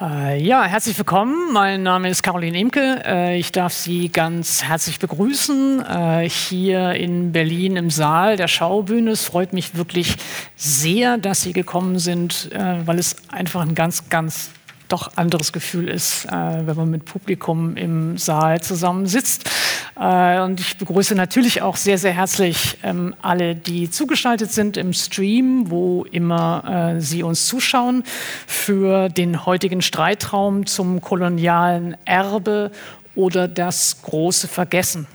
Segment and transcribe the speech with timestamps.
[0.00, 1.52] Äh, ja, herzlich willkommen.
[1.52, 3.00] Mein Name ist Caroline Imke.
[3.04, 9.12] Äh, ich darf Sie ganz herzlich begrüßen äh, hier in Berlin im Saal der Schaubühne.
[9.12, 10.16] Es freut mich wirklich
[10.56, 14.50] sehr, dass Sie gekommen sind, weil es einfach ein ganz, ganz
[14.88, 19.50] doch anderes Gefühl ist, äh, wenn man mit Publikum im Saal zusammensitzt.
[19.98, 24.92] Äh, und ich begrüße natürlich auch sehr, sehr herzlich ähm, alle, die zugeschaltet sind im
[24.92, 28.04] Stream, wo immer äh, Sie uns zuschauen,
[28.46, 32.70] für den heutigen Streitraum zum kolonialen Erbe
[33.14, 35.06] oder das große Vergessen.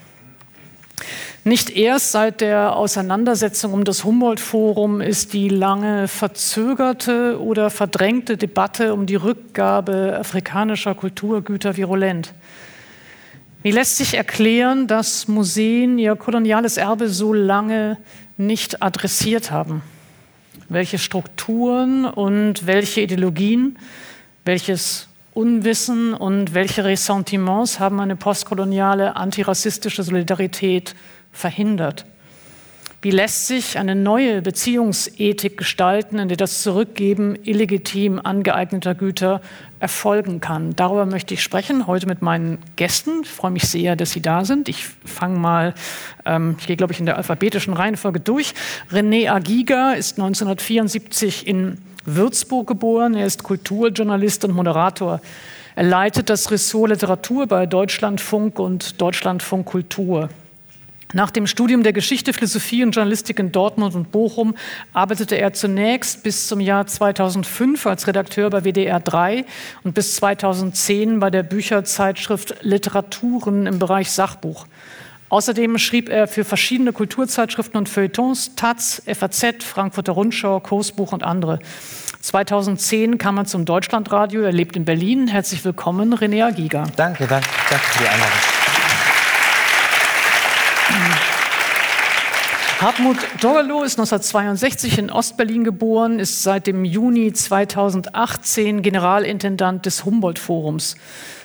[1.46, 8.94] Nicht erst seit der Auseinandersetzung um das Humboldt-Forum ist die lange verzögerte oder verdrängte Debatte
[8.94, 12.34] um die Rückgabe afrikanischer Kulturgüter virulent.
[13.64, 17.98] Wie lässt sich erklären, dass Museen ihr koloniales Erbe so lange
[18.38, 19.82] nicht adressiert haben?
[20.68, 23.80] Welche Strukturen und welche Ideologien,
[24.44, 30.96] welches Unwissen und welche Ressentiments haben eine postkoloniale antirassistische Solidarität
[31.40, 32.06] verhindert?
[33.02, 39.40] Wie lässt sich eine neue Beziehungsethik gestalten, in der das Zurückgeben illegitim angeeigneter Güter
[39.80, 40.76] erfolgen kann?
[40.76, 43.22] Darüber möchte ich sprechen, heute mit meinen Gästen.
[43.24, 44.68] Ich freue mich sehr, dass Sie da sind.
[44.68, 45.74] Ich fange mal,
[46.26, 48.54] ähm, ich gehe, glaube ich, in der alphabetischen Reihenfolge durch.
[48.92, 53.14] René Agiga ist 1974 in Würzburg geboren.
[53.14, 55.22] Er ist Kulturjournalist und Moderator.
[55.78, 60.28] Er leitet das Ressort Literatur bei Deutschlandfunk und Deutschlandfunk Kultur.
[61.12, 64.56] Nach dem Studium der Geschichte, Philosophie und Journalistik in Dortmund und Bochum
[64.94, 69.44] arbeitete er zunächst bis zum Jahr 2005 als Redakteur bei WDR 3
[69.84, 74.68] und bis 2010 bei der Bücherzeitschrift Literaturen im Bereich Sachbuch.
[75.30, 81.58] Außerdem schrieb er für verschiedene Kulturzeitschriften und Feuilletons, Taz, FAZ, Frankfurter Rundschau, Kursbuch und andere.
[82.22, 85.28] 2010 kam er zum Deutschlandradio, er lebt in Berlin.
[85.28, 86.84] Herzlich willkommen, René Giga.
[86.96, 88.59] Danke, danke, danke für die Einladung.
[92.82, 100.96] Hartmut Dorlow ist 1962 in Ostberlin geboren, ist seit dem Juni 2018 Generalintendant des Humboldt-Forums.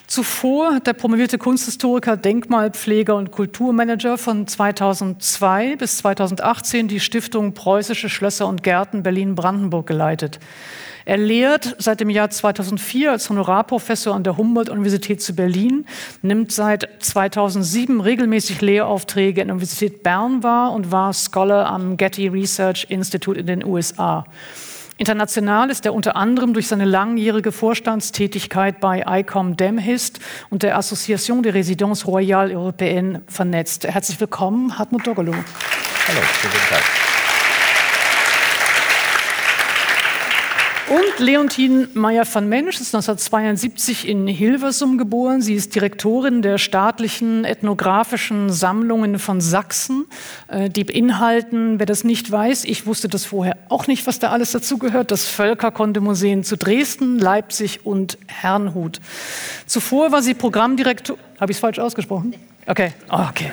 [0.07, 8.07] Zuvor hat der promovierte Kunsthistoriker, Denkmalpfleger und Kulturmanager von 2002 bis 2018 die Stiftung Preußische
[8.07, 10.39] Schlösser und Gärten Berlin-Brandenburg geleitet.
[11.07, 15.85] Er lehrt seit dem Jahr 2004 als Honorarprofessor an der Humboldt-Universität zu Berlin,
[16.23, 22.27] nimmt seit 2007 regelmäßig Lehraufträge an der Universität Bern wahr und war Scholar am Getty
[22.27, 24.25] Research Institute in den USA.
[24.97, 31.43] International ist er unter anderem durch seine langjährige Vorstandstätigkeit bei ICOM Demhist und der Association
[31.43, 33.85] des Résidences Royales Européennes vernetzt.
[33.85, 35.33] Herzlich willkommen, Hartmut Dogolo.
[35.33, 37.14] Hallo, guten Tag.
[41.17, 45.41] Leontine Meyer van Mensch ist 1972 in Hilversum geboren.
[45.41, 50.07] Sie ist Direktorin der staatlichen ethnografischen Sammlungen von Sachsen.
[50.49, 54.31] Äh, die beinhalten, wer das nicht weiß, ich wusste das vorher auch nicht, was da
[54.31, 58.99] alles dazugehört, das Völkerkundemuseum zu Dresden, Leipzig und Herrnhut.
[59.65, 61.17] Zuvor war sie Programmdirektor.
[61.39, 62.35] Habe ich es falsch ausgesprochen?
[62.67, 63.51] Okay, oh, okay.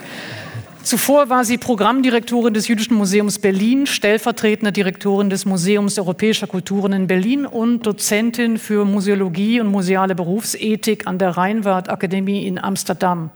[0.82, 7.06] Zuvor war sie Programmdirektorin des Jüdischen Museums Berlin, stellvertretende Direktorin des Museums Europäischer Kulturen in
[7.06, 13.30] Berlin und Dozentin für Museologie und museale Berufsethik an der Rheinwart Akademie in Amsterdam.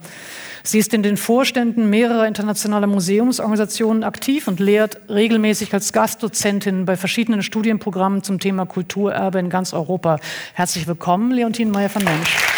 [0.63, 6.97] Sie ist in den Vorständen mehrerer internationaler Museumsorganisationen aktiv und lehrt regelmäßig als Gastdozentin bei
[6.97, 10.19] verschiedenen Studienprogrammen zum Thema Kulturerbe in ganz Europa.
[10.53, 12.56] Herzlich willkommen, Leontine Meyer von Mensch.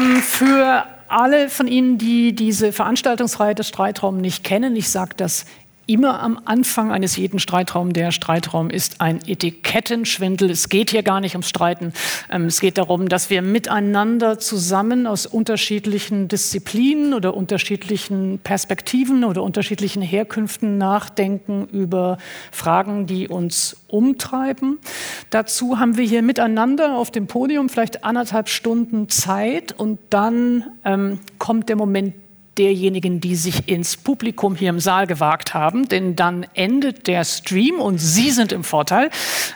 [0.00, 5.44] Ähm, für alle von Ihnen, die diese Veranstaltungsreihe des Streitraum nicht kennen, ich sage das
[5.90, 7.92] immer am Anfang eines jeden Streitraums.
[7.94, 10.48] Der Streitraum ist ein Etikettenschwindel.
[10.50, 11.92] Es geht hier gar nicht ums Streiten.
[12.30, 19.42] Ähm, es geht darum, dass wir miteinander zusammen aus unterschiedlichen Disziplinen oder unterschiedlichen Perspektiven oder
[19.42, 22.18] unterschiedlichen Herkünften nachdenken über
[22.52, 24.78] Fragen, die uns umtreiben.
[25.30, 31.18] Dazu haben wir hier miteinander auf dem Podium vielleicht anderthalb Stunden Zeit und dann ähm,
[31.38, 32.14] kommt der Moment
[32.60, 37.80] derjenigen, die sich ins Publikum hier im Saal gewagt haben, denn dann endet der Stream
[37.80, 39.08] und Sie sind im Vorteil.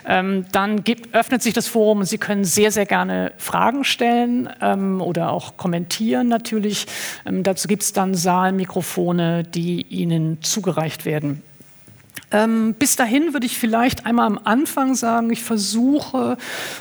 [0.07, 4.49] Ähm, dann gibt, öffnet sich das Forum und Sie können sehr, sehr gerne Fragen stellen
[4.59, 6.87] ähm, oder auch kommentieren natürlich.
[7.27, 11.43] Ähm, dazu gibt es dann Saalmikrofone, die Ihnen zugereicht werden.
[12.31, 16.37] Ähm, bis dahin würde ich vielleicht einmal am Anfang sagen, ich versuche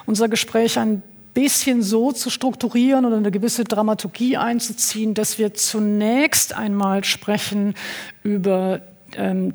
[0.06, 1.02] unser Gespräch ein
[1.34, 7.74] bisschen so zu strukturieren oder eine gewisse Dramaturgie einzuziehen, dass wir zunächst einmal sprechen
[8.22, 8.80] über
[9.16, 9.52] ähm,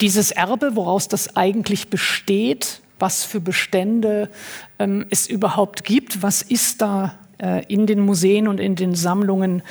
[0.00, 4.30] dieses Erbe, woraus das eigentlich besteht, was für Bestände
[4.78, 9.62] ähm, es überhaupt gibt, was ist da äh, in den Museen und in den Sammlungen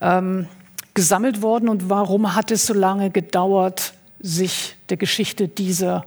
[0.00, 0.46] ähm,
[0.94, 6.06] gesammelt worden und warum hat es so lange gedauert, sich der Geschichte dieser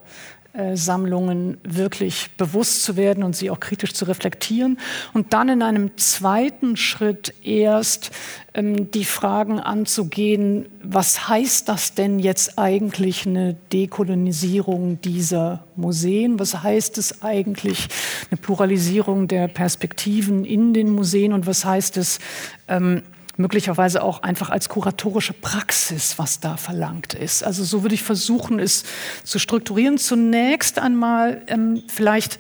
[0.74, 4.80] Sammlungen wirklich bewusst zu werden und sie auch kritisch zu reflektieren
[5.14, 8.12] und dann in einem zweiten Schritt erst
[8.56, 16.40] ähm, die Fragen anzugehen, was heißt das denn jetzt eigentlich eine Dekolonisierung dieser Museen?
[16.40, 17.88] Was heißt es eigentlich
[18.32, 22.20] eine Pluralisierung der Perspektiven in den Museen und was heißt es,
[22.68, 23.04] ähm,
[23.40, 27.44] möglicherweise auch einfach als kuratorische Praxis, was da verlangt ist.
[27.44, 28.84] Also so würde ich versuchen, es
[29.24, 29.98] zu strukturieren.
[29.98, 32.38] Zunächst einmal ähm, vielleicht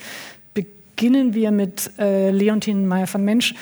[0.53, 3.55] beginnen wir mit äh, Leontine Meyer von Mensch.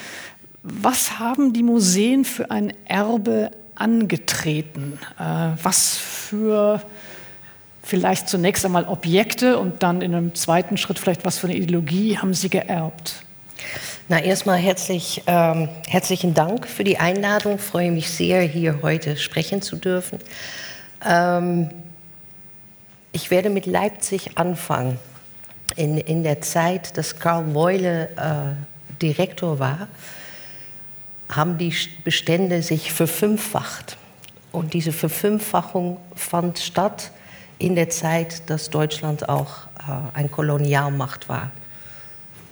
[0.64, 4.98] Was haben die Museen für ein Erbe angetreten?
[5.20, 6.82] Äh, was für
[7.84, 12.18] vielleicht zunächst einmal Objekte und dann in einem zweiten Schritt vielleicht was für eine Ideologie
[12.18, 13.27] haben sie geerbt?
[14.10, 17.56] Na, erstmal herzlich, ähm, herzlichen Dank für die Einladung.
[17.56, 20.20] Ich freue mich sehr, hier heute sprechen zu dürfen.
[21.06, 21.70] Ähm,
[23.12, 24.98] ich werde mit Leipzig anfangen.
[25.76, 29.90] In, in der Zeit, dass Karl Weule äh, Direktor war,
[31.28, 31.76] haben die
[32.06, 33.98] Bestände sich verfünffacht.
[34.54, 37.12] Und diese Verfünffachung fand statt
[37.60, 41.52] in der Zeit, dass Deutschland auch äh, eine Kolonialmacht war.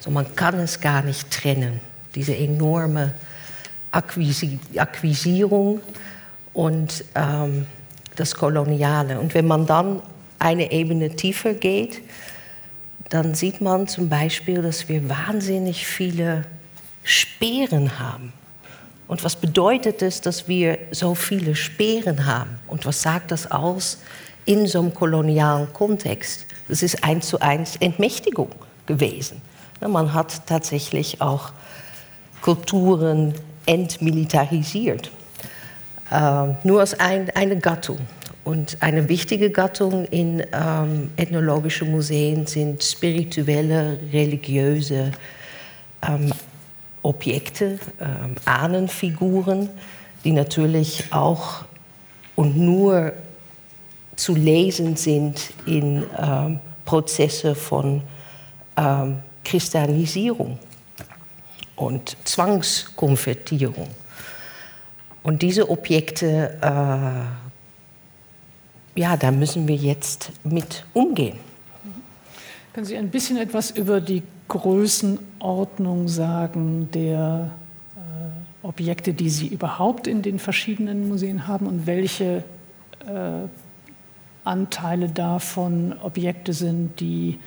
[0.06, 1.80] So, man kann es gar nicht trennen,
[2.14, 3.16] diese enorme
[3.90, 5.82] Akquisi Akquisierung
[6.54, 7.66] und ähm,
[8.16, 9.20] das Koloniale.
[9.20, 10.04] Und wenn man dann
[10.38, 12.02] eine Ebene tiefer geht,
[13.10, 16.46] dann sieht man zum Beispiel, dass wir wahnsinnig viele
[17.04, 18.32] Speeren haben.
[19.08, 22.60] Und was bedeutet es, dass wir so viele Speeren haben?
[22.68, 24.04] Und was sagt das aus
[24.46, 26.46] in so einem kolonialen Kontext?
[26.68, 28.52] Das ist eins zu eins Entmächtigung
[28.86, 29.42] gewesen.
[29.88, 31.52] Man hat tatsächlich auch
[32.42, 33.34] Kulturen
[33.66, 35.12] entmilitarisiert.
[36.12, 38.00] Äh, nur als ein, eine Gattung.
[38.44, 45.12] Und eine wichtige Gattung in ähm, ethnologischen Museen sind spirituelle, religiöse
[46.08, 46.32] ähm,
[47.02, 49.70] Objekte, ähm, Ahnenfiguren,
[50.24, 51.66] die natürlich auch
[52.36, 53.14] und nur
[54.16, 58.02] zu lesen sind in ähm, Prozesse von
[58.78, 60.60] ähm, Christianisierung
[61.76, 63.88] und Zwangskonvertierung.
[65.24, 67.22] Und diese Objekte, äh,
[69.00, 71.40] ja, da müssen wir jetzt mit umgehen.
[72.74, 77.50] Können Sie ein bisschen etwas über die Größenordnung sagen der
[77.96, 82.44] äh, Objekte, die Sie überhaupt in den verschiedenen Museen haben und welche
[83.08, 83.48] äh,
[84.44, 87.40] Anteile davon Objekte sind, die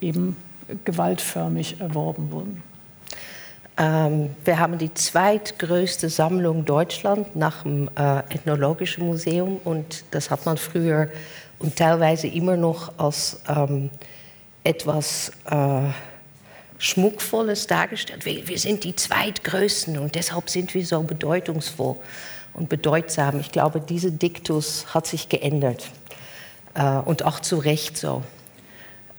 [0.00, 0.36] eben
[0.84, 2.62] gewaltförmig erworben wurden?
[3.76, 10.46] Ähm, wir haben die zweitgrößte Sammlung Deutschland nach dem äh, Ethnologischen Museum und das hat
[10.46, 11.08] man früher
[11.58, 13.90] und teilweise immer noch als ähm,
[14.62, 15.80] etwas äh,
[16.78, 18.24] Schmuckvolles dargestellt.
[18.24, 21.96] Wir, wir, sind die zweitgrößten und deshalb sind wir so bedeutungsvoll
[22.52, 23.40] und bedeutsam.
[23.40, 25.88] Ich glaube, dieser Diktus hat sich geändert
[26.74, 28.22] äh, und auch zu Recht so.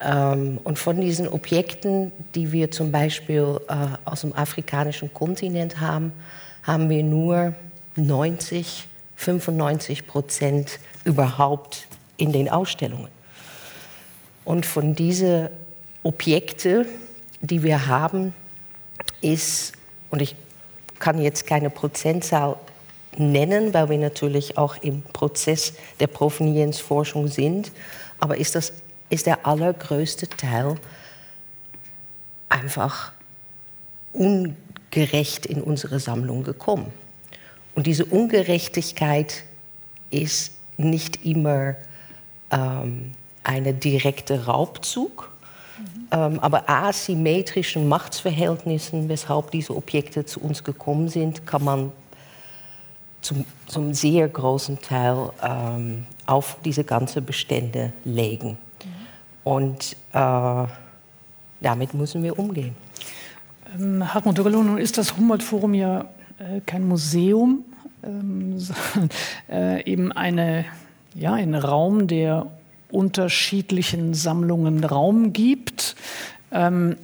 [0.02, 6.12] Ähm, und von diesen Objekten, die wir zum Beispiel äh, aus dem afrikanischen Kontinent haben,
[6.64, 7.54] haben wir nur
[7.96, 13.10] 90, 95 Prozent überhaupt in den Ausstellungen.
[14.44, 15.50] Und von diesen
[16.04, 16.86] Objekten,
[17.42, 18.34] die wir haben,
[19.22, 19.74] ist,
[20.12, 20.36] und ich
[21.00, 22.58] kann jetzt keine Prozentzahl
[23.18, 27.72] nennen, weil wir natürlich auch im Prozess der Provenienzforschung sind,
[28.20, 28.74] aber ist das
[29.10, 30.76] ist der allergrößte Teil
[32.50, 33.12] einfach
[34.14, 36.92] ungerecht in unsere Sammlung gekommen.
[37.76, 39.44] Und diese Ungerechtigkeit
[40.10, 41.76] ist nicht immer
[42.52, 43.12] ähm,
[43.44, 45.30] ein direkter Raubzug,
[45.78, 46.08] mhm.
[46.12, 51.92] ähm, aber asymmetrischen Machtsverhältnissen, weshalb diese Objekte zu uns gekommen sind, kann man
[53.22, 58.58] zum, zum sehr großen Teil ähm, auf diese ganzen Bestände legen.
[59.46, 60.66] Und äh,
[61.62, 62.76] damit müssen wir umgehen.
[63.80, 66.06] Ähm, Hartmut Dürreloh, nun ist das Humboldt-Forum ja
[66.40, 67.64] äh, kein Museum,
[68.04, 69.10] ähm, sondern
[69.50, 70.66] äh, eben eine,
[71.14, 72.48] ja, ein Raum, der
[72.90, 75.96] unterschiedlichen Sammlungen Raum gibt.
[76.52, 76.98] Ähm,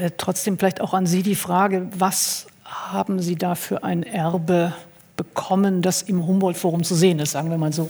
[0.00, 4.72] äh, trotzdem vielleicht auch an Sie die Frage, was haben Sie da für ein Erbe
[5.16, 7.88] bekommen, das im Humboldt-Forum zu sehen ist, sagen wir mal so.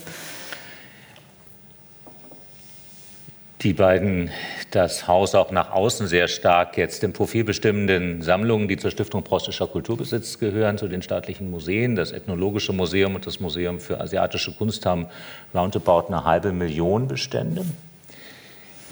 [3.62, 4.31] Die beiden
[4.71, 9.23] das Haus auch nach außen sehr stark jetzt im Profil bestimmenden Sammlungen, die zur Stiftung
[9.23, 11.95] Preußischer Kulturbesitz gehören, zu den staatlichen Museen.
[11.95, 15.07] Das Ethnologische Museum und das Museum für asiatische Kunst haben
[15.54, 17.64] roundabout eine halbe Million Bestände.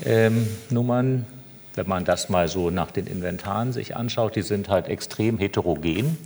[0.05, 1.27] Ähm, Nummern,
[1.75, 6.17] wenn man das mal so nach den Inventaren sich anschaut, die sind halt extrem heterogen.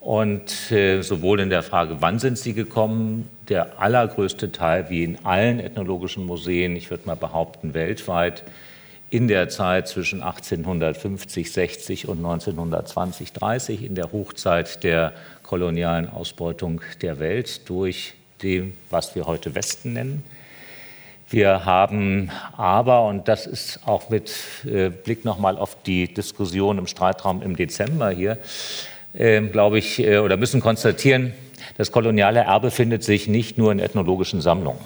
[0.00, 5.24] Und äh, sowohl in der Frage, wann sind sie gekommen, der allergrößte Teil, wie in
[5.26, 8.42] allen ethnologischen Museen, ich würde mal behaupten weltweit,
[9.10, 16.80] in der Zeit zwischen 1850, 60 und 1920, 30, in der Hochzeit der kolonialen Ausbeutung
[17.02, 20.24] der Welt durch dem, was wir heute Westen nennen.
[21.28, 24.32] Wir haben aber, und das ist auch mit
[24.64, 28.38] äh, Blick nochmal auf die Diskussion im Streitraum im Dezember hier,
[29.12, 31.32] glaube ich, äh, oder müssen konstatieren,
[31.76, 34.80] das koloniale Erbe findet sich nicht nur in ethnologischen Sammlungen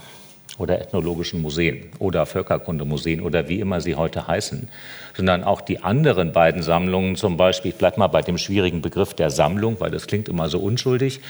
[0.58, 4.68] oder ethnologischen Museen oder Völkerkundemuseen oder wie immer sie heute heißen,
[5.16, 9.14] sondern auch die anderen beiden Sammlungen, zum Beispiel, ich bleibe mal bei dem schwierigen Begriff
[9.14, 11.20] der Sammlung, weil das klingt immer so unschuldig,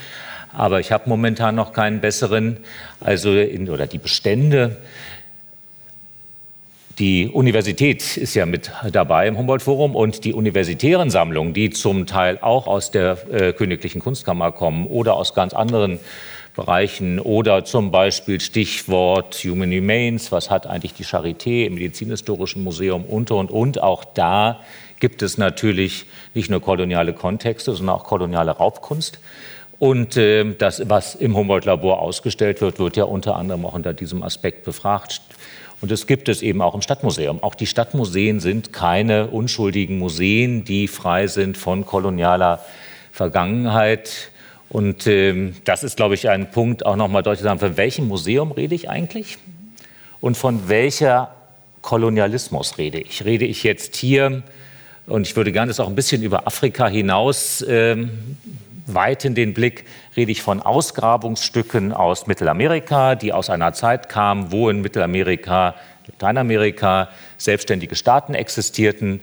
[0.53, 2.59] aber ich habe momentan noch keinen besseren,
[3.01, 4.77] also in, oder die Bestände
[6.99, 12.39] die Universität ist ja mit dabei im Humboldt-Forum und die universitären Sammlungen, die zum Teil
[12.41, 15.99] auch aus der äh, Königlichen Kunstkammer kommen oder aus ganz anderen
[16.55, 23.05] Bereichen oder zum Beispiel Stichwort Human Remains, was hat eigentlich die Charité im Medizinhistorischen Museum
[23.05, 23.83] und und und.
[23.83, 24.61] Auch da
[25.01, 29.19] gibt es natürlich nicht nur koloniale Kontexte, sondern auch koloniale Raubkunst.
[29.81, 34.23] Und äh, das, was im Humboldt-Labor ausgestellt wird, wird ja unter anderem auch unter diesem
[34.23, 35.21] Aspekt befragt.
[35.85, 37.43] Und das gibt es eben auch im Stadtmuseum.
[37.43, 42.65] Auch die Stadtmuseen sind keine unschuldigen Museen, die frei sind von kolonialer
[43.13, 44.31] Vergangenheit.
[44.71, 48.09] Und ähm, das ist, glaube ich, ein Punkt, auch nochmal deutlich zu sagen, von welchem
[48.09, 49.37] Museum rede ich eigentlich?
[50.23, 51.35] Und von welcher
[51.83, 53.27] Kolonialismus rede ich?
[53.27, 54.43] Rede ich jetzt hier,
[55.07, 58.39] und ich würde gerne das auch ein bisschen über Afrika hinaus ähm,
[58.87, 59.85] weiten den Blick,
[60.17, 65.75] rede ich von Ausgrabungsstücken aus Mittelamerika, die aus einer Zeit kamen, wo in Mittelamerika,
[66.07, 69.21] Lateinamerika selbstständige Staaten existierten.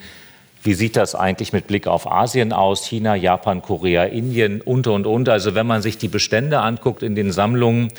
[0.63, 2.85] Wie sieht das eigentlich mit Blick auf Asien aus?
[2.85, 5.29] China, Japan, Korea, Indien und, und, und.
[5.29, 7.89] Also wenn man sich die Bestände anguckt in den Sammlungen,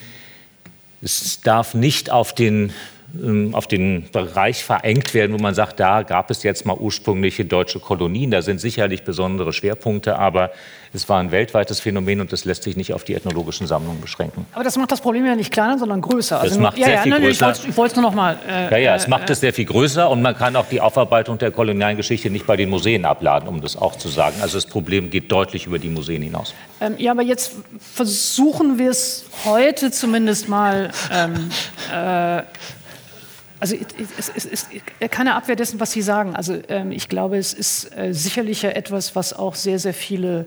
[1.01, 2.73] es darf nicht auf den
[3.53, 7.79] auf den Bereich verengt werden, wo man sagt, da gab es jetzt mal ursprüngliche deutsche
[7.79, 8.31] Kolonien.
[8.31, 10.51] Da sind sicherlich besondere Schwerpunkte, aber
[10.95, 14.47] es war ein weltweites Phänomen und das lässt sich nicht auf die ethnologischen Sammlungen beschränken.
[14.53, 16.37] Aber das macht das Problem ja nicht kleiner, sondern größer.
[16.37, 17.53] Das also, macht ja, sehr ja, viel nein, größer.
[17.69, 18.39] Ich wollte es nur noch mal.
[18.49, 20.81] Äh, ja, ja, es äh, macht es sehr viel größer und man kann auch die
[20.81, 24.37] Aufarbeitung der kolonialen Geschichte nicht bei den Museen abladen, um das auch zu sagen.
[24.41, 26.55] Also das Problem geht deutlich über die Museen hinaus.
[26.81, 30.91] Ähm, ja, aber jetzt versuchen wir es heute zumindest mal.
[31.13, 31.51] Ähm,
[31.93, 32.43] äh,
[33.63, 33.77] also
[34.19, 34.71] es ist
[35.13, 36.35] keine Abwehr dessen, was Sie sagen.
[36.35, 40.47] Also ähm, ich glaube, es ist äh, sicherlich ja etwas, was auch sehr, sehr viele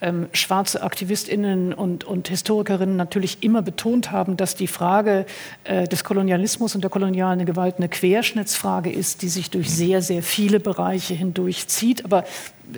[0.00, 5.26] ähm, schwarze Aktivistinnen und, und, Historikerinnen natürlich immer betont haben, dass die Frage
[5.64, 10.22] äh, des Kolonialismus und der kolonialen Gewalt eine Querschnittsfrage ist, die sich durch sehr, sehr
[10.22, 12.06] viele Bereiche hindurch zieht.
[12.06, 12.24] Aber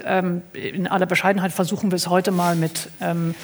[0.04, 3.36] ähm, in aller Bescheidenheit versuchen wir es heute mal mit ähm,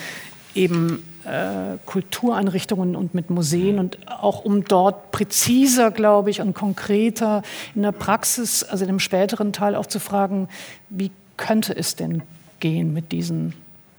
[0.55, 7.43] eben äh, Kultureinrichtungen und mit Museen und auch um dort präziser, glaube ich, und konkreter
[7.75, 10.49] in der Praxis, also in dem späteren Teil auch zu fragen,
[10.89, 12.23] wie könnte es denn
[12.61, 13.55] gehen, mit diesen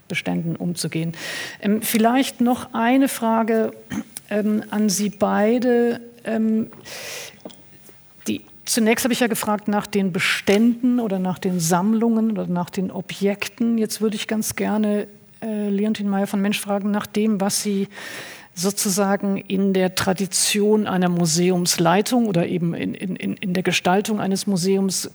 [0.07, 1.13] Beständen umzugehen.
[1.62, 3.72] Ähm, vielleicht noch eine Frage
[4.29, 6.01] ähm, an Sie beide.
[6.25, 6.67] Ähm,
[8.27, 12.69] die, zunächst habe ich ja gefragt nach den Beständen oder nach den Sammlungen oder nach
[12.69, 13.77] den Objekten.
[13.77, 15.07] Jetzt würde ich ganz gerne
[15.43, 17.88] äh, Leontin Meyer von Mensch fragen nach dem, was Sie
[18.55, 25.09] sozusagen in der Tradition einer Museumsleitung oder eben in, in, in der Gestaltung eines Museums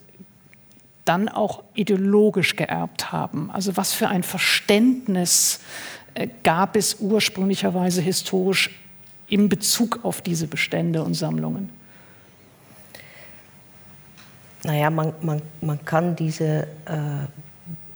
[1.05, 3.51] dann auch ideologisch geerbt haben.
[3.51, 5.61] Also was für ein Verständnis
[6.15, 8.71] äh, gab es ursprünglicherweise historisch
[9.29, 11.71] in Bezug auf diese Bestände und Sammlungen?
[14.65, 17.27] Naja, man, man, man kann diese äh,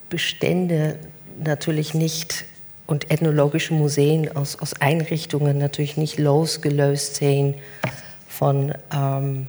[0.08, 0.98] Bestände
[1.46, 2.44] natürlich nicht
[2.86, 7.54] und ethnologische Museen aus, aus Einrichtungen natürlich nicht losgelöst sehen
[8.28, 9.46] von ähm,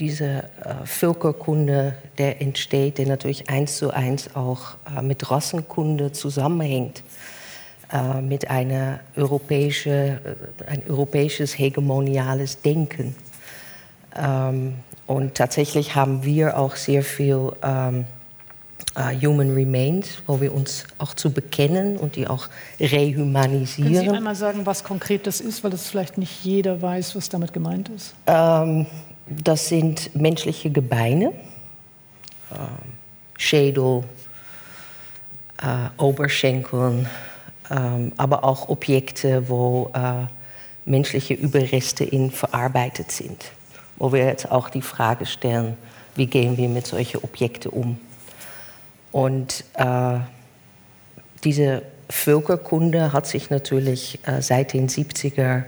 [0.00, 7.02] dieser äh, Völkerkunde, der entsteht, der natürlich eins zu eins auch äh, mit Rassenkunde zusammenhängt,
[7.92, 10.20] äh, mit einer europäische,
[10.60, 13.14] äh, ein europäisches hegemoniales Denken.
[14.16, 18.06] Ähm, und tatsächlich haben wir auch sehr viel ähm,
[18.96, 23.92] uh, Human Remains, wo wir uns auch zu bekennen und die auch rehumanisieren.
[23.92, 27.28] Können Sie einmal sagen, was konkret das ist, weil das vielleicht nicht jeder weiß, was
[27.28, 28.14] damit gemeint ist?
[28.26, 28.86] Ähm,
[29.26, 31.26] das sind menschliche Gebeine,
[32.50, 32.56] äh,
[33.38, 34.04] Schädel,
[35.62, 37.08] äh, Oberschenkeln,
[37.70, 37.74] äh,
[38.16, 40.26] aber auch Objekte, wo äh,
[40.84, 43.44] menschliche Überreste in verarbeitet sind.
[43.96, 45.76] Wo wir jetzt auch die Frage stellen,
[46.16, 47.98] wie gehen wir mit solchen Objekten um?
[49.12, 50.18] Und äh,
[51.44, 55.64] diese Völkerkunde hat sich natürlich äh, seit den 70er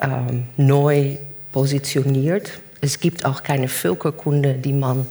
[0.00, 1.16] ähm, neu
[1.52, 2.60] positioniert.
[2.80, 5.06] Es gibt auch keine Völkerkunde, die man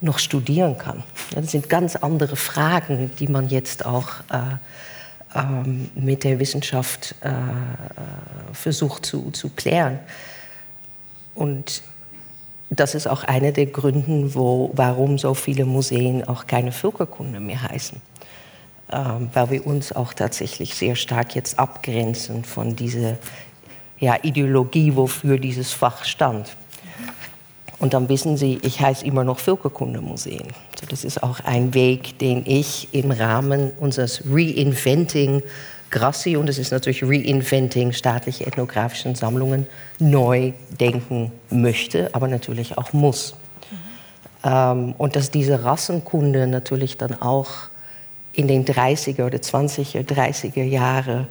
[0.00, 1.02] noch studieren kann.
[1.34, 7.30] Das sind ganz andere Fragen, die man jetzt auch äh, ähm, mit der Wissenschaft äh,
[8.52, 9.98] versucht zu, zu klären.
[11.34, 11.82] Und
[12.70, 17.62] das ist auch einer der Gründe, wo, warum so viele Museen auch keine Völkerkunde mehr
[17.62, 18.00] heißen.
[18.92, 23.16] Ähm, weil wir uns auch tatsächlich sehr stark jetzt abgrenzen von dieser
[23.98, 26.56] ja, Ideologie, wofür dieses Fach stand.
[27.78, 30.46] Und dann wissen Sie, ich heiße immer noch Völkerkundemuseen.
[30.72, 35.42] Also das ist auch ein Weg, den ich im Rahmen unseres Reinventing
[35.96, 39.66] Grassi, und es ist natürlich Reinventing staatliche ethnografischen Sammlungen,
[39.98, 43.34] neu denken möchte, aber natürlich auch muss.
[43.70, 44.50] Mhm.
[44.50, 47.48] Ähm, und dass diese Rassenkunde natürlich dann auch
[48.34, 51.28] in den 30er oder 20er, 30er Jahre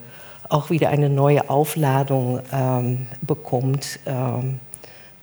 [0.49, 4.59] auch wieder eine neue Aufladung ähm, bekommt ähm,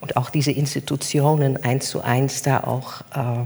[0.00, 3.44] und auch diese Institutionen eins zu eins da auch äh,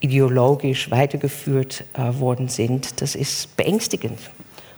[0.00, 4.18] ideologisch weitergeführt äh, worden sind, das ist beängstigend.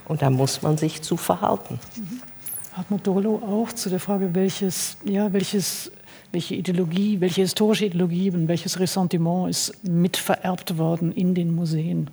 [0.07, 1.79] Und da muss man sich zu verhalten.
[1.97, 2.21] Mhm.
[2.77, 5.93] Hartmut Dolo auch zu der Frage, welches, ja, welches,
[6.33, 12.11] welche Ideologie, welche historische Ideologie und welches Ressentiment ist mitvererbt worden in den Museen?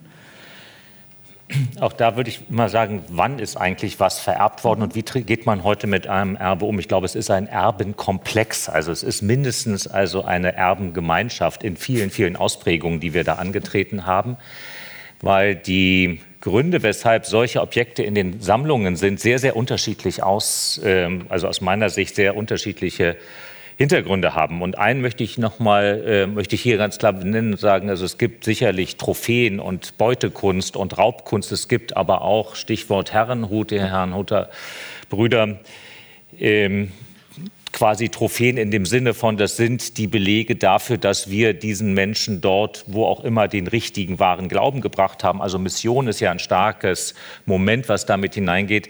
[1.80, 5.46] Auch da würde ich mal sagen, wann ist eigentlich was vererbt worden und wie geht
[5.46, 6.80] man heute mit einem Erbe um?
[6.80, 8.70] Ich glaube, es ist ein Erbenkomplex.
[8.70, 14.06] Also es ist mindestens also eine Erbengemeinschaft in vielen, vielen Ausprägungen, die wir da angetreten
[14.06, 14.38] haben,
[15.22, 21.26] weil die Gründe, weshalb solche Objekte in den Sammlungen sind, sehr, sehr unterschiedlich aus, ähm,
[21.30, 23.16] also aus meiner Sicht sehr unterschiedliche
[23.78, 24.62] Hintergründe haben.
[24.62, 27.90] Und einen möchte ich noch mal, äh, möchte ich hier ganz klar benennen und sagen,
[27.90, 31.52] also es gibt sicherlich Trophäen und Beutekunst und Raubkunst.
[31.52, 34.50] Es gibt aber auch, Stichwort Herrenhut, die Herrenhuter
[35.10, 35.60] Brüder,
[36.40, 36.92] ähm,
[37.72, 42.42] quasi Trophäen in dem Sinne von, das sind die Belege dafür, dass wir diesen Menschen
[42.42, 45.42] dort, wo auch immer, den richtigen wahren Glauben gebracht haben.
[45.42, 48.90] Also Mission ist ja ein starkes Moment, was damit hineingeht,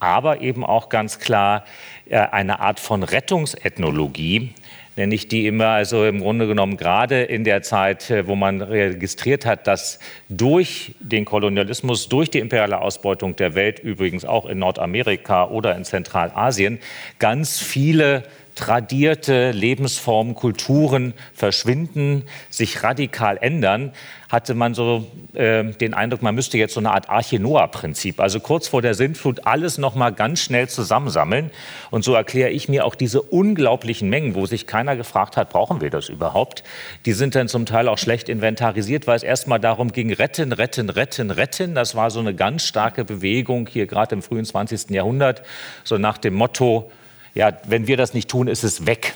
[0.00, 1.64] aber eben auch ganz klar
[2.08, 4.50] äh, eine Art von Rettungsethnologie,
[4.96, 8.60] nenne ich die immer, also im Grunde genommen gerade in der Zeit, äh, wo man
[8.60, 14.58] registriert hat, dass durch den Kolonialismus, durch die imperiale Ausbeutung der Welt, übrigens auch in
[14.58, 16.78] Nordamerika oder in Zentralasien,
[17.18, 23.92] ganz viele tradierte Lebensformen, Kulturen verschwinden, sich radikal ändern,
[24.32, 28.40] hatte man so äh, den Eindruck, man müsste jetzt so eine Art Arche Noah-Prinzip, also
[28.40, 31.50] kurz vor der Sintflut alles noch mal ganz schnell zusammensammeln.
[31.90, 35.82] Und so erkläre ich mir auch diese unglaublichen Mengen, wo sich keiner gefragt hat, brauchen
[35.82, 36.64] wir das überhaupt?
[37.04, 40.88] Die sind dann zum Teil auch schlecht inventarisiert, weil es erstmal darum ging, retten, retten,
[40.88, 41.74] retten, retten.
[41.74, 44.90] Das war so eine ganz starke Bewegung hier gerade im frühen 20.
[44.90, 45.42] Jahrhundert,
[45.84, 46.90] so nach dem Motto,
[47.34, 49.14] ja, wenn wir das nicht tun, ist es weg.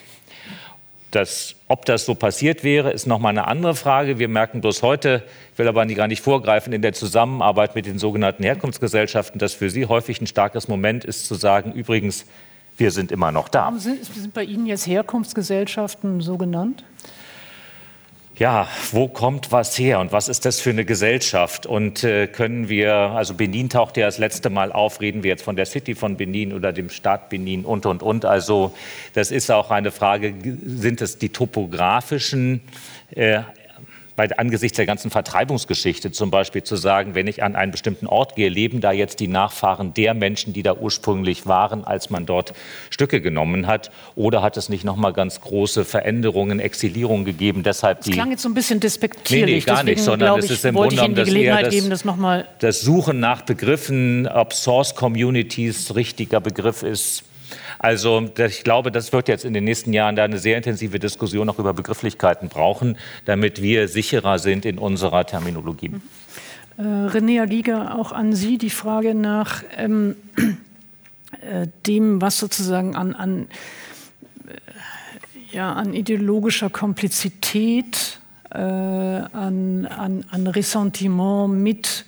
[1.11, 4.19] Das, ob das so passiert wäre, ist noch mal eine andere Frage.
[4.19, 7.99] Wir merken bloß heute, ich will aber gar nicht vorgreifen, in der Zusammenarbeit mit den
[7.99, 12.27] sogenannten Herkunftsgesellschaften, dass für sie häufig ein starkes Moment ist, zu sagen, übrigens,
[12.77, 13.73] wir sind immer noch da.
[13.79, 16.85] Sind, sind bei Ihnen jetzt Herkunftsgesellschaften so genannt?
[18.39, 21.65] Ja, wo kommt was her und was ist das für eine Gesellschaft?
[21.65, 25.43] Und äh, können wir, also Benin taucht ja das letzte Mal auf, reden wir jetzt
[25.43, 28.27] von der City von Benin oder dem Staat Benin und, und, und.
[28.27, 28.75] Also
[29.15, 30.35] das ist auch eine Frage,
[30.67, 32.61] sind es die topografischen
[33.15, 33.41] äh,
[34.17, 38.35] bei, angesichts der ganzen Vertreibungsgeschichte zum Beispiel zu sagen, wenn ich an einen bestimmten Ort
[38.35, 42.55] gehe, leben da jetzt die Nachfahren der Menschen, die da ursprünglich waren, als man dort
[42.91, 43.91] Stücke genommen hat?
[44.15, 47.63] Oder hat es nicht noch mal ganz große Veränderungen, Exilierungen gegeben?
[47.63, 49.47] Deshalb das klang jetzt so ein bisschen despektierlich.
[49.47, 52.05] Nee, nee gar Deswegen, nicht, sondern es ist im Grunde genommen das, das, geben, das,
[52.05, 57.25] mal das Suchen nach Begriffen, ob Source Communities richtiger Begriff ist,
[57.79, 61.49] also ich glaube, das wird jetzt in den nächsten Jahren da eine sehr intensive Diskussion
[61.49, 65.91] auch über Begrifflichkeiten brauchen, damit wir sicherer sind in unserer Terminologie.
[65.91, 66.03] Mhm.
[66.79, 70.17] Äh, René Giger, auch an Sie die Frage nach ähm,
[71.41, 73.49] äh, dem, was sozusagen an, an,
[74.47, 82.05] äh, ja, an ideologischer Komplizität äh, an, an, an Ressentiment mit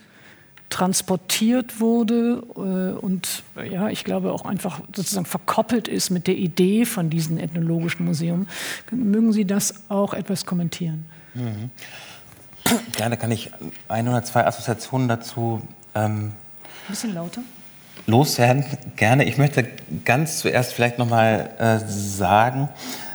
[0.71, 6.85] transportiert wurde äh, und ja, ich glaube auch einfach sozusagen verkoppelt ist mit der Idee
[6.85, 8.47] von diesem ethnologischen Museum.
[8.91, 11.07] Mögen Sie das auch etwas kommentieren?
[11.35, 11.71] Mhm.
[12.97, 13.51] Gerne kann ich
[13.89, 15.63] ein oder zwei Assoziationen dazu.
[15.95, 16.33] Ähm, Ein
[16.89, 17.41] bisschen lauter.
[18.07, 18.65] Loswerden,
[18.97, 19.25] gerne.
[19.25, 19.67] Ich möchte
[20.05, 23.08] ganz zuerst vielleicht noch mal äh, sagen, äh,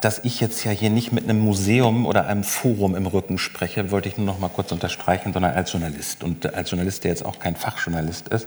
[0.00, 3.90] dass ich jetzt ja hier nicht mit einem Museum oder einem Forum im Rücken spreche,
[3.90, 6.22] wollte ich nur noch mal kurz unterstreichen, sondern als Journalist.
[6.22, 8.46] Und als Journalist, der jetzt auch kein Fachjournalist ist.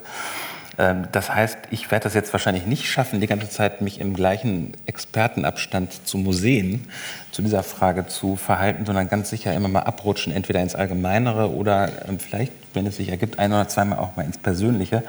[0.79, 4.13] Ähm, das heißt, ich werde das jetzt wahrscheinlich nicht schaffen, die ganze Zeit mich im
[4.13, 6.87] gleichen Expertenabstand zu Museen
[7.31, 12.07] zu dieser Frage zu verhalten, sondern ganz sicher immer mal abrutschen, entweder ins Allgemeinere oder
[12.07, 15.03] ähm, vielleicht, wenn es sich ergibt, ein oder zweimal auch mal ins Persönliche.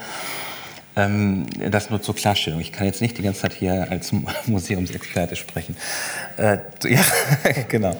[1.01, 2.61] Ähm, das nur zur Klarstellung.
[2.61, 4.13] Ich kann jetzt nicht die ganze Zeit hier als
[4.47, 5.77] Museumsexperte sprechen.
[6.37, 7.03] Äh, ja,
[7.69, 7.97] genau.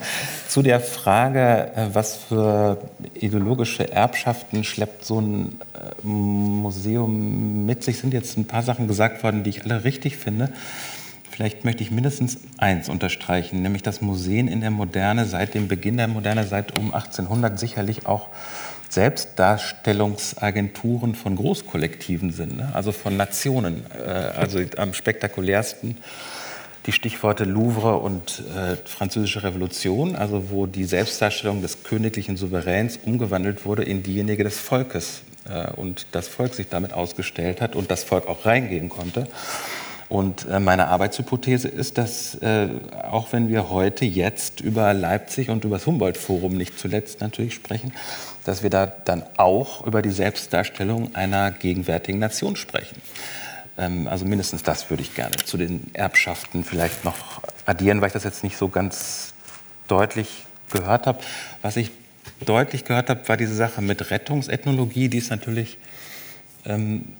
[0.47, 2.77] Zu der Frage, äh, was für
[3.13, 9.23] ideologische Erbschaften schleppt so ein äh, Museum mit sich, sind jetzt ein paar Sachen gesagt
[9.23, 10.49] worden, die ich alle richtig finde.
[11.29, 15.97] Vielleicht möchte ich mindestens eins unterstreichen, nämlich dass Museen in der Moderne, seit dem Beginn
[15.97, 18.27] der Moderne, seit um 1800 sicherlich auch
[18.91, 22.69] Selbstdarstellungsagenturen von Großkollektiven sind, ne?
[22.73, 23.85] also von Nationen.
[23.97, 25.95] Äh, also am spektakulärsten
[26.85, 33.65] die Stichworte Louvre und äh, Französische Revolution, also wo die Selbstdarstellung des königlichen Souveräns umgewandelt
[33.65, 38.03] wurde in diejenige des Volkes äh, und das Volk sich damit ausgestellt hat und das
[38.03, 39.27] Volk auch reingehen konnte.
[40.09, 42.67] Und äh, meine Arbeitshypothese ist, dass äh,
[43.09, 47.93] auch wenn wir heute jetzt über Leipzig und über das Humboldt-Forum nicht zuletzt natürlich sprechen,
[48.45, 53.01] dass wir da dann auch über die Selbstdarstellung einer gegenwärtigen Nation sprechen.
[53.77, 58.13] Ähm, also mindestens das würde ich gerne zu den Erbschaften vielleicht noch addieren, weil ich
[58.13, 59.33] das jetzt nicht so ganz
[59.87, 61.19] deutlich gehört habe.
[61.61, 61.91] Was ich
[62.45, 65.77] deutlich gehört habe, war diese Sache mit Rettungsethnologie, die ist natürlich
[66.65, 67.13] ähm,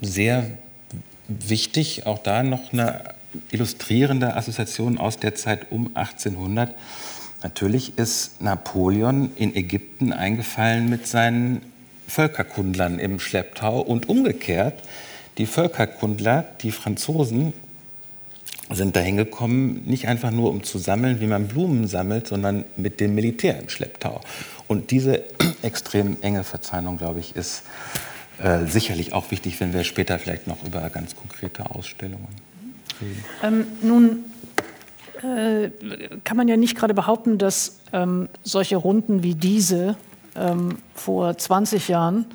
[0.00, 0.46] sehr
[1.28, 2.06] wichtig.
[2.06, 3.02] Auch da noch eine
[3.50, 6.74] illustrierende Assoziation aus der Zeit um 1800
[7.42, 11.62] Natürlich ist Napoleon in Ägypten eingefallen mit seinen
[12.08, 14.82] Völkerkundlern im Schlepptau und umgekehrt.
[15.36, 17.52] Die Völkerkundler, die Franzosen,
[18.70, 23.00] sind dahin gekommen, nicht einfach nur um zu sammeln, wie man Blumen sammelt, sondern mit
[23.00, 24.20] dem Militär im Schlepptau.
[24.66, 25.24] Und diese
[25.62, 27.62] extrem enge Verzahnung, glaube ich, ist
[28.42, 32.28] äh, sicherlich auch wichtig, wenn wir später vielleicht noch über ganz konkrete Ausstellungen
[33.00, 33.24] reden.
[33.42, 34.24] Ähm, nun
[35.22, 35.70] äh,
[36.24, 39.96] kann man ja nicht gerade behaupten, dass ähm, solche Runden wie diese
[40.36, 42.26] ähm, vor 20 Jahren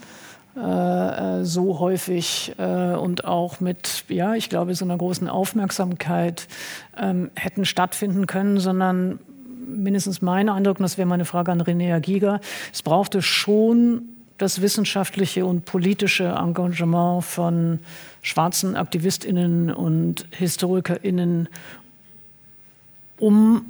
[0.55, 6.47] äh, äh, so häufig äh, und auch mit, ja, ich glaube, so einer großen Aufmerksamkeit
[6.95, 9.17] ähm, hätten stattfinden können, sondern
[9.65, 12.39] mindestens mein Eindruck, und das wäre meine Frage an René Giger,
[12.71, 14.03] es brauchte schon
[14.37, 17.79] das wissenschaftliche und politische Engagement von
[18.21, 21.49] schwarzen Aktivistinnen und Historikerinnen,
[23.23, 23.65] um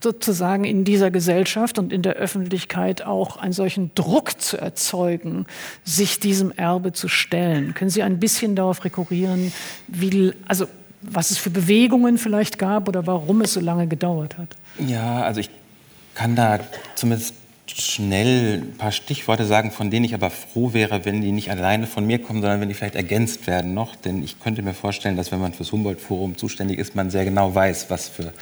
[0.00, 5.44] sozusagen in dieser Gesellschaft und in der Öffentlichkeit auch einen solchen Druck zu erzeugen,
[5.84, 7.74] sich diesem Erbe zu stellen.
[7.74, 9.52] Können Sie ein bisschen darauf rekurrieren,
[9.86, 10.66] wie, also
[11.02, 14.56] was es für Bewegungen vielleicht gab oder warum es so lange gedauert hat?
[14.78, 15.50] Ja, also ich
[16.14, 16.60] kann da
[16.94, 17.34] zumindest
[17.66, 21.86] schnell ein paar Stichworte sagen, von denen ich aber froh wäre, wenn die nicht alleine
[21.86, 23.96] von mir kommen, sondern wenn die vielleicht ergänzt werden noch.
[23.96, 27.54] Denn ich könnte mir vorstellen, dass wenn man fürs Humboldt-Forum zuständig ist, man sehr genau
[27.54, 28.32] weiß, was für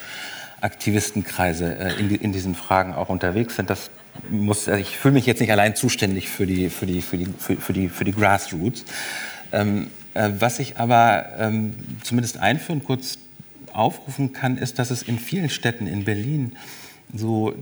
[0.60, 3.70] Aktivistenkreise äh, in, die, in diesen Fragen auch unterwegs sind.
[3.70, 3.90] Das
[4.30, 7.26] muss, also ich fühle mich jetzt nicht allein zuständig für die, für die, für die,
[7.38, 8.84] für, für die, für die Grassroots.
[9.52, 13.18] Ähm, äh, was ich aber ähm, zumindest einführend kurz
[13.72, 16.56] aufrufen kann, ist, dass es in vielen Städten in Berlin
[17.14, 17.54] so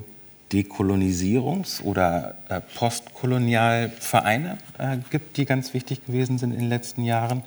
[0.52, 7.42] Dekolonisierungs- oder äh, Postkolonialvereine äh, gibt, die ganz wichtig gewesen sind in den letzten Jahren.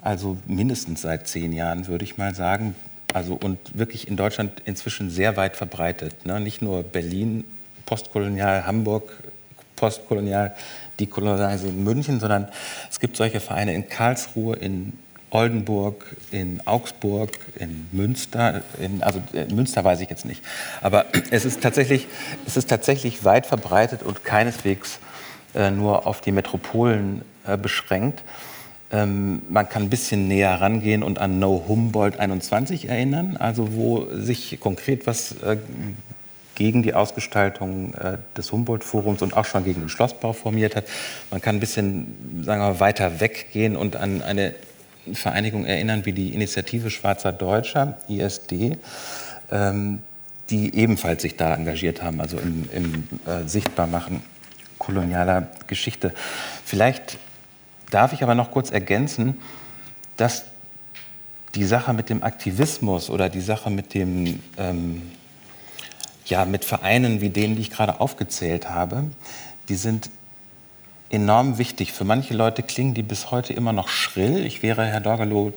[0.00, 2.74] Also mindestens seit zehn Jahren, würde ich mal sagen.
[3.14, 6.26] Also und wirklich in Deutschland inzwischen sehr weit verbreitet.
[6.26, 6.40] Ne?
[6.40, 7.44] Nicht nur Berlin,
[7.86, 9.22] postkolonial, Hamburg,
[9.76, 10.54] postkolonial,
[10.98, 12.48] dekolonial München, sondern
[12.90, 14.94] es gibt solche Vereine in Karlsruhe, in
[15.32, 18.62] Oldenburg, in Augsburg, in Münster.
[18.78, 20.42] In, also in äh, Münster weiß ich jetzt nicht.
[20.82, 22.06] Aber es ist tatsächlich,
[22.46, 24.98] es ist tatsächlich weit verbreitet und keineswegs
[25.54, 28.22] äh, nur auf die Metropolen äh, beschränkt.
[28.92, 34.06] Ähm, man kann ein bisschen näher rangehen und an No Humboldt 21 erinnern, also wo
[34.12, 35.56] sich konkret was äh,
[36.54, 40.84] gegen die Ausgestaltung äh, des Humboldt-Forums und auch schon gegen den Schlossbau formiert hat.
[41.30, 44.54] Man kann ein bisschen sagen wir, weiter weggehen und an eine
[45.12, 48.76] Vereinigung erinnern wie die Initiative Schwarzer Deutscher, ISD,
[49.50, 50.00] ähm,
[50.50, 54.22] die ebenfalls sich da engagiert haben, also im, im äh, Sichtbarmachen
[54.78, 56.12] kolonialer Geschichte.
[56.64, 57.18] Vielleicht
[57.90, 59.40] darf ich aber noch kurz ergänzen,
[60.16, 60.44] dass
[61.54, 65.02] die Sache mit dem Aktivismus oder die Sache mit dem ähm,
[66.26, 69.04] ja, mit Vereinen wie denen, die ich gerade aufgezählt habe,
[69.68, 70.10] die sind
[71.12, 71.92] enorm wichtig.
[71.92, 74.44] Für manche Leute klingen die bis heute immer noch schrill.
[74.44, 75.52] Ich wäre, Herr Dorgalow,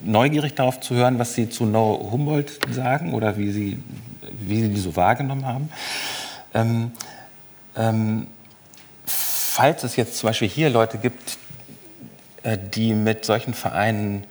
[0.00, 3.82] neugierig darauf zu hören, was Sie zu No Humboldt sagen oder wie Sie,
[4.32, 5.70] wie Sie die so wahrgenommen haben.
[6.52, 6.92] Ähm,
[7.76, 8.26] ähm,
[9.06, 11.38] falls es jetzt zum Beispiel hier Leute gibt,
[12.42, 14.24] äh, die mit solchen Vereinen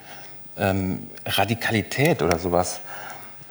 [0.58, 2.82] ähm, Radikalität oder sowas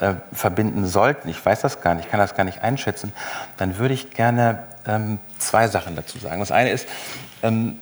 [0.00, 3.12] äh, verbinden sollten, ich weiß das gar nicht, ich kann das gar nicht einschätzen,
[3.56, 6.40] dann würde ich gerne ähm, zwei Sachen dazu sagen.
[6.40, 6.88] Das eine ist,
[7.42, 7.78] ähm,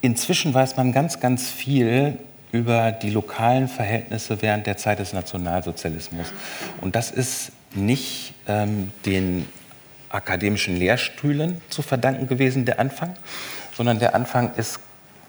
[0.00, 2.18] inzwischen weiß man ganz, ganz viel
[2.50, 6.32] über die lokalen Verhältnisse während der Zeit des Nationalsozialismus.
[6.80, 9.48] Und das ist nicht ähm, den
[10.08, 13.14] akademischen Lehrstühlen zu verdanken gewesen, der Anfang,
[13.76, 14.78] sondern der Anfang ist,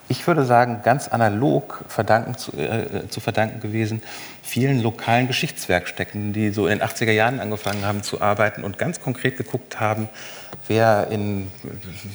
[0.08, 4.04] ich würde sagen, ganz analog verdanken, zu, äh, zu verdanken gewesen
[4.44, 9.02] vielen lokalen Geschichtswerkstätten, die so in den 80er Jahren angefangen haben zu arbeiten und ganz
[9.02, 10.08] konkret geguckt haben,
[10.68, 11.52] wer in,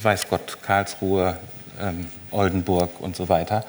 [0.03, 1.38] weiß Gott, Karlsruhe,
[1.81, 3.64] ähm, Oldenburg und so weiter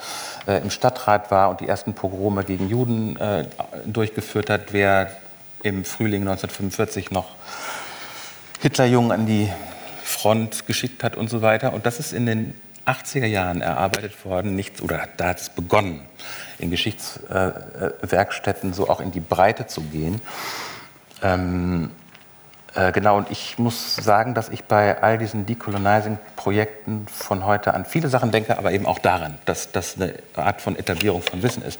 [0.47, 3.45] äh, im Stadtrat war und die ersten Pogrome gegen Juden äh,
[3.85, 5.11] durchgeführt hat, wer
[5.63, 7.29] im Frühling 1945 noch
[8.61, 9.49] Hitlerjungen an die
[10.03, 11.73] Front geschickt hat und so weiter.
[11.73, 12.53] Und das ist in den
[12.85, 16.01] 80er Jahren erarbeitet worden, nicht, oder da hat es begonnen,
[16.57, 20.19] in Geschichtswerkstätten so auch in die Breite zu gehen.
[21.23, 21.91] Ähm,
[22.73, 27.83] äh, genau, und ich muss sagen, dass ich bei all diesen Decolonizing-Projekten von heute an
[27.83, 31.63] viele Sachen denke, aber eben auch daran, dass das eine Art von Etablierung von Wissen
[31.63, 31.79] ist.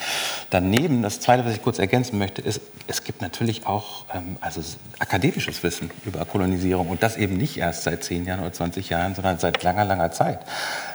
[0.50, 4.62] Daneben, das Zweite, was ich kurz ergänzen möchte, ist, es gibt natürlich auch ähm, also
[5.00, 9.16] akademisches Wissen über Kolonisierung und das eben nicht erst seit 10 Jahren oder 20 Jahren,
[9.16, 10.42] sondern seit langer, langer Zeit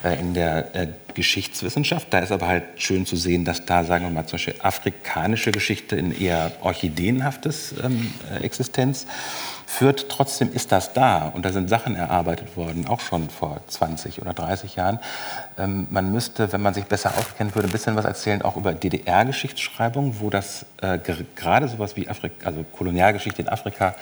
[0.05, 2.09] äh, in der äh, Geschichtswissenschaft.
[2.11, 5.53] Da ist aber halt schön zu sehen, dass da, sagen wir mal, zum Beispiel afrikanische
[5.53, 9.07] Geschichte in eher orchideenhaftes ähm, äh, Existenz
[9.67, 10.09] führt.
[10.09, 14.33] Trotzdem ist das da und da sind Sachen erarbeitet worden, auch schon vor 20 oder
[14.33, 15.01] 30 Jahren.
[15.59, 18.73] Ähm, man müsste, wenn man sich besser auskennt, würde ein bisschen was erzählen, auch über
[18.73, 20.99] DDR-Geschichtsschreibung, wo das äh,
[21.35, 23.97] gerade sowas wie Afrika, also Kolonialgeschichte in Afrika,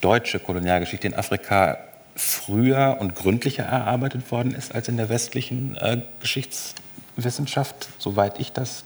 [0.00, 1.78] deutsche Kolonialgeschichte in Afrika
[2.14, 8.84] früher und gründlicher erarbeitet worden ist als in der westlichen äh, Geschichtswissenschaft, soweit ich das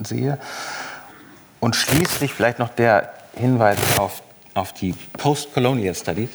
[0.00, 0.38] sehe.
[1.60, 4.22] Und schließlich vielleicht noch der Hinweis auf
[4.54, 6.30] auf die Post-Colonial Studies,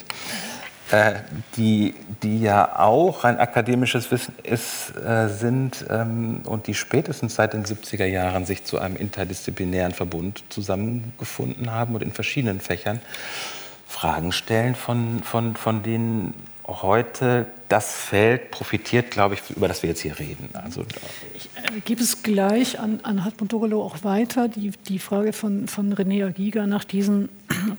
[0.91, 1.15] äh,
[1.57, 7.53] die, die ja auch ein akademisches Wissen ist, äh, sind ähm, und die spätestens seit
[7.53, 13.01] den 70er Jahren sich zu einem interdisziplinären Verbund zusammengefunden haben und in verschiedenen Fächern
[13.85, 16.33] Fragen stellen, von, von, von denen
[16.67, 20.49] heute das Feld profitiert, glaube ich, über das wir jetzt hier reden.
[20.53, 20.85] Also,
[21.33, 25.67] ich äh, gebe es gleich an, an Hartmut Dogolo auch weiter, die, die Frage von,
[25.67, 27.29] von René Agiga nach diesen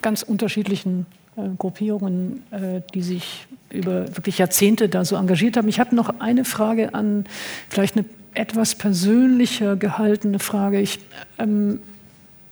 [0.02, 5.68] ganz unterschiedlichen äh, Gruppierungen, äh, die sich über wirklich Jahrzehnte da so engagiert haben.
[5.68, 7.24] Ich habe noch eine Frage an
[7.68, 10.80] vielleicht eine etwas persönlicher gehaltene Frage.
[10.80, 11.00] Ich
[11.38, 11.80] ähm,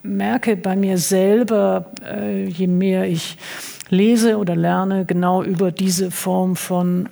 [0.03, 3.39] merke bei mir selber, äh, je mehr ich
[3.89, 7.09] lese oder lerne genau über diese Form von,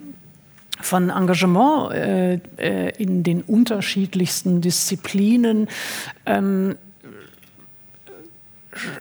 [0.81, 5.69] von Engagement äh, äh, in den unterschiedlichsten Disziplinen,
[6.27, 6.77] ähm,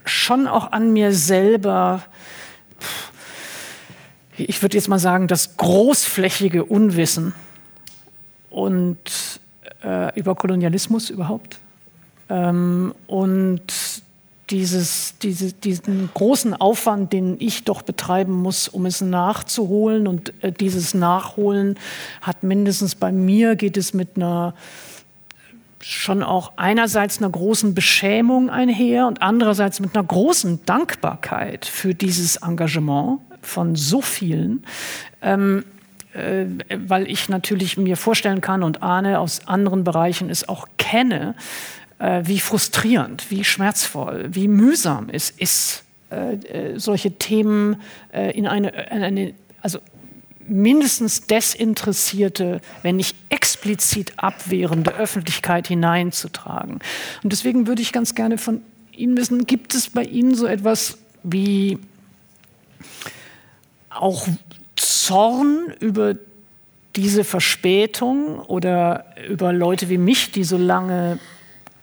[0.05, 2.03] schon auch an mir selber,
[4.37, 7.33] ich würde jetzt mal sagen, das großflächige Unwissen
[8.49, 8.97] und
[9.83, 11.59] äh, über Kolonialismus überhaupt.
[12.29, 13.73] Ähm, und
[14.49, 20.07] dieses, diese, diesen großen Aufwand, den ich doch betreiben muss, um es nachzuholen.
[20.07, 21.77] Und äh, dieses Nachholen
[22.21, 24.53] hat mindestens bei mir, geht es mit einer
[25.83, 32.37] schon auch einerseits einer großen Beschämung einher und andererseits mit einer großen Dankbarkeit für dieses
[32.37, 34.65] Engagement von so vielen.
[35.21, 35.65] Ähm,
[36.13, 41.35] äh, weil ich natürlich mir vorstellen kann und ahne aus anderen Bereichen es auch kenne,
[41.99, 47.81] äh, wie frustrierend, wie schmerzvoll, wie mühsam es ist, äh, äh solche Themen
[48.13, 49.79] äh, in eine, in eine, also
[50.47, 56.79] mindestens desinteressierte, wenn nicht explizit abwehrende Öffentlichkeit hineinzutragen.
[57.23, 60.97] Und deswegen würde ich ganz gerne von Ihnen wissen, gibt es bei Ihnen so etwas
[61.23, 61.79] wie
[63.89, 64.27] auch
[64.75, 66.15] Zorn über
[66.95, 71.19] diese Verspätung oder über Leute wie mich, die so lange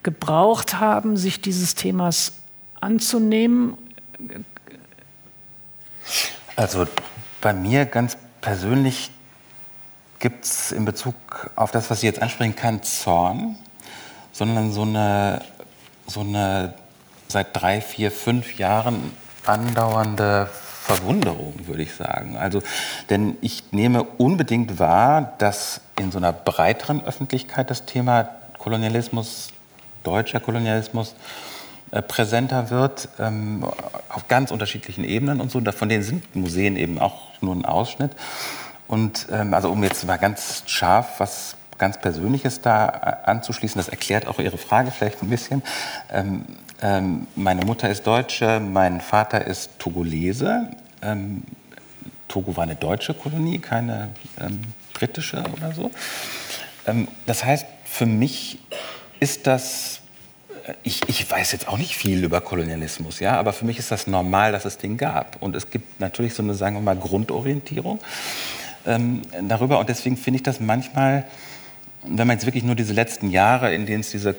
[0.02, 2.32] gebraucht haben, sich dieses Themas
[2.80, 3.76] anzunehmen,
[6.56, 6.86] Also
[7.40, 9.10] bei mir ganz persönlich
[10.18, 11.14] gibt es in Bezug
[11.56, 13.56] auf das, was Sie jetzt ansprechen, keinen Zorn,
[14.32, 15.42] sondern so eine,
[16.06, 16.74] so eine
[17.28, 19.12] seit drei, vier, fünf Jahren
[19.46, 20.48] andauernde
[20.82, 22.36] Verwunderung, würde ich sagen.
[22.36, 22.62] Also,
[23.08, 29.48] denn ich nehme unbedingt wahr, dass in so einer breiteren Öffentlichkeit das Thema Kolonialismus,
[30.02, 31.14] deutscher Kolonialismus,
[31.90, 33.64] präsenter wird, ähm,
[34.08, 35.60] auf ganz unterschiedlichen Ebenen und so.
[35.72, 38.12] Von denen sind Museen eben auch nur ein Ausschnitt.
[38.86, 43.88] Und ähm, also um jetzt mal ganz scharf was ganz Persönliches da äh, anzuschließen, das
[43.88, 45.62] erklärt auch Ihre Frage vielleicht ein bisschen.
[46.12, 46.44] Ähm,
[46.82, 50.70] ähm, meine Mutter ist Deutsche, mein Vater ist Togolese.
[51.02, 51.42] Ähm,
[52.28, 54.60] Togo war eine deutsche Kolonie, keine ähm,
[54.92, 55.90] britische oder so.
[57.26, 58.58] Das heißt, für mich
[59.20, 59.99] ist das, äh,
[60.82, 64.06] ich, ich weiß jetzt auch nicht viel über Kolonialismus, ja, aber für mich ist das
[64.06, 65.40] normal, dass es den gab.
[65.40, 68.00] Und es gibt natürlich so eine, sagen wir mal, Grundorientierung
[68.86, 69.78] ähm, darüber.
[69.78, 71.24] Und deswegen finde ich das manchmal,
[72.02, 74.36] wenn man jetzt wirklich nur diese letzten Jahre, in denen es diese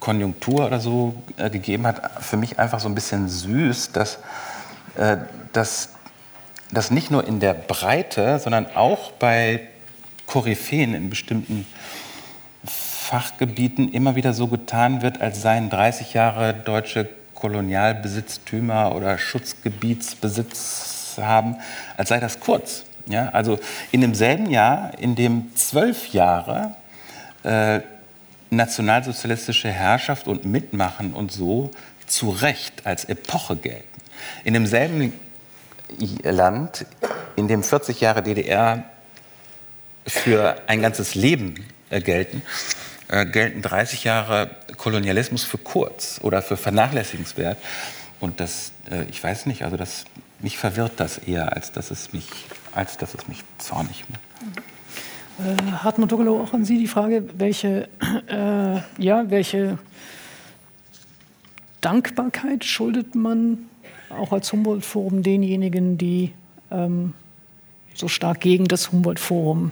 [0.00, 4.18] Konjunktur oder so äh, gegeben hat, für mich einfach so ein bisschen süß, dass,
[4.96, 5.18] äh,
[5.52, 5.90] dass,
[6.72, 9.68] dass nicht nur in der Breite, sondern auch bei
[10.26, 11.66] Koryphäen in bestimmten
[13.12, 21.56] Fachgebieten immer wieder so getan wird, als seien 30 Jahre deutsche Kolonialbesitztümer oder Schutzgebietsbesitz haben,
[21.98, 22.84] als sei das kurz.
[23.04, 23.58] Ja, also
[23.90, 26.74] in demselben Jahr, in dem zwölf Jahre
[27.42, 27.80] äh,
[28.48, 31.70] nationalsozialistische Herrschaft und Mitmachen und so
[32.06, 34.00] zu Recht als Epoche gelten.
[34.42, 35.12] In demselben
[36.22, 36.86] Land,
[37.36, 38.84] in dem 40 Jahre DDR
[40.06, 41.56] für ein ganzes Leben
[41.90, 42.40] äh, gelten,
[43.12, 47.58] äh, gelten 30 Jahre Kolonialismus für kurz oder für vernachlässigenswert.
[48.20, 50.04] Und das, äh, ich weiß nicht, also das,
[50.40, 52.26] mich verwirrt das eher, als dass es mich,
[52.74, 54.20] als dass es mich zornig macht.
[55.46, 57.90] Äh, Hartmut Dogelow, auch an Sie die Frage, welche,
[58.28, 59.78] äh, ja, welche
[61.82, 63.58] Dankbarkeit schuldet man
[64.08, 66.32] auch als Humboldt-Forum denjenigen, die
[66.70, 67.12] ähm,
[67.92, 69.70] so stark gegen das Humboldt-Forum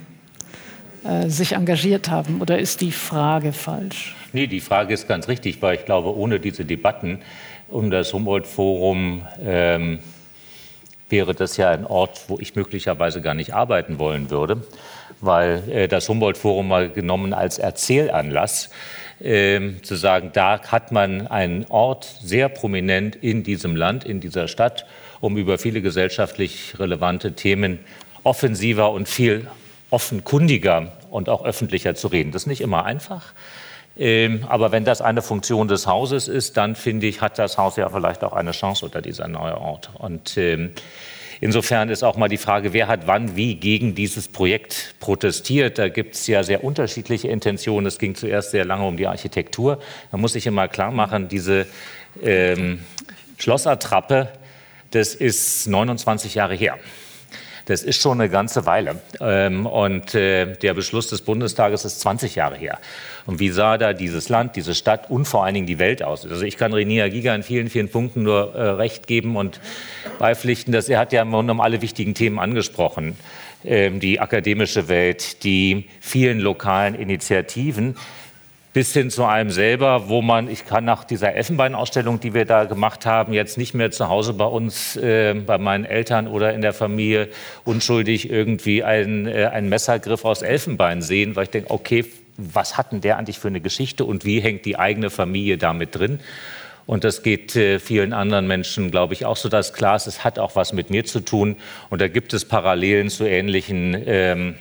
[1.05, 2.41] äh, sich engagiert haben?
[2.41, 4.15] Oder ist die Frage falsch?
[4.33, 7.21] Nee, die Frage ist ganz richtig, weil ich glaube, ohne diese Debatten
[7.69, 9.99] um das Humboldt-Forum ähm,
[11.09, 14.63] wäre das ja ein Ort, wo ich möglicherweise gar nicht arbeiten wollen würde
[15.21, 18.71] weil äh, das Humboldt-Forum mal genommen als Erzählanlass,
[19.21, 24.49] äh, zu sagen, da hat man einen Ort sehr prominent in diesem Land, in dieser
[24.49, 24.87] Stadt,
[25.21, 27.81] um über viele gesellschaftlich relevante Themen
[28.23, 29.47] offensiver und viel
[29.91, 32.33] offenkundiger und auch öffentlicher zu reden.
[32.33, 33.33] Das ist nicht immer einfach.
[33.99, 37.77] Ähm, aber wenn das eine Funktion des Hauses ist, dann finde ich, hat das Haus
[37.77, 39.91] ja vielleicht auch eine Chance unter dieser neue Ort.
[39.99, 40.71] Und ähm,
[41.43, 45.79] Insofern ist auch mal die Frage, wer hat wann wie gegen dieses Projekt protestiert.
[45.79, 47.87] Da gibt es ja sehr unterschiedliche Intentionen.
[47.87, 49.81] Es ging zuerst sehr lange um die Architektur.
[50.11, 51.67] Da muss ich immer klar machen, diese
[52.23, 52.81] ähm,
[53.39, 54.29] Schlossertrappe,
[54.91, 56.77] das ist 29 Jahre her.
[57.71, 58.97] Das ist schon eine ganze Weile.
[59.21, 62.81] Ähm, und äh, der Beschluss des Bundestages ist 20 Jahre her.
[63.27, 66.27] Und wie sah da dieses Land, diese Stadt und vor allen Dingen die Welt aus?
[66.27, 69.61] Also ich kann Renia Giga in vielen, vielen Punkten nur äh, recht geben und
[70.19, 73.17] beipflichten, dass er hat ja im Grunde um alle wichtigen Themen angesprochen.
[73.65, 77.95] Ähm, die akademische Welt, die vielen lokalen Initiativen
[78.73, 82.65] bis hin zu einem selber, wo man, ich kann nach dieser Elfenbeinausstellung, die wir da
[82.65, 86.61] gemacht haben, jetzt nicht mehr zu Hause bei uns, äh, bei meinen Eltern oder in
[86.61, 87.29] der Familie
[87.65, 92.05] unschuldig irgendwie einen, äh, einen Messergriff aus Elfenbein sehen, weil ich denke, okay,
[92.37, 95.97] was hat denn der eigentlich für eine Geschichte und wie hängt die eigene Familie damit
[95.97, 96.21] drin?
[96.87, 100.25] Und das geht äh, vielen anderen Menschen, glaube ich, auch so, dass klar ist, es
[100.25, 101.57] hat auch was mit mir zu tun.
[101.89, 104.55] Und da gibt es Parallelen zu ähnlichen ähm,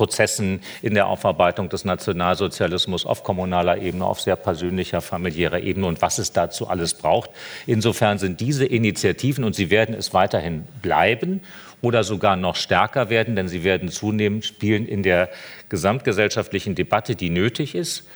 [0.00, 6.00] Prozessen in der Aufarbeitung des Nationalsozialismus auf kommunaler Ebene, auf sehr persönlicher, familiärer Ebene und
[6.00, 7.28] was es dazu alles braucht.
[7.66, 11.42] Insofern sind diese Initiativen, und sie werden es weiterhin bleiben
[11.82, 15.28] oder sogar noch stärker werden, denn sie werden zunehmend spielen in der
[15.68, 18.08] gesamtgesellschaftlichen Debatte, die nötig ist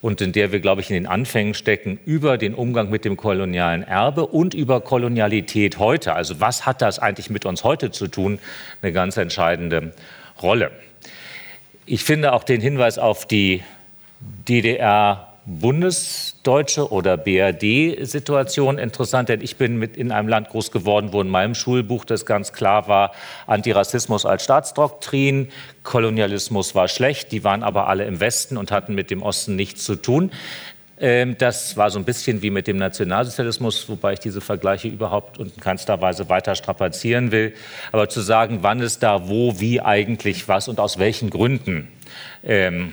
[0.00, 3.16] und in der wir, glaube ich, in den Anfängen stecken über den Umgang mit dem
[3.16, 6.12] kolonialen Erbe und über Kolonialität heute.
[6.12, 8.38] Also was hat das eigentlich mit uns heute zu tun?
[8.80, 9.92] Eine ganz entscheidende
[10.40, 10.70] Rolle.
[11.84, 13.62] Ich finde auch den Hinweis auf die
[14.20, 21.20] DDR bundesdeutsche oder BRD-Situation interessant, denn ich bin mit in einem Land groß geworden, wo
[21.20, 23.10] in meinem Schulbuch das ganz klar war,
[23.48, 25.48] Antirassismus als Staatsdoktrin,
[25.82, 29.82] Kolonialismus war schlecht, die waren aber alle im Westen und hatten mit dem Osten nichts
[29.82, 30.30] zu tun.
[31.02, 35.36] Ähm, das war so ein bisschen wie mit dem Nationalsozialismus, wobei ich diese Vergleiche überhaupt
[35.36, 37.54] und in keinster Weise weiter strapazieren will.
[37.90, 41.88] Aber zu sagen, wann ist da wo, wie eigentlich was und aus welchen Gründen
[42.44, 42.92] ähm,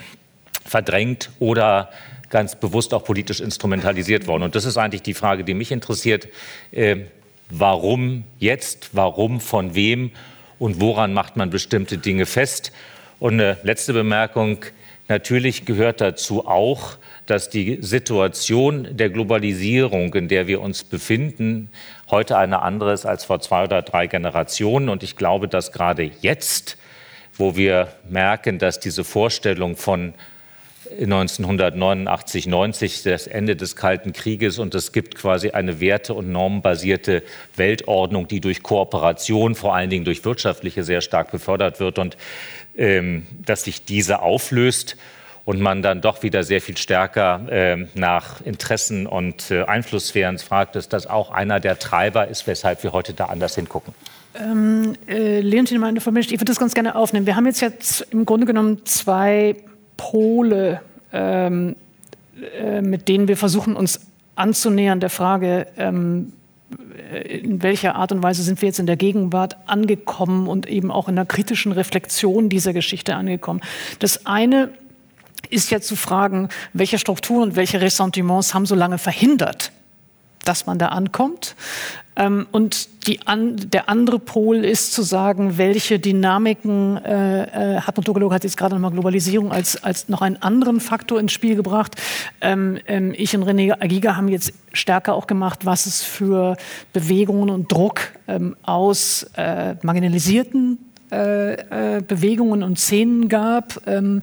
[0.65, 1.91] verdrängt oder
[2.31, 4.41] ganz bewusst auch politisch instrumentalisiert worden.
[4.41, 6.29] Und das ist eigentlich die Frage, die mich interessiert.
[6.71, 6.97] Äh,
[7.51, 8.89] warum jetzt?
[8.93, 9.39] Warum?
[9.39, 10.11] Von wem?
[10.57, 12.71] Und woran macht man bestimmte Dinge fest?
[13.19, 14.65] Und eine letzte Bemerkung.
[15.07, 16.97] Natürlich gehört dazu auch,
[17.29, 21.69] dass die Situation der Globalisierung, in der wir uns befinden,
[22.09, 24.89] heute eine andere ist als vor zwei oder drei Generationen.
[24.89, 26.77] Und ich glaube, dass gerade jetzt,
[27.37, 30.15] wo wir merken, dass diese Vorstellung von
[30.89, 37.21] 1989, 90 das Ende des Kalten Krieges und es gibt quasi eine werte- und normbasierte
[37.55, 42.17] Weltordnung, die durch Kooperation, vor allen Dingen durch wirtschaftliche, sehr stark befördert wird und
[42.75, 44.97] ähm, dass sich diese auflöst
[45.49, 50.75] und man dann doch wieder sehr viel stärker äh, nach Interessen und äh, Einflusssphären fragt,
[50.75, 53.95] dass das auch einer der Treiber ist, weshalb wir heute da anders hingucken.
[54.39, 57.25] Ähm, äh, Leontin meinte von ich würde das ganz gerne aufnehmen.
[57.25, 59.55] Wir haben jetzt, jetzt im Grunde genommen zwei
[59.97, 60.81] Pole,
[61.11, 61.75] ähm,
[62.61, 64.01] äh, mit denen wir versuchen, uns
[64.35, 66.31] anzunähern der Frage, ähm,
[67.27, 71.07] in welcher Art und Weise sind wir jetzt in der Gegenwart angekommen und eben auch
[71.07, 73.61] in einer kritischen Reflexion dieser Geschichte angekommen.
[73.97, 74.69] Das eine
[75.49, 79.71] ist ja zu fragen, welche Strukturen und welche Ressentiments haben so lange verhindert,
[80.45, 81.55] dass man da ankommt.
[82.15, 82.89] Ähm, und
[83.25, 88.57] an, der andere Pol ist zu sagen, welche Dynamiken, äh, äh, Hartmut Dogelow hat jetzt
[88.57, 91.95] gerade nochmal Globalisierung als, als noch einen anderen Faktor ins Spiel gebracht.
[92.41, 96.57] Ähm, ähm, ich und René Agiga haben jetzt stärker auch gemacht, was es für
[96.91, 103.81] Bewegungen und Druck ähm, aus äh, marginalisierten äh, äh, Bewegungen und Szenen gab.
[103.87, 104.21] Ähm,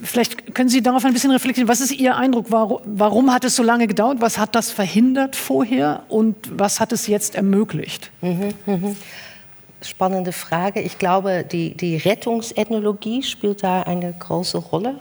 [0.00, 1.68] Vielleicht können Sie darauf ein bisschen reflektieren.
[1.68, 2.46] Was ist Ihr Eindruck?
[2.50, 4.18] Warum, warum, hat es so lange gedauert?
[4.20, 8.12] Was hat das verhindert vorher und was hat es jetzt ermöglicht?
[8.20, 8.94] Mhm, mh.
[9.82, 10.80] Spannende Frage.
[10.80, 15.00] Ich glaube, die, die Rettungsethnologie spielt da eine große Rolle.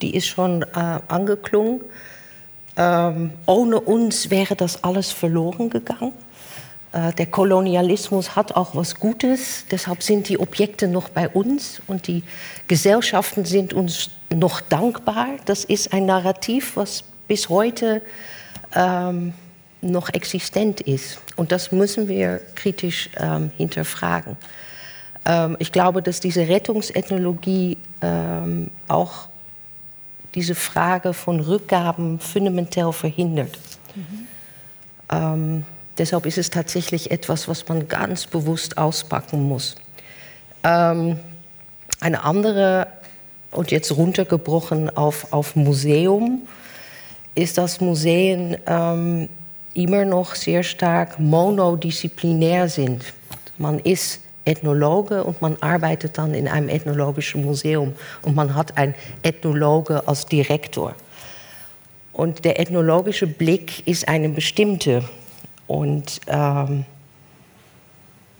[0.00, 1.80] Die ist schon äh, angeklungen.
[2.76, 6.12] Ähm, ohne uns wäre das alles verloren gegangen.
[6.92, 12.06] Äh, der Kolonialismus hat auch was Gutes, deshalb sind die Objekte noch bei uns und
[12.06, 12.22] die
[12.66, 15.28] Gesellschaften sind uns noch dankbar.
[15.44, 18.02] Das ist ein Narrativ, was bis heute
[18.74, 19.34] ähm,
[19.80, 21.20] noch existent ist.
[21.36, 24.36] Und das müssen wir kritisch ähm, hinterfragen.
[25.24, 29.28] Ähm, ich glaube, dass diese Rettungsethnologie ähm, auch
[30.34, 33.58] diese Frage von Rückgaben fundamental verhindert.
[35.10, 35.64] Mhm.
[35.98, 39.76] Deshalb ist es tatsächlich etwas, was man ganz bewusst auspacken muss.
[40.64, 41.18] Ähm,
[42.00, 42.86] eine andere
[43.50, 46.42] und jetzt runtergebrochen auf, auf Museum,
[47.34, 49.28] ist, dass Museen ähm,
[49.74, 53.04] immer noch sehr stark monodisziplinär sind.
[53.58, 58.94] Man ist Ethnologe und man arbeitet dann in einem ethnologischen Museum und man hat einen
[59.22, 60.94] Ethnologe als Direktor.
[62.12, 65.04] Und der ethnologische Blick ist eine bestimmte.
[65.68, 66.84] Und ähm,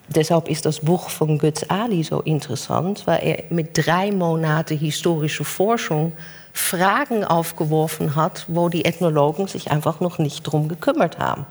[0.08, 5.44] Deshalb ist das Buch von Götz Ali so interessant, weil er mit drei Monaten historische
[5.44, 6.12] Forschung
[6.54, 11.44] Fragen aufgeworfen hat, wo die Ethnologen sich einfach noch nicht drum gekümmert haben.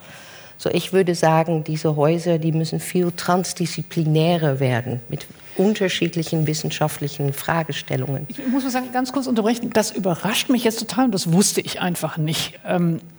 [0.57, 8.25] So, ich würde sagen, diese Häuser, die müssen viel transdisziplinärer werden mit unterschiedlichen wissenschaftlichen Fragestellungen.
[8.27, 11.61] Ich muss mal sagen, ganz kurz unterbrechen, das überrascht mich jetzt total und das wusste
[11.61, 12.59] ich einfach nicht.
[12.65, 13.16] Ähm, äh,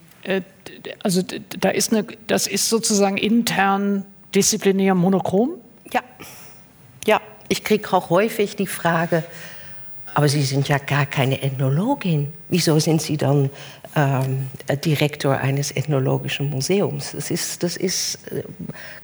[1.03, 1.21] also
[1.59, 4.05] da ist eine, das ist sozusagen intern
[4.35, 5.51] disziplinär monochrom?
[5.91, 6.01] Ja,
[7.05, 7.21] ja.
[7.47, 9.23] Ich kriege auch häufig die Frage,
[10.13, 12.31] aber Sie sind ja gar keine Ethnologin.
[12.49, 13.49] Wieso sind Sie dann
[13.95, 14.49] ähm,
[14.85, 17.13] Direktor eines ethnologischen Museums?
[17.13, 18.43] Das ist, das ist äh,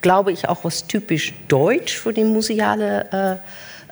[0.02, 3.42] glaube ich, auch was typisch deutsch für die museale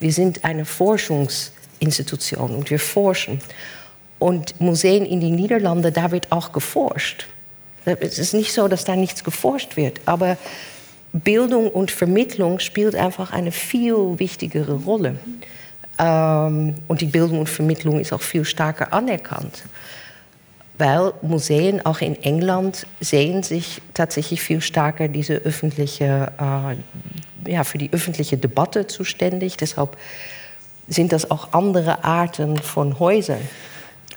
[0.00, 3.40] Wir sind eine Forschungsinstitution und wir forschen.
[4.18, 7.26] Und Museen in den Niederlanden, da wird auch geforscht.
[7.84, 10.36] Es ist nicht so, dass da nichts geforscht wird, aber
[11.12, 15.16] Bildung und Vermittlung spielt einfach eine viel wichtigere Rolle.
[15.98, 19.64] Ähm, und die Bildung und Vermittlung ist auch viel stärker anerkannt.
[20.78, 26.76] Weil Museen auch in England sehen sich tatsächlich viel stärker diese öffentliche, äh,
[27.46, 29.56] ja, für die öffentliche Debatte zuständig.
[29.56, 29.96] Deshalb
[30.88, 33.40] sind das auch andere Arten von Häusern.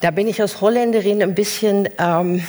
[0.00, 2.42] Da bin ich als Holländerin ein bisschen, ähm,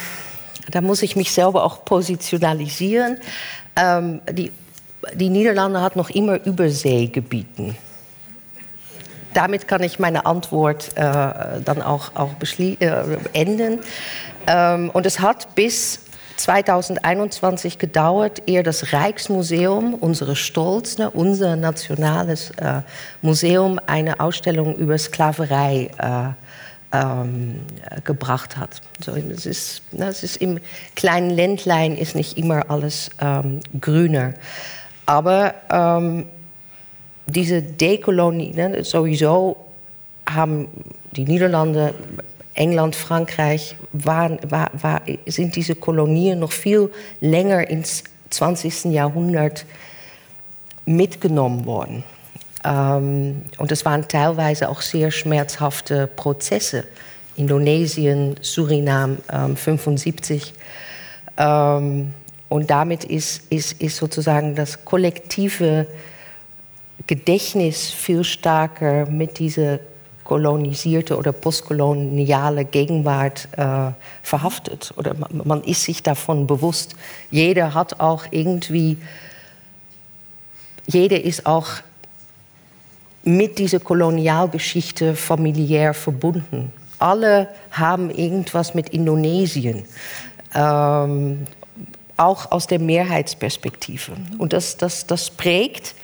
[0.70, 3.18] da muss ich mich selber auch positionalisieren.
[3.76, 4.52] Ähm, die
[5.16, 7.76] die Niederlande hat noch immer Überseegebieten.
[9.34, 11.02] Damit kann ich meine Antwort äh,
[11.64, 12.76] dann auch, auch äh,
[13.34, 13.80] enden.
[14.48, 16.00] Ähm, und es hat bis
[16.38, 22.82] 2021 gedauert, ehe das Rijksmuseum, unsere Stolz, ne, unser nationales äh,
[23.22, 27.62] Museum, eine Ausstellung über Sklaverei äh, ähm,
[28.04, 28.82] gebracht hat.
[29.04, 30.60] So, es, ist, ne, es ist im
[30.96, 34.34] kleinen Ländlein ist nicht immer alles ähm, grüner.
[35.06, 36.26] Aber ähm,
[37.26, 39.58] diese Dekolonie, ne, sowieso
[40.28, 40.68] haben
[41.12, 41.94] die Niederlande,
[42.54, 48.86] England, Frankreich, waren, war, war, sind diese Kolonien noch viel länger ins 20.
[48.86, 49.66] Jahrhundert
[50.86, 52.04] mitgenommen worden.
[52.64, 56.86] Ähm, und es waren teilweise auch sehr schmerzhafte Prozesse.
[57.38, 60.54] Indonesien, Suriname, ähm, 75.
[61.38, 62.14] Ähm,
[62.50, 65.88] und damit ist, ist, ist sozusagen das kollektive
[67.08, 69.80] Gedächtnis viel stärker mit dieser
[70.24, 73.92] kolonisierte oder postkoloniale Gegenwart äh,
[74.24, 74.94] verhaftet.
[74.96, 76.96] Oder man, ist sich davon bewusst.
[77.32, 78.98] Jeder hat auch irgendwie,
[80.88, 81.68] jeder ist auch
[83.24, 86.72] mit dieser Kolonialgeschichte familiär verbunden.
[86.98, 89.86] Alle haben irgendwas mit Indonesien.
[90.56, 91.46] Ähm,
[92.18, 94.14] auch aus der Mehrheitsperspektive.
[94.38, 95.96] Und das, das, das prägt.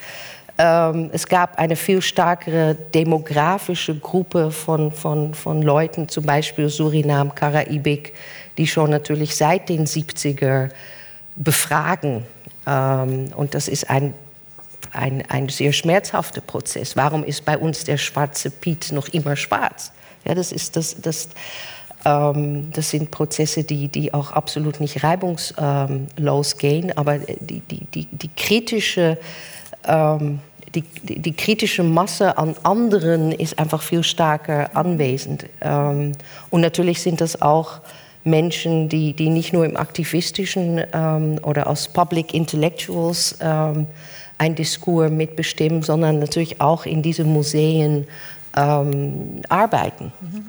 [0.57, 7.35] Ähm, es gab eine viel stärkere demografische Gruppe von, von, von Leuten, zum Beispiel Surinam,
[7.35, 8.13] Karibik,
[8.57, 10.69] die schon natürlich seit den 70er
[11.35, 12.25] befragen.
[12.65, 14.15] Ähm, und das ist ein,
[14.93, 16.95] ein, ein sehr schmerzhafter Prozess.
[16.95, 19.91] Warum ist bei uns der schwarze Piet noch immer schwarz?
[20.25, 21.29] Ja, das ist das, das
[22.03, 28.05] ähm, das sind Prozesse, die, die auch absolut nicht reibungslos gehen, aber die, die, die,
[28.05, 29.17] die kritische
[29.87, 30.39] ähm,
[30.75, 35.45] die, die, die, kritische Masse an anderen ist einfach viel stärker anwesend.
[35.61, 36.11] Ähm,
[36.49, 37.79] und natürlich sind das auch
[38.23, 43.87] Menschen, die, die nicht nur im aktivistischen ähm, oder als Public Intellectuals ähm,
[44.37, 48.05] ein Diskurs mitbestimmen, sondern natürlich auch in diesen Museen
[48.55, 50.11] ähm, arbeiten.
[50.21, 50.45] Mhm.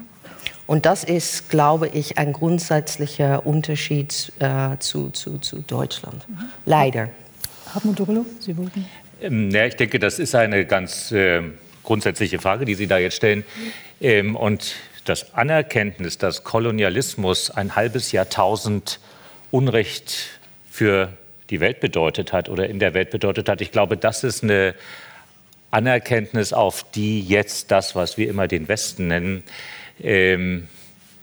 [0.66, 6.28] Und das ist, glaube ich, ein grundsätzlicher Unterschied äh, zu, zu, zu Deutschland.
[6.28, 6.36] Mhm.
[6.66, 7.08] Leider.
[7.72, 8.84] Hartmut Dogelow, Sie wollten?
[9.20, 11.42] Ähm, ja, ich denke, das ist eine ganz äh,
[11.82, 13.44] grundsätzliche Frage, die Sie da jetzt stellen.
[14.00, 19.00] Ähm, und das Anerkenntnis, dass Kolonialismus ein halbes Jahrtausend
[19.50, 20.38] Unrecht
[20.70, 21.12] für
[21.50, 24.74] die Welt bedeutet hat oder in der Welt bedeutet hat, ich glaube, das ist eine
[25.70, 29.42] Anerkenntnis, auf die jetzt das, was wir immer den Westen nennen,
[30.02, 30.68] ähm,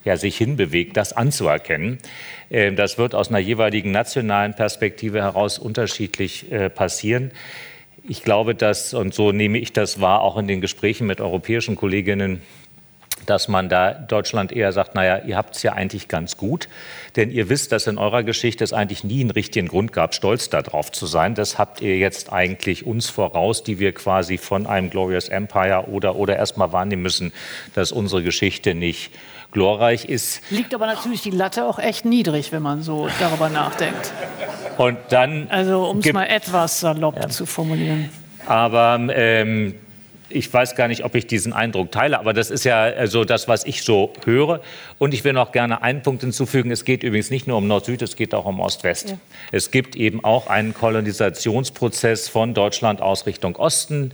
[0.04, 2.00] ja, sich hinbewegt, das anzuerkennen.
[2.52, 7.32] Ähm, das wird aus einer jeweiligen nationalen Perspektive heraus unterschiedlich äh, passieren.
[8.08, 11.76] Ich glaube, dass, und so nehme ich das wahr, auch in den Gesprächen mit europäischen
[11.76, 12.41] Kolleginnen,
[13.26, 16.70] dass man da Deutschland eher sagt, naja, ihr habt es ja eigentlich ganz gut,
[17.16, 20.49] denn ihr wisst, dass in eurer Geschichte es eigentlich nie einen richtigen Grund gab, stolz
[20.49, 21.34] darauf zu sein.
[21.34, 26.16] Das habt ihr jetzt eigentlich uns voraus, die wir quasi von einem Glorious Empire oder,
[26.16, 27.34] oder erstmal wahrnehmen müssen,
[27.74, 29.12] dass unsere Geschichte nicht
[29.56, 30.41] glorreich ist.
[30.51, 34.12] Liegt aber natürlich die Latte auch echt niedrig, wenn man so darüber nachdenkt.
[34.78, 37.30] Und dann also um es mal etwas salopp ja.
[37.30, 38.10] zu formulieren.
[38.45, 39.76] Aber ähm,
[40.30, 43.47] ich weiß gar nicht, ob ich diesen Eindruck teile, aber das ist ja also das,
[43.47, 44.60] was ich so höre.
[44.99, 46.70] Und ich will noch gerne einen Punkt hinzufügen.
[46.72, 49.12] Es geht übrigens nicht nur um Nord-Süd, es geht auch um Ost-West.
[49.12, 49.18] Ja.
[49.53, 54.12] Es gibt eben auch einen Kolonisationsprozess von Deutschland aus Richtung Osten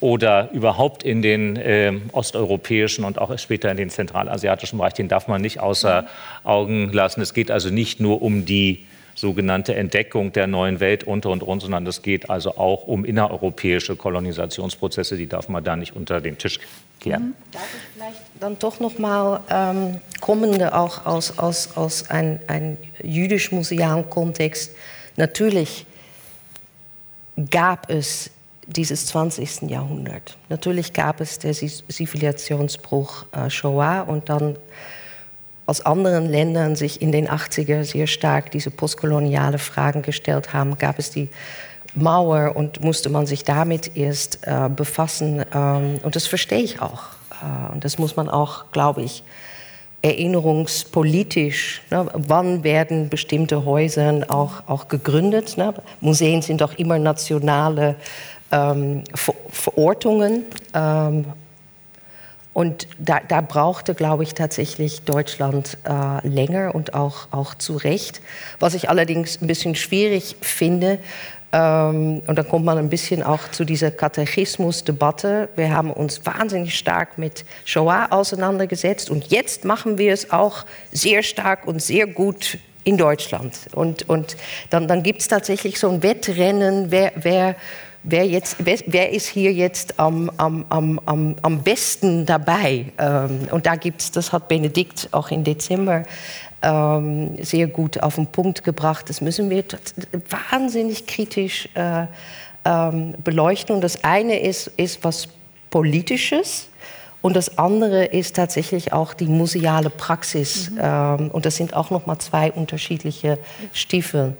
[0.00, 5.28] oder überhaupt in den äh, osteuropäischen und auch später in den zentralasiatischen Bereich, den darf
[5.28, 6.06] man nicht außer
[6.44, 7.20] Augen lassen.
[7.20, 8.86] Es geht also nicht nur um die
[9.18, 13.96] sogenannte Entdeckung der neuen Welt unter und und, sondern es geht also auch um innereuropäische
[13.96, 16.60] Kolonisationsprozesse, die darf man da nicht unter den Tisch
[17.00, 17.22] kehren.
[17.22, 17.34] Mhm.
[17.50, 22.78] Darf ich vielleicht dann doch noch mal ähm, kommende auch aus, aus, aus einem ein
[23.02, 24.76] jüdisch-musealen Kontext,
[25.16, 25.84] natürlich
[27.50, 28.30] gab es
[28.68, 29.62] dieses 20.
[29.70, 30.36] Jahrhundert.
[30.48, 34.56] Natürlich gab es den Zivilisationsbruch äh, Shoah und dann
[35.66, 40.98] aus anderen Ländern sich in den 80er sehr stark diese postkoloniale Fragen gestellt haben, gab
[40.98, 41.28] es die
[41.94, 45.44] Mauer und musste man sich damit erst äh, befassen.
[45.54, 47.02] Ähm, und das verstehe ich auch.
[47.42, 49.22] Äh, und das muss man auch, glaube ich,
[50.00, 55.56] erinnerungspolitisch, ne, wann werden bestimmte Häuser auch, auch gegründet.
[55.56, 55.74] Ne?
[56.00, 57.96] Museen sind doch immer nationale
[58.50, 60.44] ähm, Verortungen.
[60.74, 61.24] Ähm,
[62.54, 68.20] und da, da, brauchte, glaube ich, tatsächlich Deutschland äh, länger und auch, auch zu Recht.
[68.58, 70.98] Was ich allerdings ein bisschen schwierig finde,
[71.52, 75.48] ähm, und da kommt man ein bisschen auch zu dieser Katechismus-Debatte.
[75.56, 81.22] Wir haben uns wahnsinnig stark mit Shoah auseinandergesetzt und jetzt machen wir es auch sehr
[81.22, 83.56] stark und sehr gut in Deutschland.
[83.72, 84.36] Und, und
[84.70, 87.56] dann, dann gibt es tatsächlich so ein Wettrennen, wer, wer
[88.02, 92.86] wer, jetzt, wer, wer ist hier jetzt am, am, am, am besten dabei?
[92.98, 96.04] Ähm, und da gibt es, das hat Benedikt auch im Dezember
[96.62, 99.08] ähm, sehr gut auf den Punkt gebracht.
[99.08, 99.64] Das müssen wir
[100.50, 102.06] wahnsinnig kritisch äh,
[102.64, 103.74] ähm, beleuchten.
[103.74, 105.28] Und das eine ist, ist was
[105.70, 106.68] Politisches.
[107.20, 110.70] Und das andere ist tatsächlich auch die museale Praxis.
[110.70, 110.78] Mhm.
[110.80, 113.38] Ähm, und das sind auch noch mal zwei unterschiedliche
[113.72, 114.36] Stiefel.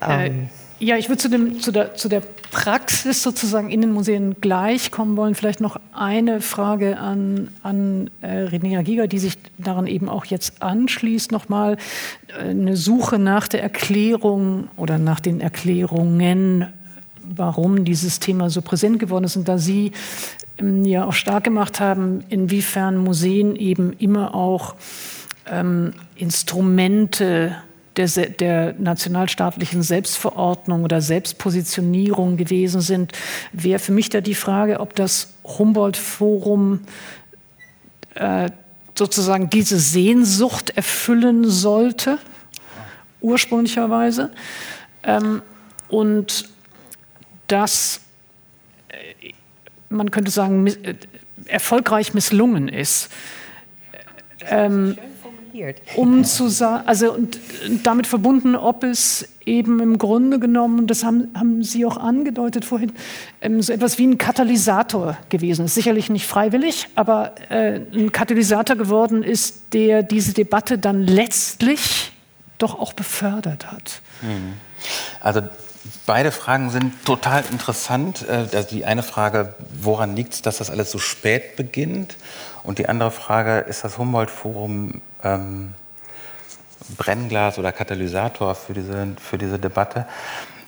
[0.00, 0.50] Äh, ähm,
[0.80, 4.90] ja, ich würde zu, dem, zu, der, zu der Praxis sozusagen in den Museen gleich
[4.90, 5.34] kommen wollen.
[5.34, 10.62] Vielleicht noch eine Frage an, an äh, Renea Giger, die sich daran eben auch jetzt
[10.62, 11.32] anschließt.
[11.32, 11.76] Nochmal
[12.28, 16.66] äh, eine Suche nach der Erklärung oder nach den Erklärungen,
[17.22, 19.36] warum dieses Thema so präsent geworden ist.
[19.36, 19.92] Und da Sie
[20.58, 24.74] ähm, ja auch stark gemacht haben, inwiefern Museen eben immer auch
[25.46, 27.54] ähm, Instrumente
[28.06, 33.12] der, der, nationalstaatlichen Selbstverordnung oder Selbstpositionierung gewesen sind,
[33.52, 36.80] wäre für mich da die Frage, ob das Humboldt-Forum
[38.14, 38.50] äh,
[38.96, 42.18] sozusagen diese Sehnsucht erfüllen sollte,
[43.20, 44.30] ursprünglicherweise,
[45.02, 45.42] ähm,
[45.88, 46.48] und
[47.46, 48.00] dass
[48.88, 49.32] äh,
[49.88, 50.94] man könnte sagen, äh,
[51.46, 53.10] erfolgreich misslungen ist.
[54.48, 54.96] Ähm,
[55.96, 57.38] um zu sagen, also und
[57.82, 62.92] damit verbunden, ob es eben im Grunde genommen, das haben, haben Sie auch angedeutet vorhin,
[63.40, 65.74] ähm, so etwas wie ein Katalysator gewesen ist.
[65.74, 72.12] Sicherlich nicht freiwillig, aber äh, ein Katalysator geworden ist, der diese Debatte dann letztlich
[72.58, 74.02] doch auch befördert hat.
[74.22, 74.54] Mhm.
[75.20, 75.42] Also
[76.06, 78.26] Beide Fragen sind total interessant.
[78.28, 82.16] Äh, also die eine Frage, woran liegt es, dass das alles so spät beginnt?
[82.62, 85.74] Und die andere Frage, ist das Humboldt-Forum ähm,
[86.96, 90.06] Brennglas oder Katalysator für diese, für diese Debatte?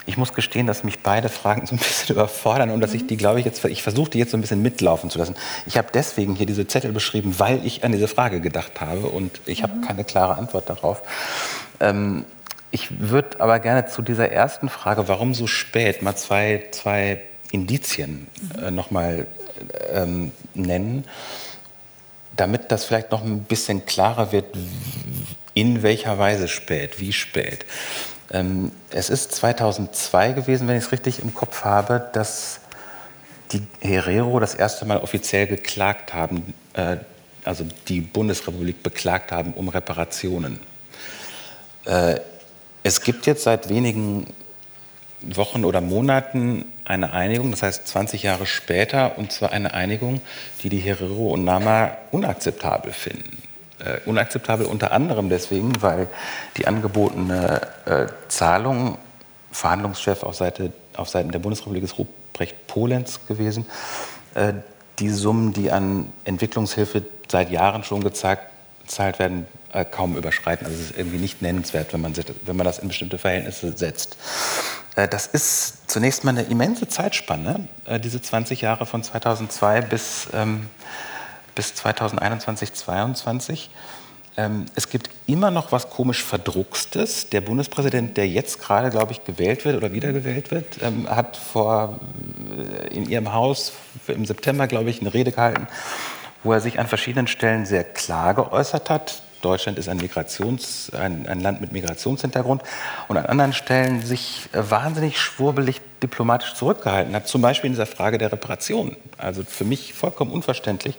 [0.07, 3.17] ich muss gestehen, dass mich beide Fragen so ein bisschen überfordern und dass ich die,
[3.17, 5.37] glaube ich, jetzt, ich versuche die jetzt so ein bisschen mitlaufen zu lassen.
[5.67, 9.41] Ich habe deswegen hier diese Zettel beschrieben, weil ich an diese Frage gedacht habe und
[9.47, 11.03] ich habe keine klare Antwort darauf.
[11.81, 12.25] Ähm,
[12.71, 18.29] ich würde aber gerne zu dieser ersten Frage, warum so spät, mal zwei, zwei Indizien
[18.61, 19.27] äh, nochmal
[19.93, 21.05] ähm, nennen,
[22.37, 24.47] damit das vielleicht noch ein bisschen klarer wird,
[25.55, 27.65] in welcher Weise spät, wie spät.
[28.31, 32.61] Ähm, es ist 2002 gewesen, wenn ich es richtig im Kopf habe, dass
[33.53, 36.97] die Herero das erste Mal offiziell geklagt haben, äh,
[37.45, 40.61] also die Bundesrepublik beklagt haben um Reparationen.
[41.85, 42.21] Äh,
[42.83, 44.27] es gibt jetzt seit wenigen
[45.21, 50.21] Wochen oder Monaten eine Einigung, das heißt 20 Jahre später, und zwar eine Einigung,
[50.63, 53.43] die die Herero und Nama unakzeptabel finden.
[53.79, 56.09] Äh, unakzeptabel unter anderem deswegen, weil
[56.57, 58.99] die angebotene äh, Zahlung,
[59.51, 63.67] Verhandlungschef auf, Seite, auf Seiten der Bundesrepublik ist Ruprecht Polenz gewesen,
[64.35, 64.55] äh,
[64.99, 68.41] die Summen, die an Entwicklungshilfe seit Jahren schon gezahlt,
[68.83, 70.67] gezahlt werden, äh, kaum überschreiten.
[70.67, 72.15] Also es ist irgendwie nicht nennenswert, wenn man,
[72.45, 74.17] wenn man das in bestimmte Verhältnisse setzt.
[74.97, 80.29] Äh, das ist zunächst mal eine immense Zeitspanne, äh, diese 20 Jahre von 2002 bis,
[80.33, 80.69] ähm,
[81.55, 83.71] bis 2021, 2022.
[84.35, 87.29] Ähm, es gibt immer noch was komisch Verdruckstes.
[87.29, 92.01] Der Bundespräsident, der jetzt gerade, glaube ich, gewählt wird oder wiedergewählt wird, ähm, hat vor,
[92.91, 93.73] in ihrem Haus
[94.07, 95.67] im September, glaube ich, eine Rede gehalten,
[96.43, 99.23] wo er sich an verschiedenen Stellen sehr klar geäußert hat.
[99.43, 102.63] Deutschland ist ein, Migrations-, ein, ein, Land mit Migrationshintergrund
[103.09, 107.87] und an anderen Stellen sich äh, wahnsinnig schwurbelig diplomatisch zurückgehalten hat, zum Beispiel in dieser
[107.87, 108.97] Frage der Reparation.
[109.19, 110.97] Also für mich vollkommen unverständlich.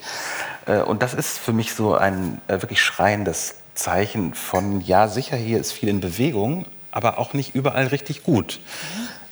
[0.65, 5.35] Äh, und das ist für mich so ein äh, wirklich schreiendes Zeichen von, ja, sicher,
[5.35, 8.59] hier ist viel in Bewegung, aber auch nicht überall richtig gut.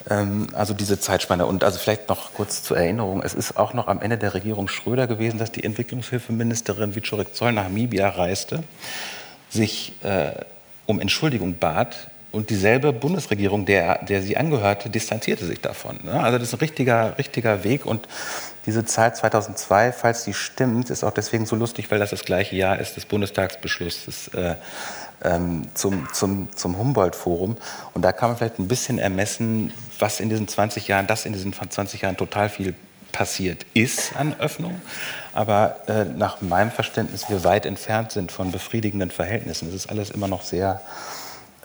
[0.09, 1.45] Ähm, also diese Zeitspanne.
[1.45, 4.67] Und also vielleicht noch kurz zur Erinnerung, es ist auch noch am Ende der Regierung
[4.67, 8.63] Schröder gewesen, dass die Entwicklungshilfeministerin Wiczorek Zoll nach Namibia reiste,
[9.49, 10.31] sich äh,
[10.85, 15.99] um Entschuldigung bat und dieselbe Bundesregierung, der, der sie angehörte, distanzierte sich davon.
[16.03, 16.13] Ne?
[16.13, 18.07] Also das ist ein richtiger, richtiger Weg und
[18.65, 22.55] diese Zahl 2002, falls die stimmt, ist auch deswegen so lustig, weil das das gleiche
[22.55, 24.55] Jahr ist des Bundestagsbeschlusses äh,
[25.23, 27.57] ähm, zum, zum, zum Humboldt-Forum.
[27.93, 31.33] Und da kann man vielleicht ein bisschen ermessen, was in diesen 20 Jahren, das in
[31.33, 32.75] diesen 20 Jahren total viel
[33.11, 34.79] passiert ist an Öffnung,
[35.33, 39.67] aber äh, nach meinem Verständnis wir weit entfernt sind von befriedigenden Verhältnissen.
[39.67, 40.81] Es ist alles immer noch sehr,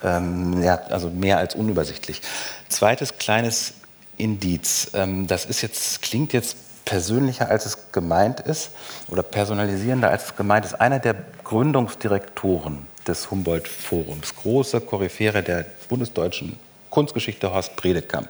[0.02, 2.20] ähm, ja, also mehr als unübersichtlich.
[2.68, 3.74] Zweites kleines
[4.16, 4.90] Indiz.
[4.94, 8.70] Ähm, das ist jetzt, klingt jetzt persönlicher, als es gemeint ist,
[9.08, 10.74] oder personalisierender, als es gemeint ist.
[10.74, 16.58] Einer der Gründungsdirektoren des Humboldt-Forums, große Koryphäre der bundesdeutschen
[16.90, 18.28] Kunstgeschichte, Horst Bredekamp,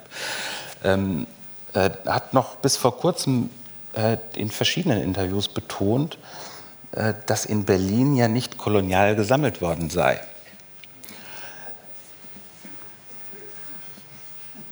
[0.84, 1.26] ähm,
[1.74, 3.50] äh, hat noch bis vor kurzem
[3.94, 6.18] äh, in verschiedenen Interviews betont,
[6.92, 10.20] äh, dass in Berlin ja nicht kolonial gesammelt worden sei.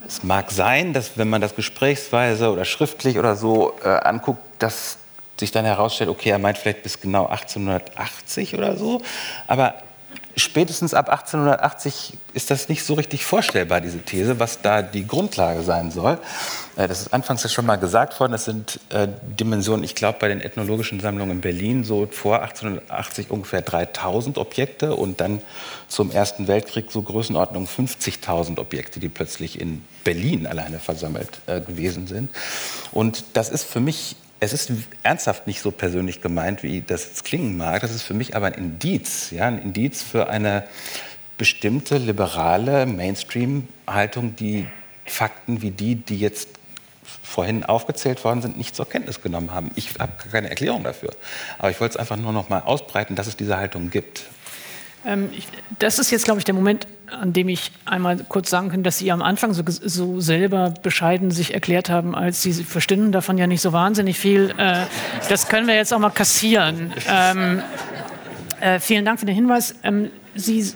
[0.07, 4.99] Es mag sein, dass wenn man das gesprächsweise oder schriftlich oder so äh, anguckt, dass
[5.41, 9.03] sich dann herausstellt, okay, er meint vielleicht bis genau 1880 oder so.
[9.47, 9.75] Aber
[10.37, 15.63] spätestens ab 1880 ist das nicht so richtig vorstellbar, diese These, was da die Grundlage
[15.63, 16.19] sein soll.
[16.77, 18.33] Äh, das ist anfangs ja schon mal gesagt worden.
[18.33, 23.31] Das sind äh, Dimensionen, ich glaube, bei den ethnologischen Sammlungen in Berlin so vor 1880
[23.31, 25.41] ungefähr 3000 Objekte und dann
[25.89, 32.07] zum Ersten Weltkrieg so Größenordnung 50.000 Objekte, die plötzlich in Berlin alleine versammelt äh, gewesen
[32.07, 32.31] sind.
[32.93, 34.71] Und das ist für mich es ist
[35.03, 37.81] ernsthaft nicht so persönlich gemeint, wie das jetzt klingen mag.
[37.81, 40.65] Das ist für mich aber ein Indiz, ja, ein Indiz für eine
[41.39, 44.67] bestimmte liberale Mainstream-Haltung, die
[45.07, 46.49] Fakten wie die, die jetzt
[47.23, 49.71] vorhin aufgezählt worden sind, nicht zur Kenntnis genommen haben.
[49.75, 51.11] Ich habe keine Erklärung dafür.
[51.59, 54.25] Aber ich wollte es einfach nur noch mal ausbreiten, dass es diese Haltung gibt.
[55.05, 55.47] Ähm, ich,
[55.79, 58.99] das ist jetzt, glaube ich, der Moment, an dem ich einmal kurz sagen kann, dass
[58.99, 63.47] Sie am Anfang so, so selber bescheiden sich erklärt haben, als Sie verstehen davon ja
[63.47, 64.55] nicht so wahnsinnig viel.
[64.57, 64.87] Äh,
[65.29, 66.93] das können wir jetzt auch mal kassieren.
[67.09, 67.63] Ähm,
[68.61, 69.75] äh, vielen Dank für den Hinweis.
[69.83, 70.73] Ähm, Sie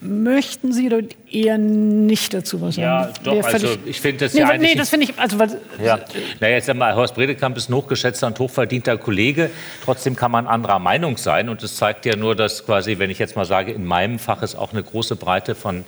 [0.00, 2.86] Möchten Sie oder eher nicht dazu was sagen?
[2.86, 5.98] Ja, doch, also ich finde das nee, ja Nee, das finde ich, also weil, ja.
[6.38, 9.50] Naja, jetzt einmal, Horst Bredekamp ist ein hochgeschätzter und hochverdienter Kollege.
[9.84, 13.18] Trotzdem kann man anderer Meinung sein und das zeigt ja nur, dass quasi, wenn ich
[13.18, 15.84] jetzt mal sage, in meinem Fach es auch eine große Breite von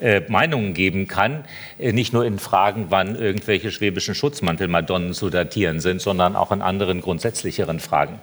[0.00, 1.44] äh, Meinungen geben kann,
[1.78, 6.62] äh, nicht nur in Fragen, wann irgendwelche schwäbischen Schutzmantelmadonnen zu datieren sind, sondern auch in
[6.62, 8.18] anderen grundsätzlicheren Fragen.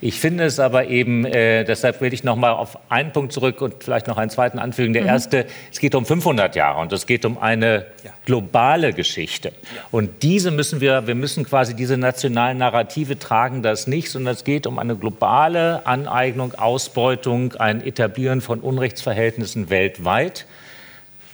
[0.00, 3.60] Ich finde es aber eben, äh, deshalb will ich noch mal auf einen Punkt zurück
[3.60, 4.92] und vielleicht noch einen zweiten anfügen.
[4.92, 5.08] Der mhm.
[5.08, 7.86] erste, es geht um 500 Jahre und es geht um eine
[8.24, 9.52] globale Geschichte.
[9.90, 14.44] Und diese müssen wir, wir müssen quasi diese nationalen Narrative tragen das nicht, sondern es
[14.44, 20.46] geht um eine globale Aneignung, Ausbeutung, ein Etablieren von Unrechtsverhältnissen weltweit.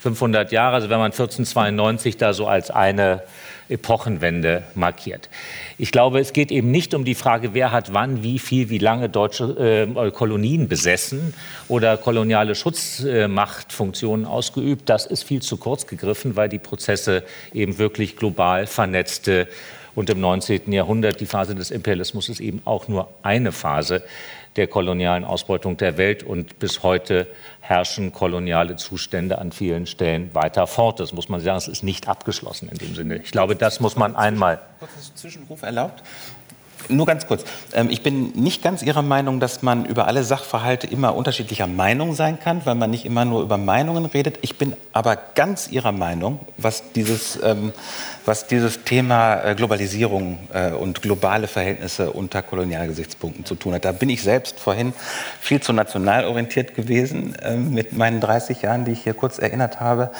[0.02, 3.22] 500 Jahre, also wenn man 1492 da so als eine
[3.68, 5.28] Epochenwende markiert.
[5.78, 8.78] Ich glaube, es geht eben nicht um die Frage, wer hat wann, wie viel, wie
[8.78, 11.34] lange deutsche äh, Kolonien besessen
[11.68, 14.88] oder koloniale Schutzmachtfunktionen äh, ausgeübt.
[14.88, 17.22] Das ist viel zu kurz gegriffen, weil die Prozesse
[17.54, 19.46] eben wirklich global vernetzte
[19.94, 20.72] und im 19.
[20.72, 24.02] Jahrhundert die Phase des Imperialismus ist eben auch nur eine Phase
[24.56, 27.26] der kolonialen Ausbeutung der Welt und bis heute
[27.60, 31.00] herrschen koloniale Zustände an vielen Stellen weiter fort.
[31.00, 33.16] Das muss man sagen, es ist nicht abgeschlossen in dem Sinne.
[33.16, 34.60] Ich glaube, das muss man einmal.
[34.78, 36.02] Kurzes Zwischenruf erlaubt?
[36.88, 37.44] Nur ganz kurz.
[37.72, 42.14] Ähm, ich bin nicht ganz Ihrer Meinung, dass man über alle Sachverhalte immer unterschiedlicher Meinung
[42.14, 44.38] sein kann, weil man nicht immer nur über Meinungen redet.
[44.42, 47.72] Ich bin aber ganz Ihrer Meinung, was dieses, ähm,
[48.24, 53.84] was dieses Thema äh, Globalisierung äh, und globale Verhältnisse unter Kolonialgesichtspunkten zu tun hat.
[53.84, 54.92] Da bin ich selbst vorhin
[55.40, 59.80] viel zu national orientiert gewesen ähm, mit meinen 30 Jahren, die ich hier kurz erinnert
[59.80, 60.10] habe.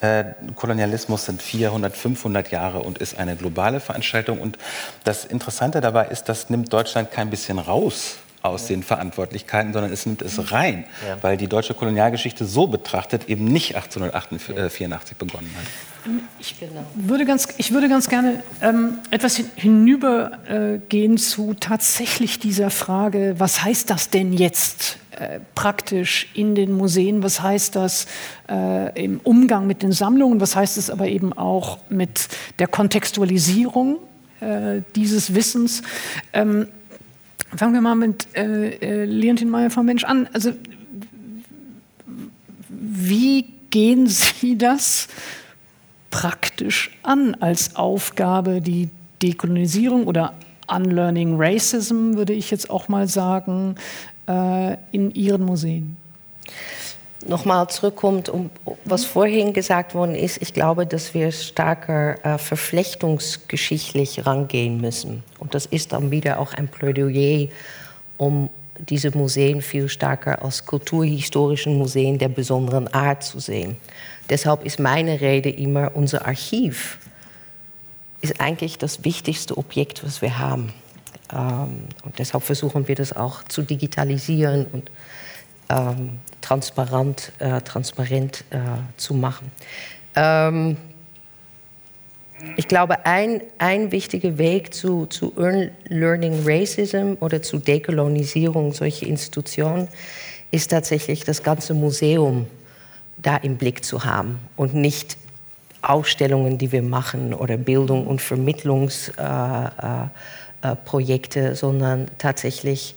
[0.00, 4.40] Äh, Kolonialismus sind 400, 500 Jahre und ist eine globale Veranstaltung.
[4.40, 4.58] Und
[5.04, 10.06] das Interessante dabei ist, das nimmt Deutschland kein bisschen raus aus den Verantwortlichkeiten, sondern es
[10.06, 11.16] nimmt es rein, ja.
[11.22, 15.66] weil die deutsche Kolonialgeschichte so betrachtet eben nicht 1884 begonnen hat.
[16.38, 16.54] Ich
[16.94, 23.64] würde ganz, ich würde ganz gerne ähm, etwas hinübergehen äh, zu tatsächlich dieser Frage, was
[23.64, 27.24] heißt das denn jetzt äh, praktisch in den Museen?
[27.24, 28.06] Was heißt das
[28.48, 30.40] äh, im Umgang mit den Sammlungen?
[30.40, 32.28] Was heißt es aber eben auch mit
[32.60, 33.96] der Kontextualisierung
[34.40, 35.82] äh, dieses Wissens?
[36.32, 36.68] Ähm,
[37.56, 40.28] fangen wir mal mit äh, äh, Leontin Meyer vom Mensch an.
[40.32, 40.52] Also,
[42.68, 45.08] wie gehen Sie das
[46.10, 48.88] praktisch an als Aufgabe, die
[49.22, 50.34] Dekolonisierung oder
[50.68, 53.76] Unlearning Racism, würde ich jetzt auch mal sagen,
[54.26, 55.96] äh, in Ihren Museen?
[57.26, 58.50] Nochmal zurückkommt, um,
[58.84, 65.24] was vorhin gesagt worden ist, ich glaube, dass wir stärker äh, verflechtungsgeschichtlich rangehen müssen.
[65.38, 67.48] Und das ist dann wieder auch ein Plädoyer,
[68.18, 73.76] um diese Museen viel stärker als kulturhistorischen Museen der besonderen Art zu sehen.
[74.30, 76.98] Deshalb ist meine Rede immer, unser Archiv
[78.20, 80.72] ist eigentlich das wichtigste Objekt, was wir haben.
[81.32, 84.90] Ähm, und deshalb versuchen wir das auch zu digitalisieren und
[85.68, 88.58] ähm, transparent, äh, transparent äh,
[88.96, 89.50] zu machen.
[90.14, 90.76] Ähm,
[92.56, 95.32] ich glaube, ein, ein wichtiger Weg zu, zu
[95.88, 99.88] Learning Racism oder zu Dekolonisierung solcher Institutionen
[100.50, 102.46] ist tatsächlich das ganze Museum
[103.16, 105.16] da im Blick zu haben und nicht
[105.82, 109.08] Ausstellungen, die wir machen oder Bildung und Vermittlungs.
[109.18, 110.06] Äh, äh
[110.60, 112.96] äh, sondern tatsächlich,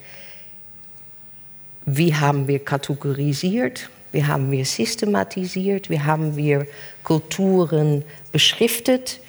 [1.86, 6.68] wie haben wir kategorisiert, wie haben wir systematisiert, wie haben wir
[7.04, 9.20] Kulturen beschriftet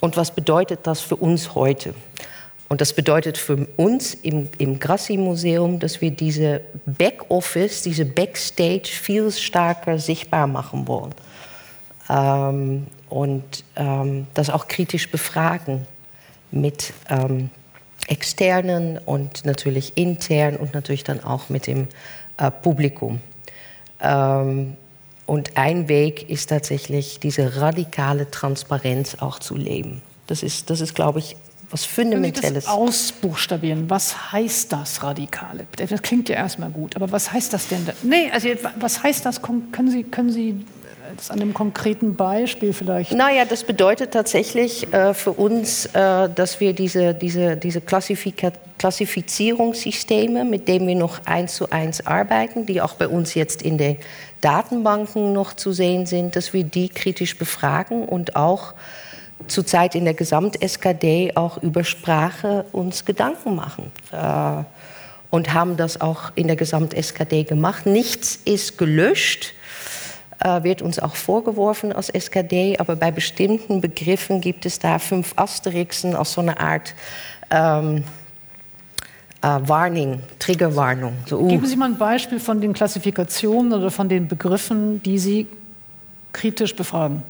[0.00, 1.94] und was bedeutet das für uns heute?
[2.68, 9.32] Und das bedeutet für uns im, im Grassi-Museum, dass wir diese Backoffice, diese Backstage viel
[9.32, 11.12] stärker sichtbar machen wollen.
[12.08, 15.84] Ähm, und ähm, das auch kritisch befragen
[16.52, 17.50] mit ähm,
[18.08, 21.88] externen und natürlich intern und natürlich dann auch mit dem
[22.36, 23.20] äh, Publikum.
[24.00, 24.76] Ähm,
[25.26, 30.02] und ein Weg ist tatsächlich diese radikale Transparenz auch zu leben.
[30.26, 31.36] Das ist, das ist glaube ich,
[31.70, 32.64] was Fundamentelles.
[32.64, 33.88] Das ausbuchstabieren.
[33.88, 35.66] Was heißt das Radikale?
[35.76, 37.86] Das klingt ja erstmal gut, aber was heißt das denn?
[38.02, 38.48] Nee, also
[38.80, 39.40] was heißt das?
[39.40, 40.64] Können Sie, können Sie
[41.20, 43.12] das an einem konkreten Beispiel vielleicht?
[43.12, 50.46] Naja, das bedeutet tatsächlich äh, für uns, äh, dass wir diese, diese, diese Klassifika Klassifizierungssysteme,
[50.46, 53.98] mit denen wir noch eins zu eins arbeiten, die auch bei uns jetzt in den
[54.40, 58.72] Datenbanken noch zu sehen sind, dass wir die kritisch befragen und auch
[59.48, 63.92] zurzeit in der Gesamt-SKD auch über Sprache uns Gedanken machen.
[64.12, 64.64] Äh,
[65.28, 67.84] und haben das auch in der Gesamt-SKD gemacht.
[67.84, 69.52] Nichts ist gelöscht
[70.40, 75.34] äh, wird uns auch vorgeworfen als SKD, aber bei bestimmten Begriffen gibt es da fünf
[75.36, 76.94] Asterixen als so eine Art
[77.50, 78.04] ähm,
[79.42, 81.14] äh, Warning, Triggerwarnung.
[81.26, 81.48] So, uh.
[81.48, 85.46] Geben Sie mal ein Beispiel von den Klassifikationen oder von den Begriffen, die Sie
[86.32, 87.22] kritisch befragen?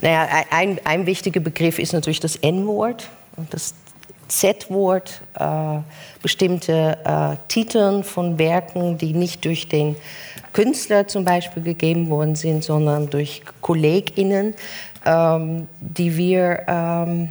[0.00, 3.74] Naja, ein, ein wichtiger Begriff ist natürlich das N-Wort und das
[4.28, 5.78] Z-Wort, äh,
[6.22, 9.96] bestimmte äh, Titeln von Werken, die nicht durch den
[10.54, 14.54] Künstler zum Beispiel gegeben worden sind, sondern durch KollegInnen,
[15.04, 17.28] ähm, die wir ähm,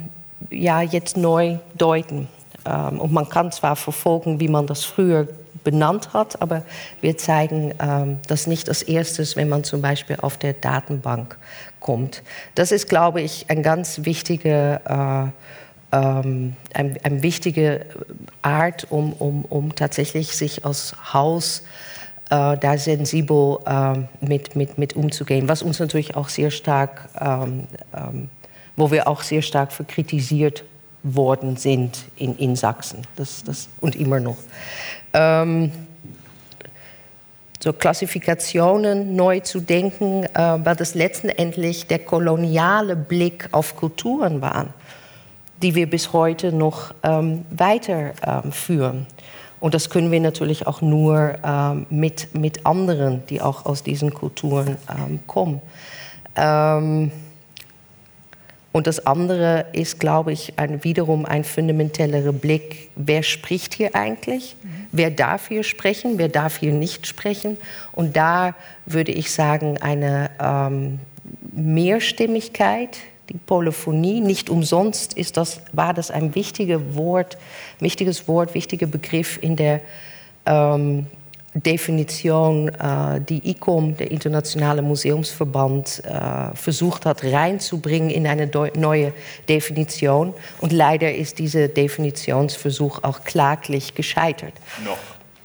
[0.50, 2.28] ja jetzt neu deuten.
[2.64, 5.26] Ähm, und man kann zwar verfolgen, wie man das früher
[5.64, 6.62] benannt hat, aber
[7.00, 11.38] wir zeigen ähm, das nicht als erstes, wenn man zum Beispiel auf der Datenbank
[11.80, 12.22] kommt.
[12.54, 15.30] Das ist, glaube ich, ein ganz wichtiger äh,
[15.94, 17.86] ähm, eine ein wichtige
[18.42, 21.62] Art, um, um, um tatsächlich sich als Haus
[22.30, 27.64] äh, da sensibel äh, mit, mit, mit umzugehen, was uns natürlich auch sehr stark, ähm,
[27.94, 28.28] ähm,
[28.76, 30.64] wo wir auch sehr stark für kritisiert
[31.02, 34.38] worden sind in, in Sachsen das, das, und immer noch.
[35.12, 35.70] Ähm,
[37.62, 44.66] so Klassifikationen neu zu denken, äh, weil das letztendlich der koloniale Blick auf Kulturen war
[45.64, 48.96] die wir bis heute noch ähm, weiterführen.
[48.96, 49.06] Ähm,
[49.64, 54.12] und das können wir natürlich auch nur ähm, mit, mit anderen, die auch aus diesen
[54.12, 55.62] Kulturen ähm, kommen.
[56.36, 57.10] Ähm,
[58.72, 62.90] und das andere ist, glaube ich, ein, wiederum ein fundamentellerer Blick.
[62.94, 64.54] Wer spricht hier eigentlich?
[64.62, 64.68] Mhm.
[64.92, 66.18] Wer darf hier sprechen?
[66.18, 67.56] Wer darf hier nicht sprechen?
[67.92, 68.54] Und da
[68.84, 71.00] würde ich sagen, eine ähm,
[71.54, 72.98] Mehrstimmigkeit
[73.28, 74.20] die Polyphonie.
[74.20, 77.38] Nicht umsonst ist das, war das ein wichtiges Wort,
[77.80, 79.80] wichtiges Wort, wichtiger Begriff in der
[80.46, 81.06] ähm,
[81.54, 89.12] Definition, äh, die ICOM, der Internationale Museumsverband, äh, versucht hat reinzubringen in eine neue
[89.48, 90.34] Definition.
[90.60, 94.54] Und leider ist dieser Definitionsversuch auch klaglich gescheitert.
[94.84, 94.98] Noch.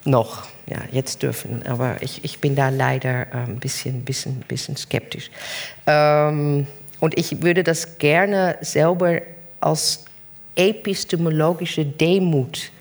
[0.05, 1.63] Noch, ja, jetzt dürfen.
[1.67, 5.29] Aber ich, ich bin da leider äh, ein bisschen, bisschen, bisschen skeptisch.
[5.85, 6.65] Ähm,
[6.99, 9.21] und ich würde das gerne selber
[9.59, 10.05] als
[10.55, 12.71] epistemologische Demut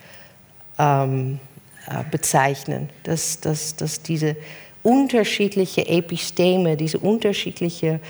[0.78, 1.38] ähm,
[1.86, 4.36] äh, bezeichnen, dass, dass, dass diese
[4.82, 8.00] unterschiedliche Episteme, diese unterschiedliche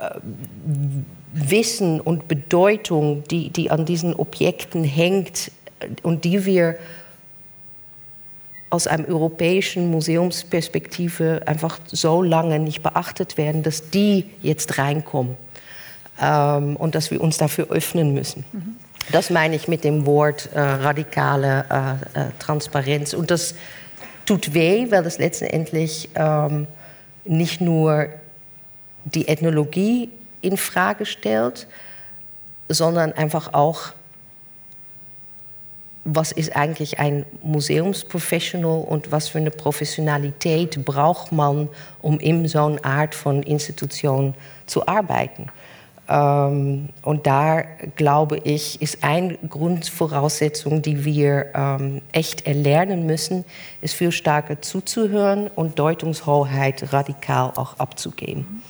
[0.00, 0.20] äh,
[1.32, 5.52] Wissen und Bedeutung, die, die an diesen Objekten hängt
[6.02, 6.76] und die wir
[8.70, 15.36] aus einem europäischen Museumsperspektive einfach so lange nicht beachtet werden, dass die jetzt reinkommen
[16.20, 18.44] ähm, und dass wir uns dafür öffnen müssen.
[18.52, 18.76] Mhm.
[19.10, 21.64] Das meine ich mit dem Wort äh, radikale
[22.14, 23.12] äh, äh, Transparenz.
[23.12, 23.56] Und das
[24.24, 26.68] tut weh, weil das letztendlich ähm,
[27.24, 28.06] nicht nur
[29.04, 30.10] die Ethnologie
[30.42, 31.66] in Frage stellt,
[32.68, 33.92] sondern einfach auch
[36.04, 41.68] was ist eigentlich ein Museumsprofessional und was für eine Professionalität braucht man,
[42.00, 44.34] um in so einer Art von Institution
[44.66, 45.46] zu arbeiten.
[46.10, 47.62] Ähm, und da
[47.94, 53.44] glaube ich, ist eine Grundvoraussetzung, die wir ähm, echt erlernen müssen,
[53.80, 58.62] ist viel stärker zuzuhören und Deutungshoheit radikal auch abzugeben.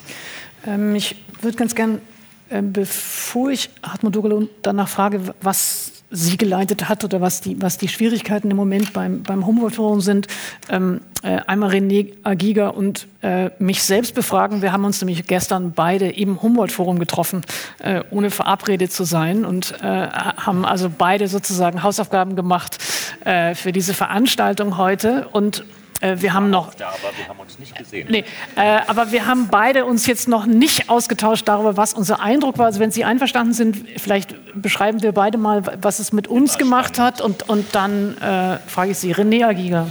[0.67, 2.03] Ähm, ich würde ganz gern,
[2.51, 7.79] äh, bevor ich Hartmut Dogelund danach frage, was sie geleitet hat oder was die, was
[7.79, 10.27] die Schwierigkeiten im Moment beim, beim Humboldt-Forum sind,
[10.69, 14.63] ähm, äh, einmal René Agiga und äh, mich selbst befragen.
[14.63, 17.43] Wir haben uns nämlich gestern beide im Humboldt-Forum getroffen,
[17.79, 22.79] äh, ohne verabredet zu sein und äh, haben also beide sozusagen Hausaufgaben gemacht
[23.25, 25.65] äh, für diese Veranstaltung heute und
[26.01, 26.75] äh, wir haben noch.
[26.75, 28.09] Da, aber wir haben uns nicht gesehen.
[28.11, 28.25] Nee,
[28.57, 32.67] äh, aber wir haben beide uns jetzt noch nicht ausgetauscht darüber, was unser Eindruck war.
[32.67, 36.99] Also wenn Sie einverstanden sind, vielleicht beschreiben wir beide mal, was es mit uns gemacht
[36.99, 39.89] hat und, und dann äh, frage ich Sie, René Agiga.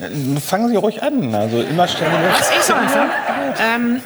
[0.00, 1.34] Äh, fangen Sie ruhig an.
[1.34, 2.30] Also immer stellen wir.
[2.30, 3.10] Was ich so anfangen?
[3.60, 4.00] Ähm,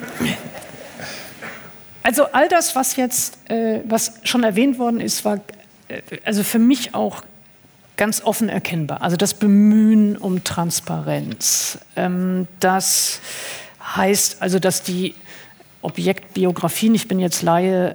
[2.05, 5.39] also all das, was jetzt, äh, was schon erwähnt worden ist, war
[6.25, 7.23] also für mich auch
[8.03, 9.01] ganz offen erkennbar.
[9.01, 11.79] Also das Bemühen um Transparenz.
[11.95, 13.21] Ähm, das
[13.95, 15.15] heißt also, dass die
[15.83, 17.95] Objektbiografien, ich bin jetzt Laie,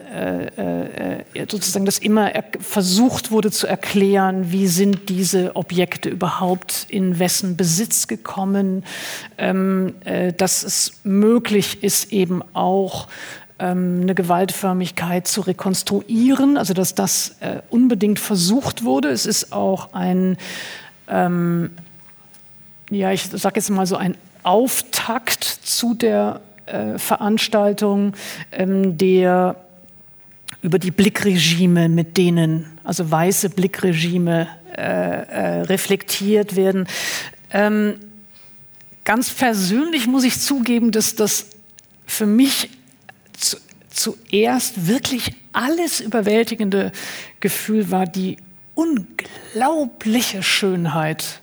[0.55, 2.31] äh, äh, sozusagen, dass immer
[2.61, 8.85] versucht wurde zu erklären, wie sind diese Objekte überhaupt in wessen Besitz gekommen,
[9.37, 13.09] ähm, äh, dass es möglich ist, eben auch
[13.59, 19.09] ähm, eine Gewaltförmigkeit zu rekonstruieren, also dass das äh, unbedingt versucht wurde.
[19.09, 20.37] Es ist auch ein,
[21.07, 21.71] ähm,
[22.89, 28.13] ja, ich sage jetzt mal so ein Auftakt zu der äh, Veranstaltung,
[28.51, 29.55] ähm, der
[30.61, 36.87] über die Blickregime, mit denen, also weiße Blickregime äh, äh, reflektiert werden.
[37.51, 37.95] Ähm,
[39.03, 41.47] ganz persönlich muss ich zugeben, dass das
[42.05, 42.69] für mich
[43.37, 43.57] zu,
[43.89, 46.91] zuerst wirklich alles überwältigende
[47.39, 48.37] Gefühl war die
[48.75, 51.41] unglaubliche Schönheit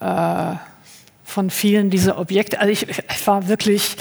[0.00, 0.54] äh,
[1.24, 2.60] von vielen dieser Objekte.
[2.60, 3.96] Also ich, ich war wirklich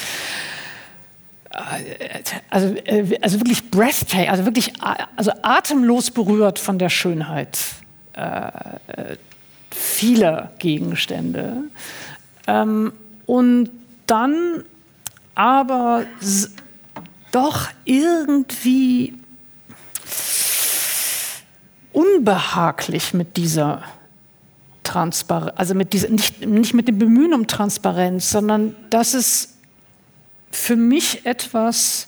[1.53, 4.73] äh, also, äh, also wirklich breathtaking, also wirklich
[5.15, 7.57] also atemlos berührt von der Schönheit
[8.13, 8.51] äh,
[9.71, 11.63] vieler Gegenstände.
[12.47, 12.93] Ähm,
[13.25, 13.69] und
[14.07, 14.63] dann
[15.35, 16.05] aber
[17.33, 19.13] doch irgendwie
[21.91, 23.83] unbehaglich mit dieser
[24.83, 29.55] Transparenz, also mit dieser, nicht, nicht mit dem Bemühen um Transparenz, sondern dass es
[30.51, 32.07] für mich etwas,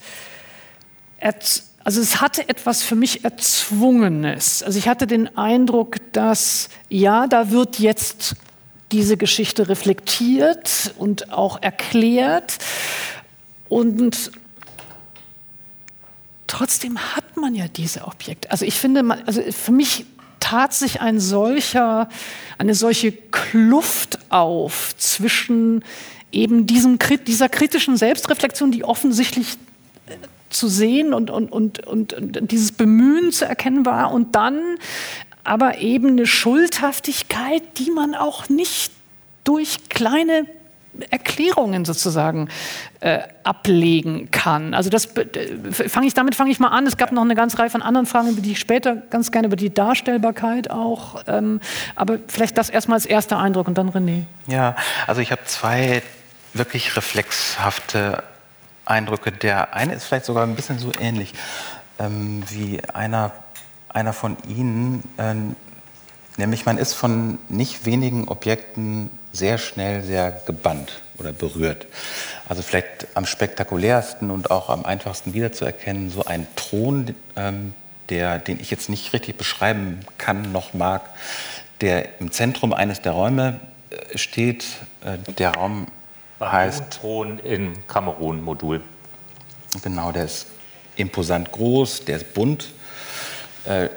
[1.83, 4.61] also es hatte etwas für mich Erzwungenes.
[4.61, 8.35] Also ich hatte den Eindruck, dass ja, da wird jetzt
[8.91, 12.57] diese Geschichte reflektiert und auch erklärt.
[13.67, 14.31] Und
[16.47, 18.51] trotzdem hat man ja diese Objekte.
[18.51, 20.05] Also ich finde, also für mich
[20.39, 22.07] tat sich ein solcher,
[22.57, 25.83] eine solche Kluft auf zwischen
[26.31, 29.57] eben diesem, dieser kritischen Selbstreflexion, die offensichtlich
[30.07, 30.11] äh,
[30.49, 34.59] zu sehen und, und, und, und, dieses Bemühen zu erkennen war und dann
[35.43, 38.91] aber eben eine Schuldhaftigkeit, die man auch nicht
[39.43, 40.45] durch kleine
[41.09, 42.49] Erklärungen sozusagen
[42.99, 44.73] äh, ablegen kann.
[44.73, 46.87] Also das fange ich damit fange ich mal an.
[46.87, 49.47] Es gab noch eine ganze Reihe von anderen Fragen, über die ich später ganz gerne
[49.47, 51.23] über die Darstellbarkeit auch.
[51.27, 51.59] Ähm,
[51.95, 54.23] aber vielleicht das erstmal als erster Eindruck und dann René.
[54.47, 54.75] Ja,
[55.07, 56.01] also ich habe zwei
[56.53, 58.23] wirklich reflexhafte
[58.85, 59.31] Eindrücke.
[59.31, 61.33] Der eine ist vielleicht sogar ein bisschen so ähnlich
[61.99, 63.31] ähm, wie einer,
[63.89, 65.03] einer von Ihnen.
[65.17, 65.55] Ähm,
[66.37, 71.87] nämlich man ist von nicht wenigen Objekten sehr schnell sehr gebannt oder berührt.
[72.47, 77.73] Also vielleicht am spektakulärsten und auch am einfachsten wiederzuerkennen, so ein Thron, ähm,
[78.09, 81.01] der, den ich jetzt nicht richtig beschreiben kann noch mag,
[81.81, 83.59] der im Zentrum eines der Räume
[83.89, 84.65] äh, steht.
[85.03, 85.87] Äh, der Raum
[86.39, 86.91] heißt.
[86.91, 88.81] Thron in Kamerun-Modul.
[89.83, 90.47] Genau, der ist
[90.95, 92.71] imposant groß, der ist bunt,
[93.65, 93.89] äh,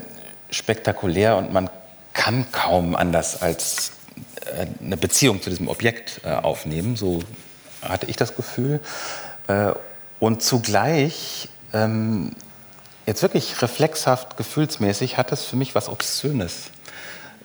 [0.50, 1.70] spektakulär und man
[2.12, 3.92] kann kaum anders als
[4.82, 6.96] eine Beziehung zu diesem Objekt äh, aufnehmen.
[6.96, 7.22] So
[7.82, 8.80] hatte ich das Gefühl.
[9.46, 9.72] Äh,
[10.20, 12.32] und zugleich, ähm,
[13.06, 16.70] jetzt wirklich reflexhaft, gefühlsmäßig, hat es für mich was Obszönes.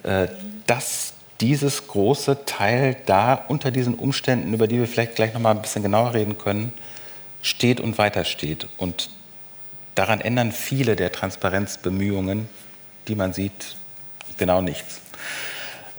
[0.03, 0.27] Äh,
[0.65, 5.51] das dieses große Teil da unter diesen Umständen, über die wir vielleicht gleich noch mal
[5.51, 6.71] ein bisschen genauer reden können,
[7.41, 8.67] steht und weiter steht.
[8.77, 9.09] Und
[9.95, 12.47] daran ändern viele der Transparenzbemühungen,
[13.07, 13.75] die man sieht,
[14.37, 15.01] genau nichts.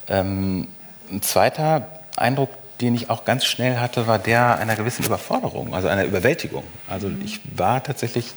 [0.09, 0.69] Ähm,
[1.11, 2.51] ein zweiter Eindruck,
[2.81, 6.65] den ich auch ganz schnell hatte, war der einer gewissen Überforderung, also einer Überwältigung.
[6.89, 8.33] Also ich war tatsächlich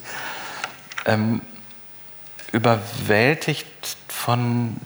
[1.05, 1.41] ähm,
[2.51, 4.77] überwältigt von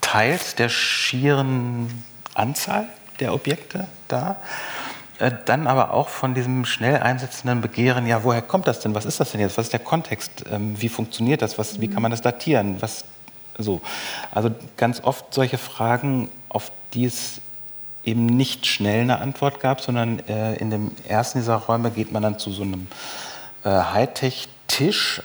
[0.00, 2.86] teils der schieren Anzahl
[3.20, 4.36] der Objekte da,
[5.18, 8.94] äh, dann aber auch von diesem schnell einsetzenden Begehren, ja, woher kommt das denn?
[8.94, 9.56] Was ist das denn jetzt?
[9.58, 10.44] Was ist der Kontext?
[10.50, 11.58] Ähm, wie funktioniert das?
[11.58, 12.80] Was, wie kann man das datieren?
[12.80, 13.04] Was,
[13.58, 13.80] so.
[14.32, 17.40] Also ganz oft solche Fragen, auf die es
[18.04, 22.22] eben nicht schnell eine Antwort gab, sondern äh, in dem ersten dieser Räume geht man
[22.22, 22.88] dann zu so einem
[23.64, 25.22] äh, Hightech-Tisch,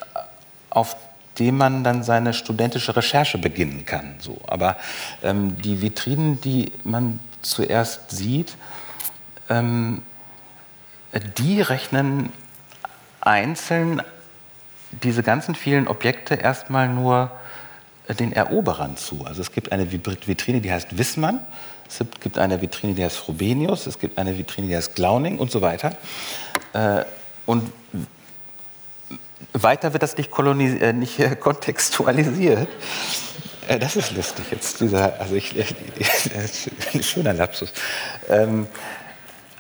[0.70, 0.96] auf
[1.40, 4.16] dem man dann seine studentische Recherche beginnen kann.
[4.20, 4.40] So.
[4.48, 4.78] Aber
[5.24, 8.56] ähm, die Vitrinen, die man zuerst sieht,
[9.50, 10.02] ähm,
[11.38, 12.32] die rechnen
[13.22, 14.02] einzeln
[14.92, 17.32] diese ganzen vielen Objekte erstmal nur
[18.14, 19.26] den Eroberern zu.
[19.26, 21.40] Also es gibt eine Vitrine, die heißt Wissmann,
[21.88, 25.52] es gibt eine Vitrine, die heißt Frobenius, es gibt eine Vitrine, die heißt Glauning und
[25.52, 25.96] so weiter.
[26.74, 27.06] Äh,
[27.46, 27.72] und
[29.54, 32.68] weiter wird das nicht, äh, nicht kontextualisiert.
[33.68, 35.56] Äh, das ist lustig jetzt, dieser, also ich,
[36.94, 37.72] ein schöner Lapsus.
[38.30, 38.68] Ähm,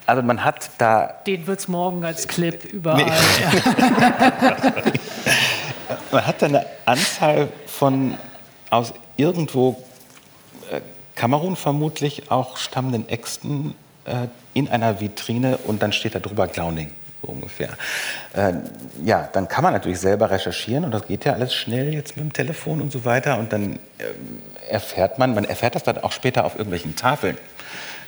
[0.05, 1.21] also man hat da...
[1.25, 3.03] Den wird es morgen als Clip überall.
[3.03, 3.11] Nee.
[6.11, 8.17] man hat da eine Anzahl von
[8.69, 9.83] aus irgendwo
[10.71, 10.81] äh,
[11.15, 13.75] Kamerun vermutlich auch stammenden Äxten
[14.05, 16.91] äh, in einer Vitrine und dann steht da drüber Glauning
[17.21, 17.69] so ungefähr.
[18.33, 18.53] Äh,
[19.03, 22.25] ja, dann kann man natürlich selber recherchieren und das geht ja alles schnell jetzt mit
[22.25, 26.11] dem Telefon und so weiter und dann äh, erfährt man, man erfährt das dann auch
[26.11, 27.37] später auf irgendwelchen Tafeln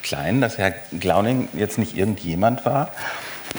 [0.03, 2.89] klein, dass Herr Glauning jetzt nicht irgendjemand war,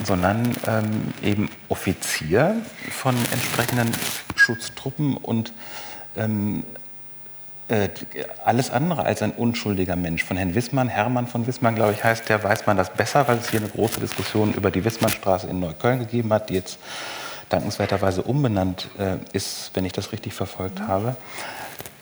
[0.05, 2.57] sondern ähm, eben Offizier
[2.91, 3.93] von entsprechenden
[4.37, 5.53] Schutztruppen und
[6.17, 6.65] ähm,
[7.71, 7.89] äh,
[8.45, 10.25] alles andere als ein unschuldiger Mensch.
[10.25, 13.39] Von Herrn Wissmann, Hermann von Wissmann, glaube ich, heißt der, weiß man das besser, weil
[13.39, 16.79] es hier eine große Diskussion über die Wissmannstraße in Neukölln gegeben hat, die jetzt
[17.49, 21.17] dankenswerterweise umbenannt äh, ist, wenn ich das richtig verfolgt habe.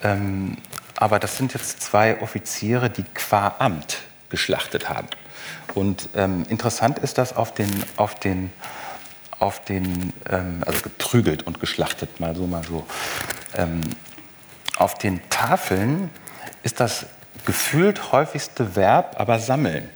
[0.02, 0.56] Ähm,
[0.96, 3.98] aber das sind jetzt zwei Offiziere, die qua Amt
[4.30, 5.08] geschlachtet haben.
[5.74, 8.52] Und ähm, interessant ist, dass auf den, auf den,
[9.38, 12.86] auf den ähm, also geprügelt und geschlachtet, mal so, mal so,
[13.54, 13.82] ähm,
[14.78, 16.10] auf den Tafeln
[16.62, 17.06] ist das
[17.44, 19.88] gefühlt häufigste Verb aber sammeln.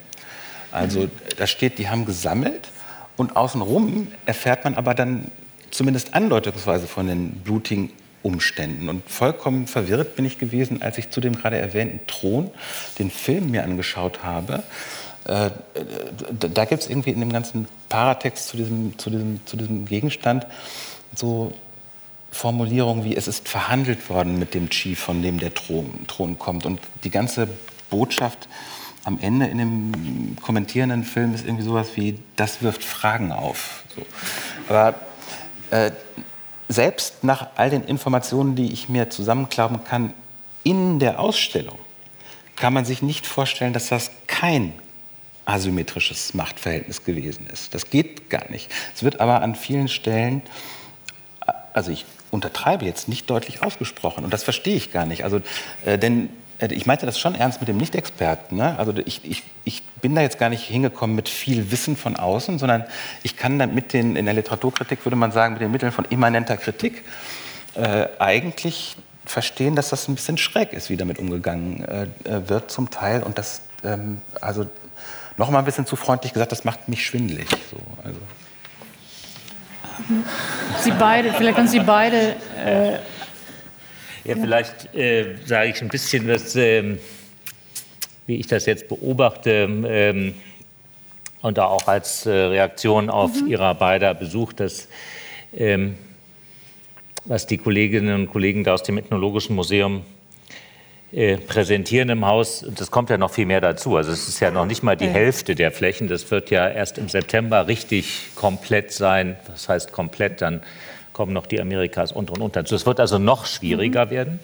[0.70, 2.68] Also da steht, die haben gesammelt
[3.16, 5.30] und außenrum erfährt man aber dann
[5.70, 7.90] zumindest andeutungsweise von den blutigen
[8.22, 8.88] Umständen.
[8.88, 12.50] Und vollkommen verwirrt bin ich gewesen, als ich zu dem gerade erwähnten Thron
[12.98, 14.62] den Film mir angeschaut habe.
[15.24, 15.50] Äh,
[16.38, 20.46] da gibt es irgendwie in dem ganzen Paratext zu diesem, zu diesem, zu diesem Gegenstand
[21.14, 21.52] so
[22.32, 26.66] Formulierungen wie es ist verhandelt worden mit dem Chief, von dem der Thron, Thron kommt.
[26.66, 27.48] Und die ganze
[27.90, 28.48] Botschaft
[29.04, 33.84] am Ende in dem kommentierenden Film ist irgendwie sowas wie, das wirft Fragen auf.
[33.94, 34.06] So.
[34.68, 34.94] Aber
[35.70, 35.92] äh,
[36.68, 40.14] selbst nach all den Informationen, die ich mir zusammenklappen kann,
[40.64, 41.78] in der Ausstellung,
[42.56, 44.72] kann man sich nicht vorstellen, dass das kein
[45.44, 47.74] asymmetrisches Machtverhältnis gewesen ist.
[47.74, 48.70] Das geht gar nicht.
[48.94, 50.42] Es wird aber an vielen Stellen,
[51.72, 55.22] also ich untertreibe jetzt nicht deutlich ausgesprochen und das verstehe ich gar nicht.
[55.22, 55.40] Also,
[55.84, 58.56] äh, denn äh, ich meinte das schon ernst mit dem Nicht-Experten.
[58.56, 58.76] Ne?
[58.78, 62.58] Also ich, ich, ich bin da jetzt gar nicht hingekommen mit viel Wissen von außen,
[62.58, 62.84] sondern
[63.22, 66.06] ich kann dann mit den, in der Literaturkritik würde man sagen, mit den Mitteln von
[66.06, 67.04] immanenter Kritik
[67.74, 72.70] äh, eigentlich verstehen, dass das ein bisschen schräg ist, wie damit umgegangen äh, äh wird
[72.70, 73.22] zum Teil.
[73.22, 74.66] Und das, ähm, also
[75.36, 77.48] noch mal ein bisschen zu freundlich gesagt, das macht mich schwindelig.
[77.70, 78.18] So, also.
[80.80, 82.98] Sie beide, vielleicht können Sie beide äh,
[84.24, 86.98] ja, vielleicht äh, sage ich ein bisschen was, ähm,
[88.26, 90.34] wie ich das jetzt beobachte ähm,
[91.40, 93.48] und auch als äh, Reaktion auf mhm.
[93.48, 94.86] Ihrer beider Besuch, dass
[95.56, 95.96] ähm,
[97.24, 100.02] was die Kolleginnen und Kollegen da aus dem Ethnologischen Museum
[101.12, 103.96] äh, präsentieren im Haus, das kommt ja noch viel mehr dazu.
[103.96, 106.08] Also es ist ja noch nicht mal die Hälfte der Flächen.
[106.08, 109.36] Das wird ja erst im September richtig komplett sein.
[109.46, 110.62] Das heißt komplett dann
[111.12, 112.74] kommen noch die Amerikas und und und dazu.
[112.74, 114.10] Es wird also noch schwieriger mhm.
[114.10, 114.40] werden,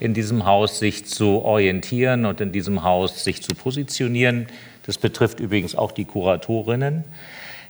[0.00, 4.48] in diesem Haus sich zu orientieren und in diesem Haus sich zu positionieren.
[4.86, 7.04] Das betrifft übrigens auch die Kuratorinnen.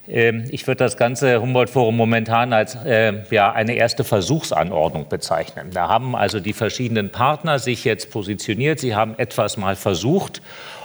[0.09, 5.70] Ähm, ich würde das ganze Humboldt-Forum momentan als äh, ja, eine erste Versuchsanordnung bezeichnen.
[5.72, 8.80] Da haben also die verschiedenen Partner sich jetzt positioniert.
[8.80, 10.40] Sie haben etwas mal versucht,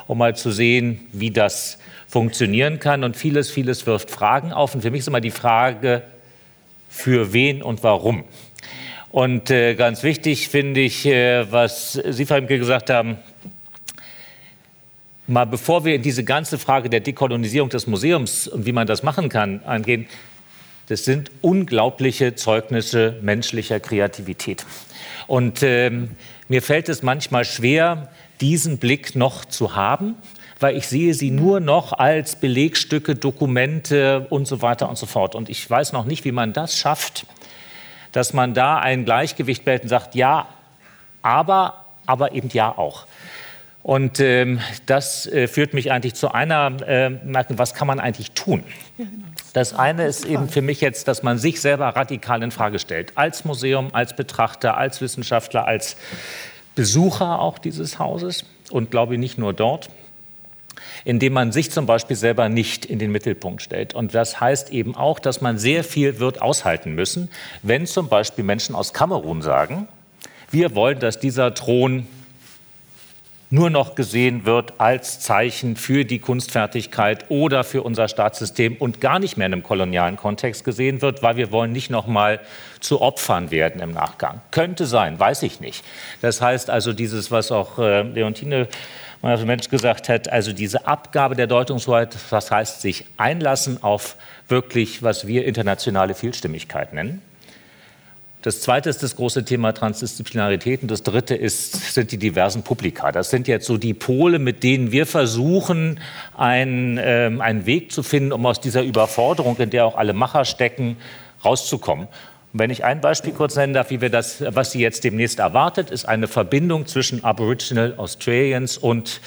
[0.07, 3.03] um mal zu sehen, wie das funktionieren kann.
[3.03, 4.75] Und vieles, vieles wirft Fragen auf.
[4.75, 6.03] Und für mich ist immer die Frage,
[6.89, 8.25] für wen und warum.
[9.09, 13.17] Und äh, ganz wichtig finde ich, äh, was Sie, Frau Imke, gesagt haben,
[15.27, 19.03] mal bevor wir in diese ganze Frage der Dekolonisierung des Museums und wie man das
[19.03, 20.07] machen kann angehen,
[20.87, 24.65] das sind unglaubliche Zeugnisse menschlicher Kreativität.
[25.27, 26.11] Und ähm,
[26.49, 28.09] mir fällt es manchmal schwer,
[28.41, 30.15] diesen Blick noch zu haben
[30.63, 35.35] weil ich sehe sie nur noch als Belegstücke, Dokumente und so weiter und so fort.
[35.35, 37.25] Und ich weiß noch nicht, wie man das schafft,
[38.13, 40.47] dass man da ein Gleichgewicht behält und sagt, ja,
[41.21, 43.07] aber, aber eben ja auch.
[43.83, 48.31] Und ähm, das äh, führt mich eigentlich zu einer äh, Merkung, was kann man eigentlich
[48.31, 48.63] tun?
[48.97, 49.09] Genau.
[49.51, 53.17] Das eine ist eben für mich jetzt, dass man sich selber radikal in Frage stellt.
[53.17, 55.97] Als Museum, als Betrachter, als Wissenschaftler, als
[56.75, 59.89] Besucher auch dieses Hauses und glaube ich nicht nur dort
[61.05, 63.93] indem man sich zum Beispiel selber nicht in den Mittelpunkt stellt.
[63.93, 67.29] Und das heißt eben auch, dass man sehr viel wird aushalten müssen,
[67.61, 69.87] wenn zum Beispiel Menschen aus Kamerun sagen,
[70.49, 72.07] wir wollen, dass dieser Thron
[73.53, 79.19] nur noch gesehen wird als Zeichen für die Kunstfertigkeit oder für unser Staatssystem und gar
[79.19, 82.39] nicht mehr in einem kolonialen Kontext gesehen wird, weil wir wollen nicht noch mal
[82.79, 84.41] zu Opfern werden im Nachgang.
[84.49, 85.85] Könnte sein, weiß ich nicht.
[86.19, 88.67] Das heißt also dieses, was auch äh, Leontine
[89.21, 94.15] Mensch gesagt hat, also diese Abgabe der Deutungshoheit, das heißt sich einlassen auf
[94.47, 97.21] wirklich, was wir internationale Vielstimmigkeit nennen.
[98.43, 103.13] Das zweite ist das große Thema Transdisziplinarität und das dritte ist, sind die diversen Publika.
[103.13, 106.01] Das sind jetzt so die Pole, mit denen wir versuchen,
[106.35, 110.43] einen, äh, einen Weg zu finden, um aus dieser Überforderung, in der auch alle Macher
[110.43, 110.97] stecken,
[111.45, 112.07] rauszukommen.
[112.51, 115.39] Und wenn ich ein Beispiel kurz nennen darf, wie wir das, was Sie jetzt demnächst
[115.39, 119.21] erwartet, ist eine Verbindung zwischen Aboriginal Australians und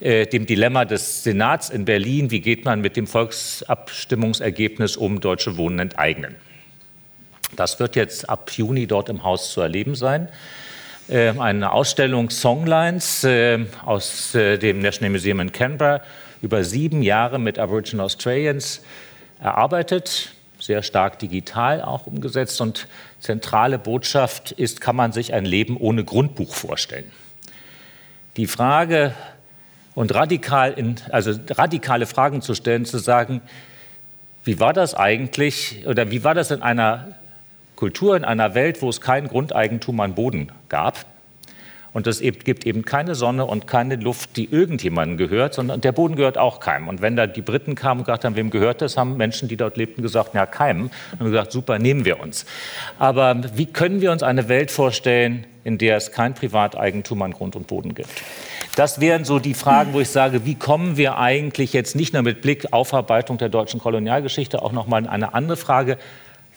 [0.00, 2.30] äh, dem Dilemma des Senats in Berlin.
[2.30, 6.36] Wie geht man mit dem Volksabstimmungsergebnis um deutsche Wohnen enteignen?
[7.56, 10.28] Das wird jetzt ab Juni dort im Haus zu erleben sein.
[11.08, 16.02] äh, eine Ausstellung Songlines äh, aus äh, dem National Museum in Canberra
[16.42, 18.82] über sieben Jahre mit Aboriginal Australians
[19.40, 22.60] erarbeitet, sehr stark digital auch umgesetzt.
[22.60, 22.86] Und
[23.20, 27.10] zentrale Botschaft ist, kann man sich ein Leben ohne Grundbuch vorstellen?
[28.36, 29.14] Die Frage
[29.94, 33.40] und radikal in, also radikale Fragen zu stellen, zu sagen,
[34.44, 37.16] wie war das eigentlich oder wie war das in einer
[37.78, 41.06] Kultur, in einer Welt, wo es kein Grundeigentum an Boden gab?
[41.92, 46.16] Und es gibt eben keine Sonne und keine Luft, die irgendjemandem gehört, sondern der Boden
[46.16, 46.88] gehört auch keinem.
[46.88, 49.56] Und wenn da die Briten kamen und gesagt haben, wem gehört das, haben Menschen, die
[49.56, 50.90] dort lebten, gesagt, ja, keinem.
[51.20, 52.46] Und gesagt, super, nehmen wir uns.
[52.98, 57.54] Aber wie können wir uns eine Welt vorstellen, in der es kein Privateigentum an Grund
[57.54, 58.10] und Boden gibt?
[58.74, 62.22] Das wären so die Fragen, wo ich sage, wie kommen wir eigentlich jetzt nicht nur
[62.22, 65.96] mit Blick auf Aufarbeitung der deutschen Kolonialgeschichte, auch noch mal eine andere Frage,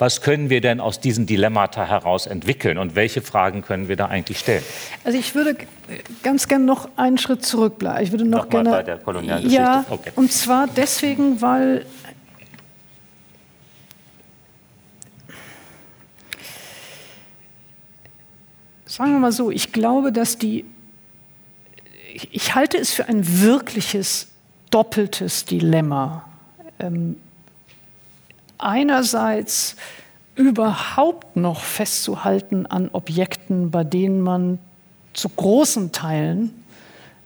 [0.02, 4.08] was können wir denn aus diesen Dilemmata heraus entwickeln und welche Fragen können wir da
[4.08, 4.64] eigentlich stellen?
[5.04, 5.56] Also ich würde
[6.24, 8.04] ganz gerne noch einen Schritt zurückbleiben.
[8.04, 9.62] Ich würde noch, noch gerne bei der Kolonialgeschichte.
[9.62, 10.12] Ja, okay.
[10.16, 11.86] und zwar deswegen, weil
[18.88, 20.66] sagen wir mal so, ich glaube, dass die
[22.32, 24.30] ich halte es für ein wirkliches
[24.72, 26.26] doppeltes Dilemma.
[26.80, 27.18] Ähm,
[28.64, 29.76] einerseits
[30.36, 34.60] überhaupt noch festzuhalten an Objekten, bei denen man
[35.14, 36.52] zu großen Teilen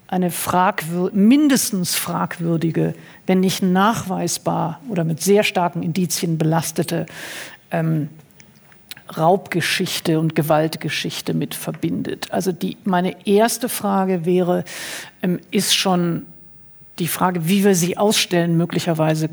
[0.07, 2.93] eine fragwür mindestens fragwürdige,
[3.25, 7.05] wenn nicht nachweisbar oder mit sehr starken Indizien belastete
[7.71, 8.09] ähm,
[9.17, 12.31] Raubgeschichte und Gewaltgeschichte mit verbindet.
[12.31, 14.63] Also die, meine erste Frage wäre,
[15.21, 16.25] ähm, ist schon
[16.97, 19.29] die Frage, wie wir sie ausstellen, möglicherweise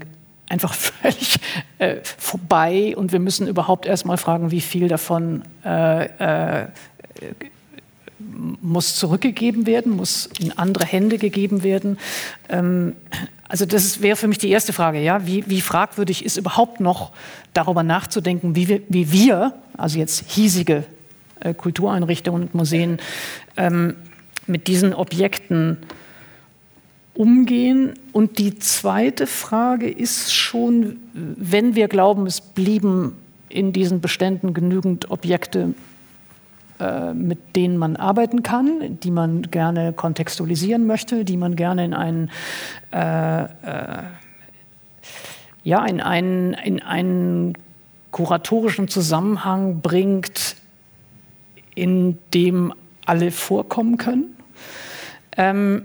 [0.53, 1.39] einfach völlig
[1.79, 6.67] äh, vorbei und wir müssen überhaupt erstmal fragen, wie viel davon äh, äh,
[8.61, 11.99] muss zurückgegeben werden, muss in andere Hände gegeben werden.
[12.49, 12.95] Ähm,
[13.49, 17.13] also das wäre für mich die erste Frage, ja, wie, wie fragwürdig ist überhaupt noch
[17.53, 20.85] darüber nachzudenken, wie wir, wie wir also jetzt hiesige
[21.41, 22.99] äh, Kultureinrichtungen und Museen
[23.57, 23.97] ähm,
[24.47, 25.79] mit diesen Objekten
[27.15, 27.95] umgehen.
[28.13, 33.17] Und die zweite Frage ist schon, wenn wir glauben, es blieben
[33.49, 35.75] in diesen Beständen genügend Objekte,
[36.81, 41.95] äh, mit denen man arbeiten kann, die man gerne kontextualisieren möchte, die man gerne in
[41.95, 42.31] einen,
[42.93, 44.03] äh, äh,
[45.65, 47.53] ja, in einen, in einen
[48.11, 50.57] kuratorischen Zusammenhang bringt,
[51.75, 52.73] in dem
[53.07, 54.37] alle vorkommen können.
[55.37, 55.85] Ähm,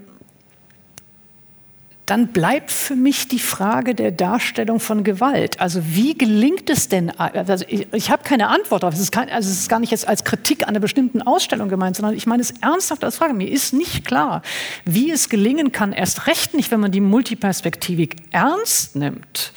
[2.07, 5.59] dann bleibt für mich die Frage der Darstellung von Gewalt.
[5.59, 7.11] Also wie gelingt es denn?
[7.11, 8.95] Also ich, ich habe keine Antwort darauf.
[8.95, 11.67] Es ist, kein, also es ist gar nicht jetzt als Kritik an einer bestimmten Ausstellung
[11.67, 13.33] gemeint, sondern ich meine es ernsthaft als Frage.
[13.33, 14.41] Mir ist nicht klar,
[14.85, 19.51] wie es gelingen kann, erst recht nicht, wenn man die Multiperspektivik ernst nimmt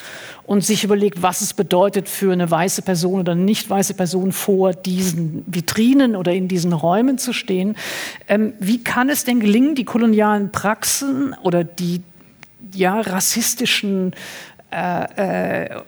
[0.50, 4.72] und sich überlegt, was es bedeutet für eine weiße Person oder nicht weiße Person vor
[4.72, 7.76] diesen Vitrinen oder in diesen Räumen zu stehen.
[8.26, 12.02] Ähm, wie kann es denn gelingen, die kolonialen Praxen oder die
[12.74, 14.12] ja, rassistischen
[14.70, 15.82] äh, äh,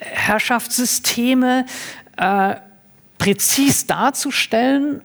[0.00, 1.66] Herrschaftssysteme
[2.16, 2.54] äh,
[3.18, 5.02] präzis darzustellen,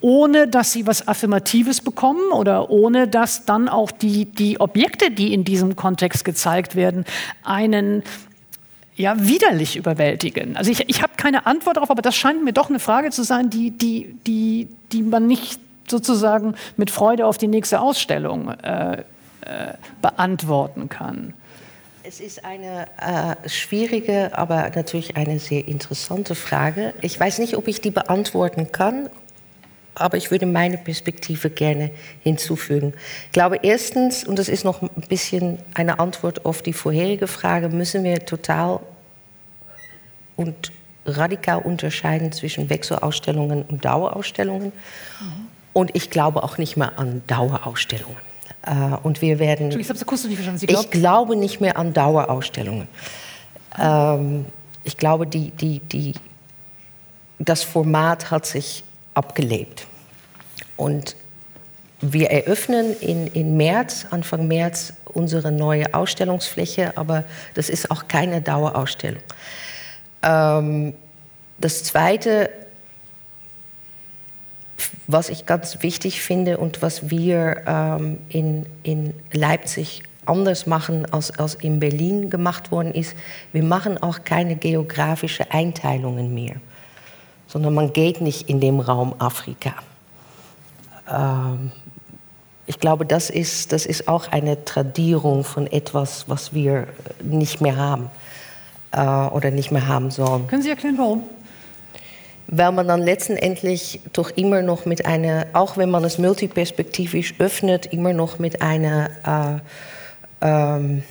[0.00, 5.32] ohne dass sie was Affirmatives bekommen oder ohne dass dann auch die, die Objekte, die
[5.32, 7.04] in diesem Kontext gezeigt werden,
[7.42, 8.02] einen
[8.96, 10.56] ja, widerlich überwältigen.
[10.56, 13.24] Also ich, ich habe keine Antwort darauf, aber das scheint mir doch eine Frage zu
[13.24, 19.04] sein, die, die, die, die man nicht sozusagen mit Freude auf die nächste Ausstellung äh,
[19.46, 21.34] äh, beantworten kann?
[22.02, 26.94] Es ist eine äh, schwierige, aber natürlich eine sehr interessante Frage.
[27.00, 29.08] Ich weiß nicht, ob ich die beantworten kann,
[29.96, 31.90] aber ich würde meine Perspektive gerne
[32.22, 32.94] hinzufügen.
[33.26, 37.70] Ich glaube, erstens, und das ist noch ein bisschen eine Antwort auf die vorherige Frage,
[37.70, 38.80] müssen wir total
[40.36, 40.70] und
[41.06, 44.66] radikal unterscheiden zwischen Wechselausstellungen und Dauerausstellungen.
[44.66, 45.48] Mhm.
[45.72, 48.16] Und ich glaube auch nicht mehr an Dauerausstellungen.
[48.66, 49.78] Äh, und wir werden.
[49.78, 50.60] Ich, habe kurz nicht verstanden.
[50.60, 52.88] Sie ich glaube nicht mehr an Dauerausstellungen.
[53.78, 54.46] Ähm,
[54.84, 56.14] ich glaube, die, die, die,
[57.38, 58.84] das Format hat sich
[59.14, 59.86] abgelebt.
[60.76, 61.16] Und
[62.00, 67.24] wir eröffnen in, in März, Anfang März, unsere neue Ausstellungsfläche, aber
[67.54, 69.22] das ist auch keine Dauerausstellung.
[70.22, 70.94] Ähm,
[71.58, 72.50] das Zweite,
[75.06, 81.38] was ich ganz wichtig finde und was wir ähm, in, in Leipzig anders machen, als,
[81.38, 83.14] als in Berlin gemacht worden ist,
[83.52, 86.56] wir machen auch keine geografischen Einteilungen mehr,
[87.46, 89.74] sondern man geht nicht in den Raum Afrika
[91.08, 91.70] ähm,
[92.66, 96.88] ich glaube, das ist, das ist auch eine Tradierung von etwas, was wir
[97.22, 98.10] nicht mehr haben
[98.92, 100.48] äh, oder nicht mehr haben sollen.
[100.48, 101.22] Können Sie erklären, warum?
[102.48, 107.86] Weil man dann letztendlich doch immer noch mit einer, auch wenn man es multiperspektivisch öffnet,
[107.86, 109.62] immer noch mit einer,
[110.42, 111.02] äh, ähm,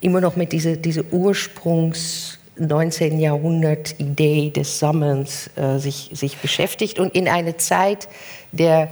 [0.00, 3.20] immer noch mit dieser diese Ursprungs 19.
[3.20, 8.08] Jahrhundert Idee des Sammelns äh, sich, sich beschäftigt und in eine Zeit
[8.52, 8.88] der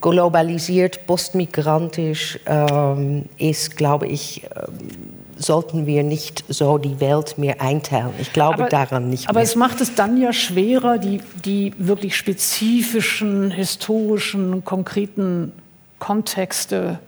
[0.00, 4.88] globalisiert, postmigrantisch ähm, ist, glaube ich, ähm,
[5.36, 8.10] sollten wir nicht so die Welt mehr einteilen.
[8.18, 9.44] Ich glaube aber, daran nicht aber mehr.
[9.44, 15.52] es macht es dann ja schwerer, die, die wirklich spezifischen, historischen, konkreten
[15.98, 16.98] Kontexte.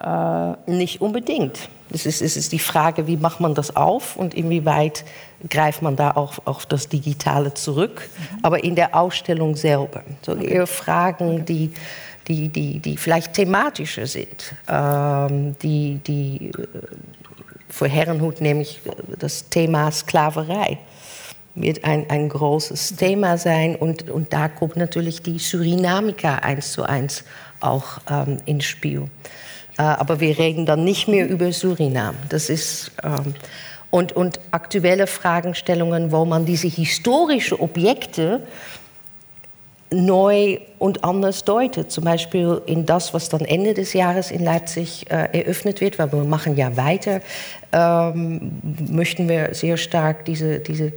[0.00, 1.68] Äh nicht unbedingt.
[1.90, 5.04] Es ist, es ist die Frage, wie macht man das auf und inwieweit
[5.48, 8.08] greift man da auch auf das Digitale zurück.
[8.08, 8.38] Mhm.
[8.42, 10.02] Aber in der Ausstellung selber.
[10.22, 11.72] So eher Fragen, die,
[12.26, 16.66] die, die, die vielleicht thematischer sind, ähm, die, die äh,
[17.78, 18.80] für Herrenhut nämlich
[19.20, 20.78] das Thema Sklaverei
[21.54, 26.82] wird ein, ein großes Thema sein und, und da kommt natürlich die Surinamika eins zu
[26.82, 27.22] eins
[27.60, 29.04] auch ähm, ins Spiel.
[29.78, 32.16] Äh, aber wir reden dann nicht mehr über Surinam.
[32.28, 33.34] Das ist ähm,
[33.90, 38.42] und, und aktuelle Fragestellungen, wo man diese historischen Objekte
[39.90, 41.90] neu und anders deutet.
[41.90, 46.12] Zum Beispiel in das, was dann Ende des Jahres in Leipzig äh, eröffnet wird, weil
[46.12, 47.20] wir machen ja weiter,
[47.72, 48.60] ähm,
[48.90, 50.92] möchten wir sehr stark diese, diese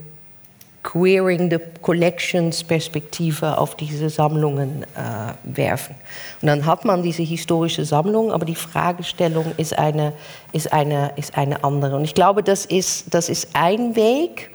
[0.83, 5.95] Queering the Collections Perspektive auf diese Sammlungen äh, werfen.
[6.41, 10.13] Und dann hat man diese historische Sammlung, aber die Fragestellung ist eine,
[10.53, 11.95] ist eine, ist eine andere.
[11.95, 14.49] Und ich glaube, das ist, das ist ein Weg.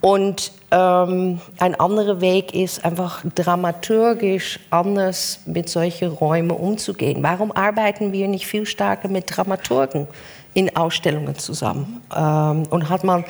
[0.00, 7.22] Und ähm, ein anderer Weg ist einfach dramaturgisch anders mit solchen Räumen umzugehen.
[7.22, 10.06] Warum arbeiten wir nicht viel stärker mit Dramaturgen
[10.54, 12.02] in Ausstellungen zusammen?
[12.14, 13.24] Ähm, und hat man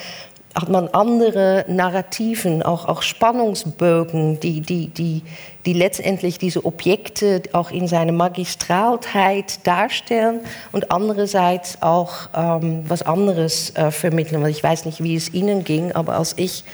[0.54, 5.22] hat man andere Narrativen, auch, auch Spannungsbögen, die, die, die,
[5.64, 10.40] die letztendlich diese Objekte auch in seiner Magistralheit darstellen
[10.72, 14.44] und andererseits auch ähm, was anderes äh, vermitteln.
[14.46, 16.64] Ich weiß nicht, wie es Ihnen ging, aber als ich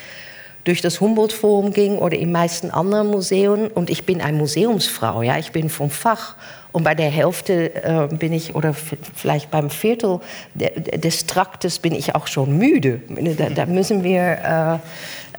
[0.65, 3.69] durch das Humboldt-Forum ging oder in meisten anderen Museen.
[3.69, 6.37] Und ich bin eine Museumsfrau, ja, ich bin vom Fach.
[6.73, 10.19] Und bei der Hälfte äh, bin ich, oder vielleicht beim Viertel
[10.55, 13.01] des Traktes bin ich auch schon müde.
[13.39, 14.81] Da, da müssen wir,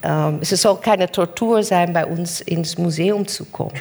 [0.04, 3.74] äh, äh, es soll keine Tortur sein, bei uns ins Museum zu kommen.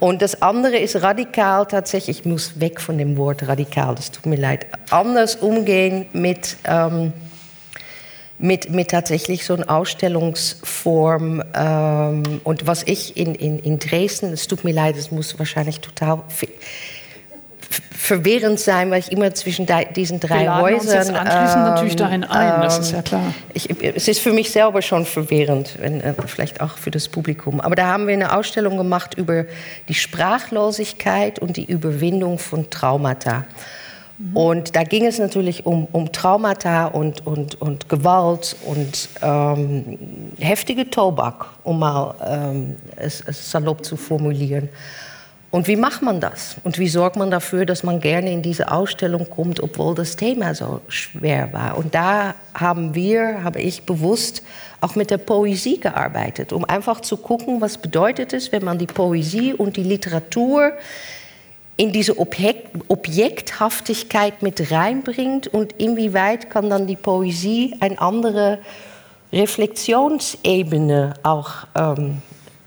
[0.00, 4.26] Und das andere ist radikal tatsächlich, ich muss weg von dem Wort radikal, das tut
[4.26, 6.56] mir leid, anders umgehen mit...
[6.64, 7.12] Ähm,
[8.38, 11.42] mit, mit tatsächlich so einer Ausstellungsform.
[11.54, 15.80] Ähm, und was ich in, in, in Dresden, es tut mir leid, es muss wahrscheinlich
[15.80, 16.22] total
[17.90, 20.80] verwirrend sein, weil ich immer zwischen diesen drei Wir Häusern.
[20.80, 23.34] Uns jetzt anschließend ähm, natürlich dahin ein, das ist ja klar.
[23.52, 27.60] Ich, es ist für mich selber schon verwirrend, wenn, äh, vielleicht auch für das Publikum.
[27.60, 29.44] Aber da haben wir eine Ausstellung gemacht über
[29.88, 33.44] die Sprachlosigkeit und die Überwindung von Traumata.
[34.34, 39.98] Und da ging es natürlich um, um Traumata und, und, und Gewalt und ähm,
[40.40, 44.68] heftige Tobak, um mal ähm, es, es salopp zu formulieren.
[45.50, 46.56] Und wie macht man das?
[46.64, 50.54] Und wie sorgt man dafür, dass man gerne in diese Ausstellung kommt, obwohl das Thema
[50.54, 51.78] so schwer war?
[51.78, 54.42] Und da haben wir, habe ich bewusst
[54.80, 58.86] auch mit der Poesie gearbeitet, um einfach zu gucken, was bedeutet es, wenn man die
[58.86, 60.72] Poesie und die Literatur
[61.78, 68.58] in diese Objekt, Objekthaftigkeit mit reinbringt und inwieweit kann dann die Poesie eine andere
[69.32, 72.20] Reflexionsebene auch, ähm,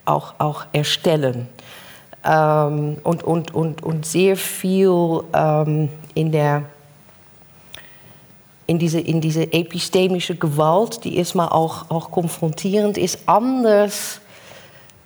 [0.06, 1.50] auch, auch erstellen.
[2.24, 6.64] Ähm, und, und, und, und sehr viel ähm, in der
[8.68, 14.22] in diese, in diese epistemische Gewalt, die erstmal auch, auch konfrontierend ist, anders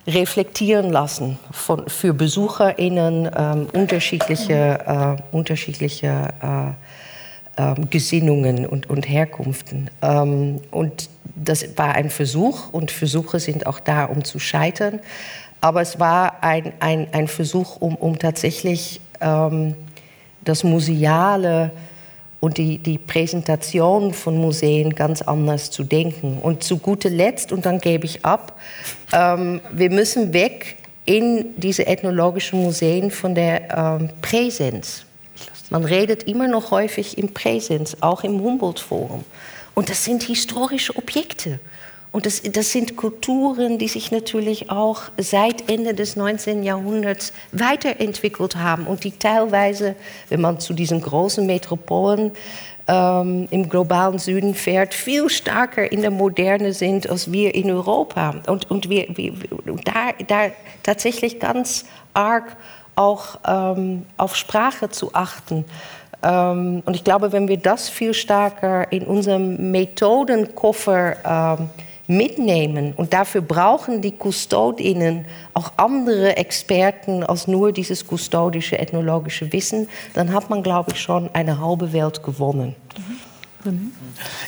[0.07, 9.89] reflektieren lassen von, für BesucherInnen ähm, unterschiedliche, äh, unterschiedliche äh, äh, Gesinnungen und, und Herkunften.
[10.01, 14.99] Ähm, und das war ein Versuch und Versuche sind auch da, um zu scheitern.
[15.61, 19.75] Aber es war ein, ein, ein Versuch, um, um tatsächlich ähm,
[20.43, 21.71] das Museale
[22.45, 26.37] und die, die Präsentation von Museen ganz anders zu denken.
[26.43, 28.59] Und zu guter Letzt, und dann gebe ich ab,
[29.11, 35.05] ähm, wir müssen weg in diese ethnologischen Museen von der ähm, Präsenz.
[35.71, 39.23] Man redet immer noch häufig im Präsenz, auch im Humboldt-Forum.
[39.73, 41.59] Und das sind historische Objekte.
[42.15, 46.63] Und das, das sind Kulturen, die sich natürlich auch seit Ende des 19.
[46.63, 49.97] Jahrhunderts weiterentwickelt haben und die teilweise,
[50.29, 52.31] wenn man zu diesen großen Metropolen
[52.87, 58.35] ähm, im globalen Süden fährt, viel stärker in der Moderne sind als wir in Europa.
[58.47, 59.33] Und, und wir, wir
[59.83, 60.51] da, da
[60.83, 61.83] tatsächlich ganz
[62.13, 62.55] arg
[62.95, 65.65] auch ähm, auf Sprache zu achten.
[66.23, 71.69] Ähm, und ich glaube, wenn wir das viel stärker in unserem Methodenkoffer ähm,
[72.07, 79.89] mitnehmen und dafür brauchen die Kustodinnen auch andere Experten als nur dieses kustodische ethnologische Wissen,
[80.13, 82.75] dann hat man, glaube ich, schon eine halbe Welt gewonnen.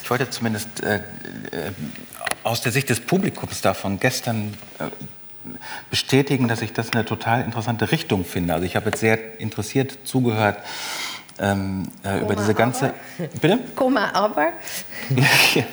[0.03, 1.01] Ich wollte zumindest äh, äh,
[2.43, 4.85] aus der Sicht des Publikums davon gestern äh,
[5.89, 8.53] bestätigen, dass ich das eine total interessante Richtung finde.
[8.53, 10.57] Also ich habe jetzt sehr interessiert zugehört
[11.39, 12.93] ähm, äh, über diese ganze.
[13.17, 13.27] Aber.
[13.41, 13.59] Bitte?
[13.75, 14.49] Komma aber.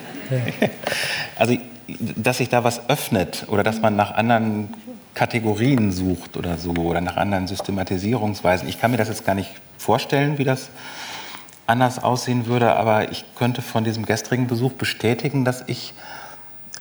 [1.36, 1.58] also
[1.88, 4.72] dass sich da was öffnet oder dass man nach anderen
[5.14, 8.68] Kategorien sucht oder so oder nach anderen Systematisierungsweisen.
[8.68, 10.70] Ich kann mir das jetzt gar nicht vorstellen, wie das
[11.66, 15.94] anders aussehen würde, aber ich könnte von diesem gestrigen Besuch bestätigen, dass ich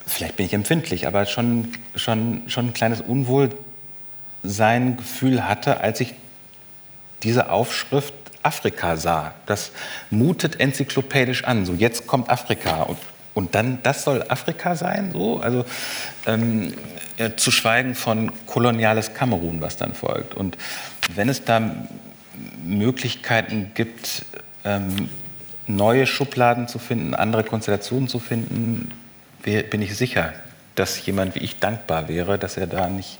[0.06, 6.14] vielleicht bin ich empfindlich, aber schon, schon, schon ein kleines Unwohlsein-Gefühl hatte, als ich
[7.22, 8.12] diese Aufschrift
[8.42, 9.32] Afrika sah.
[9.46, 9.70] Das
[10.10, 11.64] mutet enzyklopädisch an.
[11.64, 12.82] So, jetzt kommt Afrika.
[12.82, 12.98] Und,
[13.34, 15.10] und dann, das soll Afrika sein?
[15.12, 15.40] So?
[15.40, 15.64] Also,
[16.26, 16.72] ähm,
[17.18, 20.34] ja, zu schweigen von koloniales Kamerun, was dann folgt.
[20.34, 20.56] Und
[21.14, 21.60] wenn es da
[22.64, 24.24] Möglichkeiten gibt,
[24.64, 25.08] ähm,
[25.66, 28.90] neue Schubladen zu finden, andere Konstellationen zu finden,
[29.42, 30.32] bin ich sicher,
[30.74, 33.18] dass jemand wie ich dankbar wäre, dass er da nicht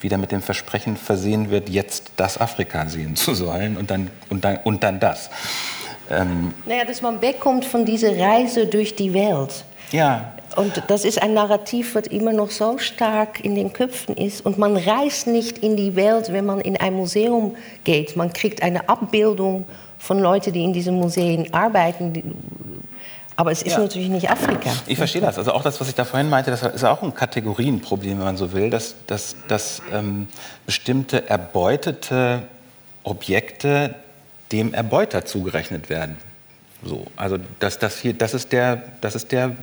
[0.00, 4.44] wieder mit dem Versprechen versehen wird, jetzt das Afrika sehen zu sollen und dann, und
[4.44, 5.30] dann, und dann das.
[6.10, 9.64] Ähm naja, dass man wegkommt von dieser Reise durch die Welt.
[9.92, 10.32] Ja.
[10.56, 14.44] Und das ist ein Narrativ, das immer noch so stark in den Köpfen ist.
[14.44, 18.16] Und man reist nicht in die Welt, wenn man in ein Museum geht.
[18.16, 19.66] Man kriegt eine Abbildung
[19.98, 22.34] von Leuten, die in diesen Museen arbeiten,
[23.36, 23.80] aber es ist ja.
[23.80, 24.70] natürlich nicht Afrika.
[24.86, 25.36] Ich verstehe das.
[25.36, 28.36] Also auch das, was ich da vorhin meinte, das ist auch ein Kategorienproblem, wenn man
[28.38, 30.26] so will, dass, dass, dass ähm,
[30.64, 32.44] bestimmte erbeutete
[33.04, 33.94] Objekte
[34.52, 36.16] dem Erbeuter zugerechnet werden.
[36.84, 39.56] So, also das, das, hier, das ist der, das ist der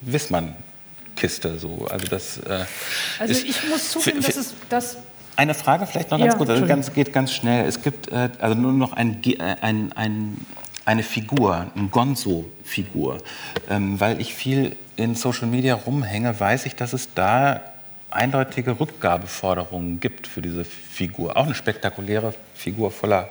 [0.00, 1.58] Wissmann-Kiste.
[1.58, 1.86] So.
[1.90, 2.64] Also, das, äh,
[3.18, 4.96] also ich muss zugeben, dass es das
[5.36, 7.66] eine Frage vielleicht noch ganz ja, kurz, also ganz, geht ganz schnell.
[7.66, 10.38] Es gibt äh, also nur noch ein, äh, ein, ein
[10.86, 13.18] eine Figur, eine Gonzo-Figur.
[13.68, 17.60] Ähm, weil ich viel in Social Media rumhänge, weiß ich, dass es da
[18.10, 21.36] eindeutige Rückgabeforderungen gibt für diese Figur.
[21.36, 23.28] Auch eine spektakuläre Figur voller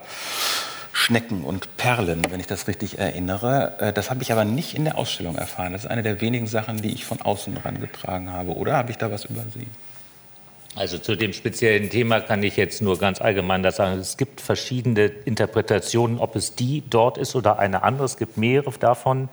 [0.98, 3.76] Schnecken und Perlen, wenn ich das richtig erinnere.
[3.80, 5.74] Äh, das habe ich aber nicht in der Ausstellung erfahren.
[5.74, 8.56] Das ist eine der wenigen Sachen, die ich von außen herangetragen habe.
[8.56, 9.70] Oder habe ich da was übersehen?
[10.74, 14.00] Also zu dem speziellen Thema kann ich jetzt nur ganz allgemein das sagen.
[14.00, 18.06] Es gibt verschiedene Interpretationen, ob es die dort ist oder eine andere.
[18.06, 19.28] Es gibt mehrere davon.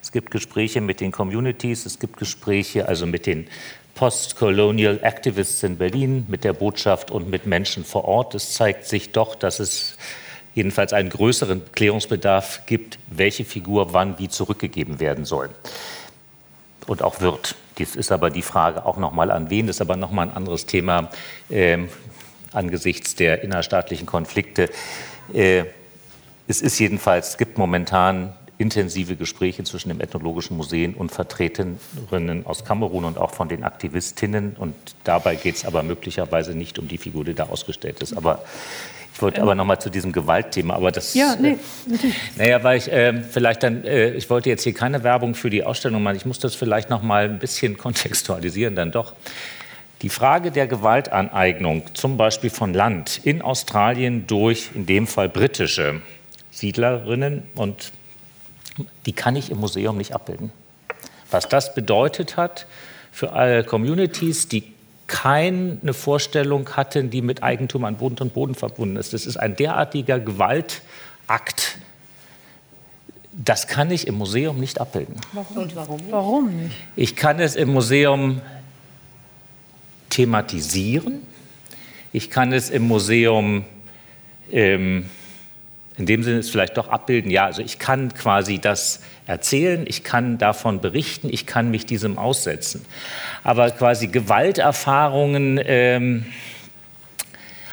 [0.00, 3.48] Es gibt Gespräche mit den Communities, es gibt Gespräche also mit den
[3.96, 8.36] Post-Colonial Activists in Berlin, mit der Botschaft und mit Menschen vor Ort.
[8.36, 9.96] Es zeigt sich doch, dass es
[10.58, 15.50] jedenfalls einen größeren Klärungsbedarf gibt, welche Figur wann wie zurückgegeben werden soll
[16.86, 17.54] und auch wird.
[17.78, 19.68] Dies ist aber die Frage auch noch mal an wen.
[19.68, 21.10] Das ist aber noch mal ein anderes Thema
[21.48, 21.78] äh,
[22.52, 24.68] angesichts der innerstaatlichen Konflikte.
[25.32, 25.64] Äh,
[26.48, 33.04] es ist jedenfalls, gibt momentan intensive Gespräche zwischen dem Ethnologischen Museum und Vertreterinnen aus Kamerun
[33.04, 34.56] und auch von den Aktivistinnen.
[34.58, 34.74] Und
[35.04, 38.16] dabei geht es aber möglicherweise nicht um die Figur, die da ausgestellt ist.
[38.16, 38.42] Aber
[39.18, 41.12] ich wollte aber noch mal zu diesem Gewaltthema, aber das.
[41.14, 42.14] Ja, nee, natürlich.
[42.36, 45.64] Naja, weil ich äh, vielleicht dann, äh, ich wollte jetzt hier keine Werbung für die
[45.64, 46.14] Ausstellung machen.
[46.14, 49.14] Ich muss das vielleicht noch mal ein bisschen kontextualisieren, dann doch.
[50.02, 56.00] Die Frage der Gewaltaneignung, zum Beispiel von Land in Australien durch, in dem Fall britische
[56.52, 57.90] Siedlerinnen, und
[59.04, 60.52] die kann ich im Museum nicht abbilden.
[61.32, 62.68] Was das bedeutet hat
[63.10, 64.77] für alle Communities, die
[65.08, 69.12] keine Vorstellung hatten, die mit Eigentum an Boden und Boden verbunden ist.
[69.12, 71.78] Das ist ein derartiger Gewaltakt.
[73.32, 75.16] Das kann ich im Museum nicht abbilden.
[75.32, 75.56] Warum?
[75.56, 76.12] Und warum nicht?
[76.12, 76.76] Warum nicht?
[76.94, 78.40] Ich kann es im Museum
[80.10, 81.22] thematisieren.
[82.12, 83.64] Ich kann es im Museum
[84.50, 85.06] ähm,
[85.98, 87.30] in dem Sinne es vielleicht doch abbilden.
[87.30, 92.18] Ja, also ich kann quasi das erzählen, ich kann davon berichten, ich kann mich diesem
[92.18, 92.84] aussetzen.
[93.44, 96.26] Aber quasi Gewalterfahrungen ähm,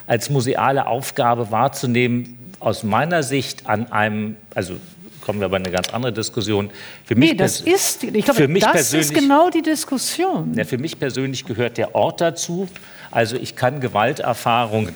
[0.05, 4.75] als museale Aufgabe wahrzunehmen, aus meiner Sicht an einem, also
[5.21, 6.69] kommen wir aber in eine ganz andere Diskussion.
[7.05, 10.53] Für mich nee, das ist, ich glaube, für mich das ist genau die Diskussion.
[10.55, 12.67] Ja, für mich persönlich gehört der Ort dazu.
[13.11, 14.89] Also ich kann Gewalterfahrung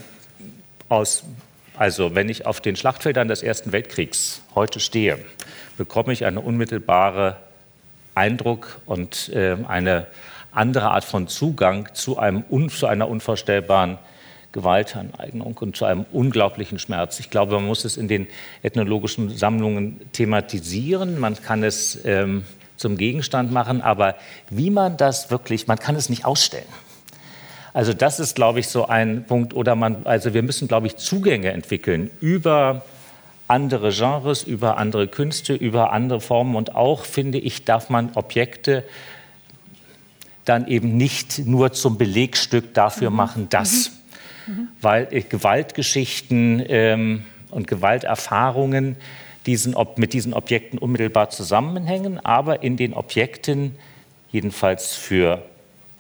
[0.90, 1.24] aus,
[1.78, 5.20] also wenn ich auf den Schlachtfeldern des Ersten Weltkriegs heute stehe,
[5.80, 7.36] bekomme ich einen unmittelbaren
[8.14, 10.08] Eindruck und äh, eine
[10.52, 13.98] andere Art von Zugang zu, einem, zu einer unvorstellbaren
[14.52, 17.22] Gewaltaneignung und zu einem unglaublichen Schmerz.
[17.22, 18.28] Ich glaube, man muss es in den
[18.62, 21.18] ethnologischen Sammlungen thematisieren.
[21.18, 22.44] Man kann es ähm,
[22.76, 24.16] zum Gegenstand machen, aber
[24.50, 26.68] wie man das wirklich, man kann es nicht ausstellen.
[27.74, 29.54] Also das ist, glaube ich, so ein Punkt.
[29.54, 32.84] Oder man, also wir müssen, glaube ich, Zugänge entwickeln über
[33.50, 36.56] andere Genres, über andere Künste, über andere Formen.
[36.56, 38.84] Und auch, finde ich, darf man Objekte
[40.46, 43.16] dann eben nicht nur zum Belegstück dafür mhm.
[43.16, 43.92] machen, dass.
[44.48, 44.54] Mhm.
[44.54, 44.68] Mhm.
[44.82, 48.96] Weil äh, Gewaltgeschichten ähm, und Gewalterfahrungen
[49.46, 53.76] diesen, ob, mit diesen Objekten unmittelbar zusammenhängen, aber in den Objekten,
[54.32, 55.44] jedenfalls für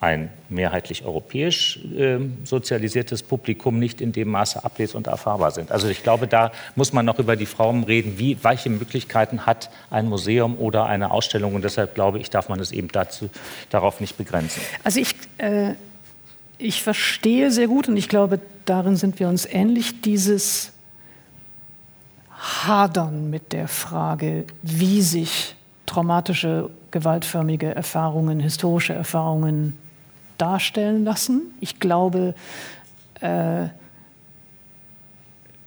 [0.02, 5.72] ein mehrheitlich europäisch äh, sozialisiertes Publikum nicht in dem Maße ables- und erfahrbar sind.
[5.72, 9.70] Also ich glaube, da muss man noch über die Frauen reden, wie, welche Möglichkeiten hat
[9.90, 11.54] ein Museum oder eine Ausstellung.
[11.54, 13.30] Und deshalb glaube ich, darf man es eben dazu,
[13.70, 14.62] darauf nicht begrenzen.
[14.86, 15.74] Also ich, äh,
[16.58, 20.72] ich verstehe sehr gut und ich glaube, darin sind wir uns ähnlich, dieses
[22.32, 25.56] Hadern mit der Frage, wie sich
[25.86, 29.78] traumatische, gewaltförmige Erfahrungen, historische Erfahrungen
[30.40, 31.54] darstellen lassen.
[31.60, 32.34] Ich glaube,
[33.22, 33.68] äh,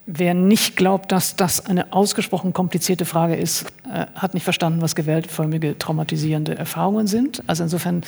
[0.06, 4.94] wer nicht glaubt, dass das eine ausgesprochen komplizierte Frage ist, äh, hat nicht verstanden, was
[4.94, 7.42] gewaltförmige traumatisierende Erfahrungen sind.
[7.46, 8.02] Also insofern,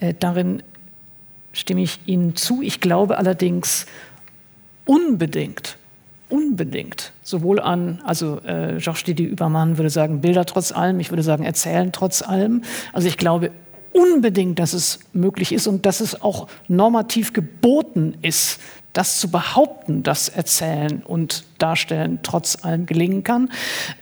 [0.00, 0.62] äh, darin
[1.52, 2.62] stimme ich Ihnen zu.
[2.62, 3.86] Ich glaube allerdings
[4.84, 5.76] unbedingt,
[6.28, 11.22] unbedingt, sowohl an, also äh, Georges Didi Übermann würde sagen, Bilder trotz allem, ich würde
[11.22, 12.62] sagen, erzählen trotz allem.
[12.92, 13.50] Also ich glaube
[13.92, 18.60] unbedingt, dass es möglich ist und dass es auch normativ geboten ist,
[18.92, 23.50] das zu behaupten, dass Erzählen und Darstellen trotz allem gelingen kann.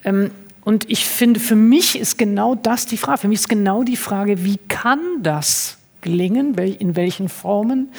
[0.05, 0.31] Ähm,
[0.65, 3.19] und ich finde, für mich ist genau das die Frage.
[3.23, 5.78] Für mich ist genau die Frage, wie kann das
[6.09, 7.93] gelingen, in welchen Formen,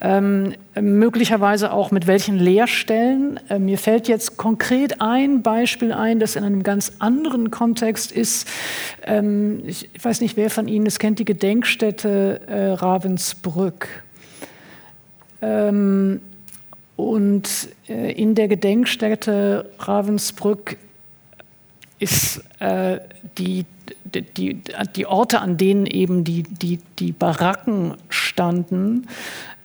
[0.00, 3.40] ähm, möglicherweise auch mit welchen Lehrstellen.
[3.48, 8.48] Äh, mir fällt jetzt konkret ein Beispiel ein, das in einem ganz anderen Kontext ist.
[9.04, 13.88] Ähm, ich weiß nicht, wer von Ihnen es kennt, die Gedenkstätte äh, Ravensbrück.
[15.42, 16.20] Ähm,
[16.94, 17.48] und
[17.88, 20.76] äh, in der Gedenkstätte Ravensbrück
[21.98, 23.00] ist äh,
[23.38, 23.64] die
[24.14, 24.60] die,
[24.94, 29.06] die Orte, an denen eben die, die, die Baracken standen,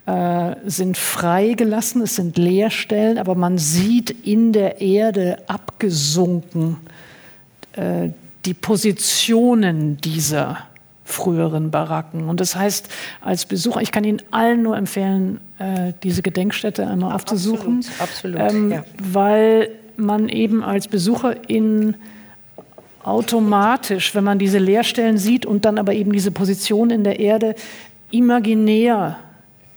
[0.06, 6.78] äh, sind freigelassen, es sind Leerstellen, aber man sieht in der Erde abgesunken
[7.74, 8.10] äh,
[8.46, 10.58] die Positionen dieser
[11.04, 12.30] früheren Baracken.
[12.30, 12.90] Und das heißt,
[13.22, 18.54] als Besucher, ich kann Ihnen allen nur empfehlen, äh, diese Gedenkstätte einmal aufzusuchen, absolut, absolut,
[18.54, 18.84] ähm, ja.
[18.98, 21.96] weil man eben als Besucher in
[23.04, 27.56] automatisch, wenn man diese Leerstellen sieht und dann aber eben diese Position in der Erde
[28.12, 29.18] imaginär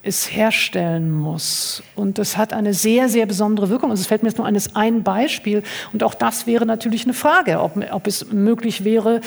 [0.03, 1.83] es herstellen muss.
[1.97, 3.91] Und das hat eine sehr, sehr besondere Wirkung.
[3.91, 5.63] Also es fällt mir jetzt nur eines ein Beispiel.
[5.93, 9.23] Und auch das wäre natürlich eine Frage, ob, ob es möglich wäre,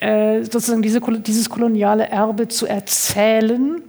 [0.00, 3.82] äh, sozusagen diese, dieses koloniale Erbe zu erzählen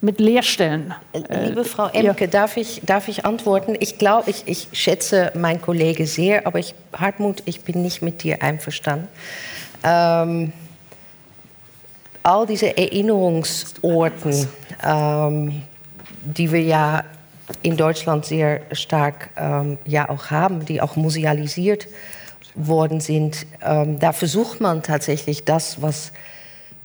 [0.00, 0.94] mit Leerstellen.
[1.12, 2.30] Äh, Liebe Frau Emke, ja.
[2.30, 3.76] darf, ich, darf ich antworten?
[3.78, 8.22] Ich glaube, ich, ich schätze meinen Kollege sehr, aber ich, Hartmut, ich bin nicht mit
[8.22, 9.08] dir einverstanden.
[9.84, 10.52] Ähm,
[12.22, 14.48] all diese Erinnerungsorten,
[14.84, 15.62] ähm,
[16.22, 17.04] die wir ja
[17.62, 21.88] in Deutschland sehr stark ähm, ja auch haben, die auch musealisiert
[22.54, 26.12] worden sind, ähm, da versucht man tatsächlich das, was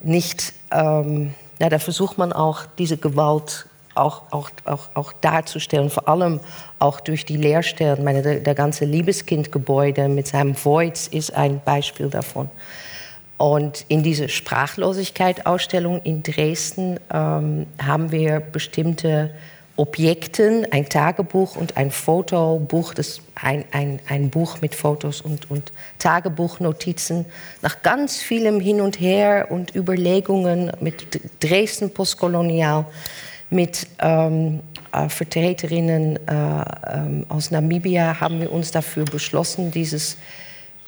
[0.02, 6.08] nicht ähm, ja, da versucht man auch diese Gewalt auch, auch, auch, auch darzustellen, vor
[6.08, 6.40] allem
[6.80, 8.04] auch durch die Lehrstellen.
[8.04, 12.50] meine, der, der ganze Liebeskindgebäude mit seinem Voids ist ein Beispiel davon.
[13.38, 19.32] Und in dieser Sprachlosigkeit-Ausstellung in Dresden ähm, haben wir bestimmte
[19.78, 25.74] Objekten, ein Tagebuch und ein Fotobuch, das ein, ein, ein Buch mit Fotos und, und
[26.00, 27.26] Tagebuchnotizen,
[27.62, 32.86] nach ganz vielem Hin und Her und Überlegungen mit Dresden postkolonial,
[33.50, 34.62] mit ähm,
[34.94, 40.18] äh, Vertreterinnen äh, äh, aus Namibia haben wir uns dafür beschlossen, dieses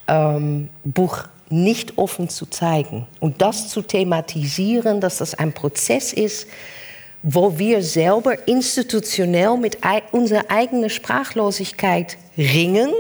[0.08, 6.48] ähm, Buch nicht offen zu zeigen und das zu thematisieren, dass das ein Prozess ist,
[7.30, 9.80] wo wir selber institutionell mit
[10.12, 12.94] unserer eigenen Sprachlosigkeit ringen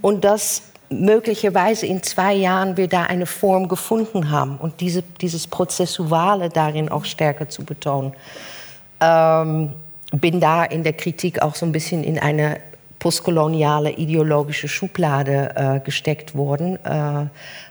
[0.00, 5.46] und das möglicherweise in zwei Jahren wir da eine Form gefunden haben und diese, dieses
[5.46, 8.14] Prozessuale darin auch stärker zu betonen.
[9.00, 9.70] Ähm,
[10.10, 12.58] bin da in der Kritik auch so ein bisschen in eine
[12.98, 17.26] postkoloniale ideologische Schublade äh, gesteckt worden, äh,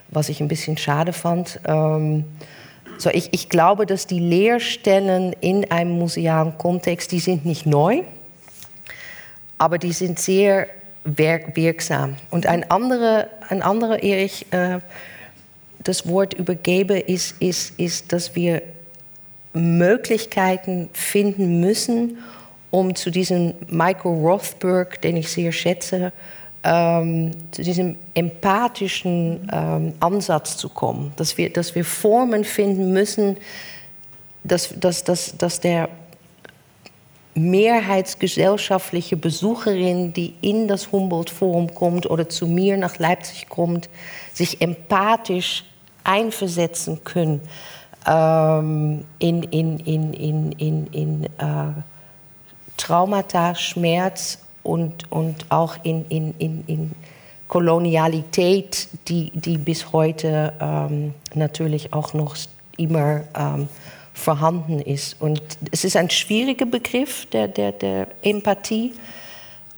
[0.08, 1.60] was ich ein bisschen schade fand.
[1.66, 2.24] Ähm,
[3.02, 8.02] so ich, ich glaube, dass die Lehrstellen in einem musealen Kontext, die sind nicht neu,
[9.58, 10.68] aber die sind sehr
[11.04, 12.16] wirksam.
[12.30, 14.78] Und ein anderer, ein anderer ehe ich äh,
[15.82, 18.62] das Wort übergebe, ist, ist, ist, dass wir
[19.52, 22.18] Möglichkeiten finden müssen,
[22.70, 26.12] um zu diesem Michael Rothberg, den ich sehr schätze,
[26.64, 31.12] ähm, zu diesem empathischen ähm, Ansatz zu kommen.
[31.16, 33.36] Dass wir, dass wir Formen finden müssen,
[34.44, 35.88] dass, dass, dass, dass der
[37.34, 43.88] mehrheitsgesellschaftliche Besucherin, die in das Humboldt-Forum kommt oder zu mir nach Leipzig kommt,
[44.32, 45.64] sich empathisch
[46.04, 47.40] einversetzen können
[48.06, 51.72] ähm, in, in, in, in, in, in äh,
[52.76, 56.90] Traumata, Schmerz und, und auch in, in, in, in
[57.48, 62.36] Kolonialität, die, die bis heute ähm, natürlich auch noch
[62.76, 63.68] immer ähm,
[64.14, 65.20] vorhanden ist.
[65.20, 68.92] Und es ist ein schwieriger Begriff der, der, der Empathie,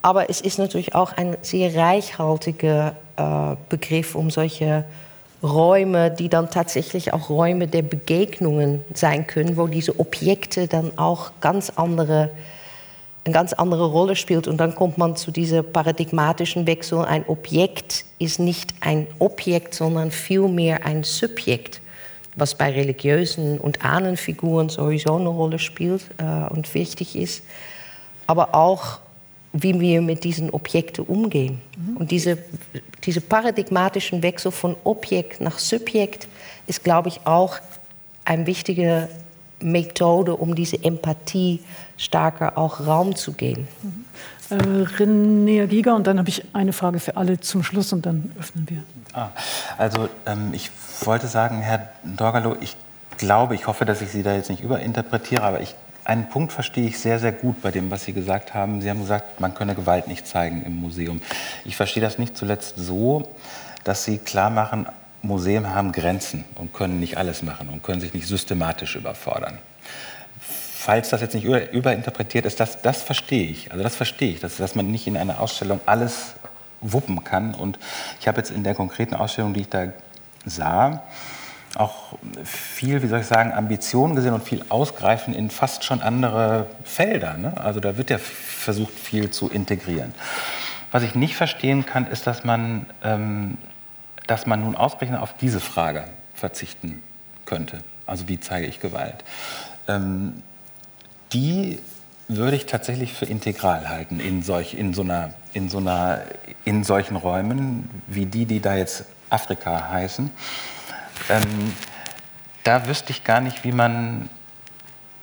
[0.03, 4.85] aber es ist natürlich auch ein sehr reichhaltiger äh, Begriff, um solche
[5.43, 11.33] Räume, die dann tatsächlich auch Räume der Begegnungen sein können, wo diese Objekte dann auch
[11.41, 12.31] ganz andere
[13.25, 14.47] eine ganz andere Rolle spielt.
[14.47, 17.05] Und dann kommt man zu diesem paradigmatischen Wechsel.
[17.05, 21.81] Ein Objekt ist nicht ein Objekt, sondern vielmehr ein Subjekt
[22.37, 27.45] was bei religiösen und Ahnenfiguren sowieso eine Rolle spielt äh, und wichtig ist,
[28.27, 28.99] aber auch,
[29.53, 31.61] wie wir mit diesen Objekten umgehen.
[31.77, 31.97] Mhm.
[31.97, 32.39] Und diese,
[33.05, 36.27] diese paradigmatischen Wechsel von Objekt nach Subjekt
[36.67, 37.59] ist, glaube ich, auch
[38.25, 39.09] eine wichtige
[39.65, 41.61] Methode, um diese Empathie
[41.97, 43.67] stärker auch Raum zu geben.
[43.83, 44.05] Mhm.
[44.51, 48.33] Äh, René Giger und dann habe ich eine Frage für alle zum Schluss und dann
[48.39, 48.83] öffnen wir.
[49.15, 49.29] Ah,
[49.79, 50.71] also ähm, ich
[51.01, 52.77] wollte sagen, Herr Dorgalo, ich
[53.17, 55.75] glaube, ich hoffe, dass ich Sie da jetzt nicht überinterpretiere, aber ich,
[56.05, 58.83] einen Punkt verstehe ich sehr, sehr gut bei dem, was Sie gesagt haben.
[58.83, 61.23] Sie haben gesagt, man könne Gewalt nicht zeigen im Museum.
[61.65, 63.29] Ich verstehe das nicht zuletzt so,
[63.85, 64.87] dass Sie klar machen,
[65.25, 69.59] Museen haben Grenzen und können nicht alles machen und können sich nicht systematisch überfordern
[70.85, 73.73] falls das jetzt nicht überinterpretiert ist, das, das verstehe ich.
[73.73, 76.35] Also das verstehe ich, dass, dass man nicht in einer Ausstellung alles
[76.83, 77.55] wuppen kann.
[77.55, 77.79] Und
[78.21, 79.87] ich habe jetzt in der konkreten Ausstellung, die ich da
[80.45, 81.03] sah,
[81.75, 86.67] auch viel, wie soll ich sagen, Ambitionen gesehen und viel Ausgreifen in fast schon andere
[86.85, 87.39] Felder.
[87.39, 87.55] Ne?
[87.57, 90.15] Also da wird ja versucht, viel zu integrieren.
[90.93, 93.57] Was ich nicht verstehen kann, ist, dass man, ähm,
[94.27, 97.03] dass man nun ausgerechnet auf diese Frage verzichten
[97.45, 97.81] könnte.
[98.07, 99.25] Also wie zeige ich Gewalt?
[99.89, 100.43] Ähm,
[101.33, 101.79] die
[102.29, 106.23] würde ich tatsächlich für integral halten in, solch, in, so einer, in, so einer,
[106.65, 110.31] in solchen Räumen wie die, die da jetzt Afrika heißen.
[111.29, 111.73] Ähm,
[112.63, 114.29] da wüsste ich gar nicht, wie man,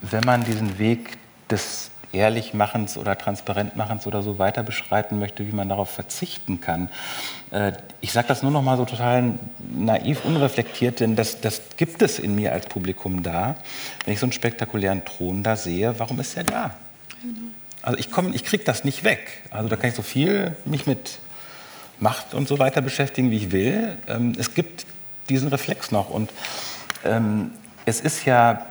[0.02, 1.18] wenn man diesen Weg
[1.50, 6.90] des Ehrlichmachens oder Transparentmachens oder so weiter beschreiten möchte, wie man darauf verzichten kann.
[7.52, 9.34] Äh, ich sage das nur noch mal so total
[9.74, 13.56] naiv, unreflektiert, denn das, das gibt es in mir als Publikum da.
[14.06, 16.72] Wenn ich so einen spektakulären Thron da sehe, warum ist er da?
[17.82, 19.44] Also ich, komm, ich kriege das nicht weg.
[19.50, 21.20] Also da kann ich so viel mich mit
[22.00, 23.98] Macht und so weiter beschäftigen, wie ich will.
[24.08, 24.86] Ähm, es gibt
[25.30, 26.32] diesen Reflex noch und
[27.06, 27.52] ähm,
[27.86, 28.66] es ist ja,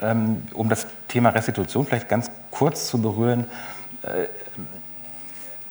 [0.00, 3.46] ähm, um das Thema Restitution vielleicht ganz kurz zu berühren,
[4.02, 4.26] äh,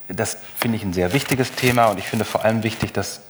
[0.08, 3.22] das finde ich ein sehr wichtiges Thema und ich finde vor allem wichtig, dass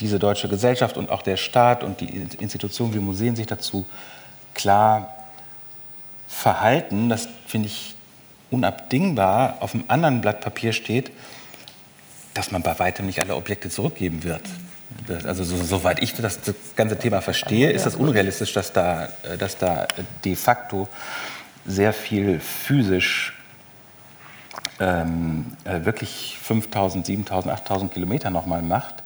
[0.00, 2.08] diese deutsche Gesellschaft und auch der Staat und die
[2.40, 3.86] Institutionen wie Museen sich dazu
[4.54, 5.14] klar
[6.28, 7.08] verhalten.
[7.08, 7.96] Das finde ich
[8.50, 9.56] unabdingbar.
[9.60, 11.10] Auf einem anderen Blatt Papier steht,
[12.34, 14.42] dass man bei weitem nicht alle Objekte zurückgeben wird.
[15.24, 19.08] Also so, soweit ich das, das, ganze Thema verstehe, ist das unrealistisch, dass da,
[19.38, 19.86] dass da
[20.24, 20.88] de facto
[21.66, 23.34] sehr viel physisch
[24.80, 29.02] ähm, äh, wirklich 5000, 7000, 8000 Kilometer nochmal macht.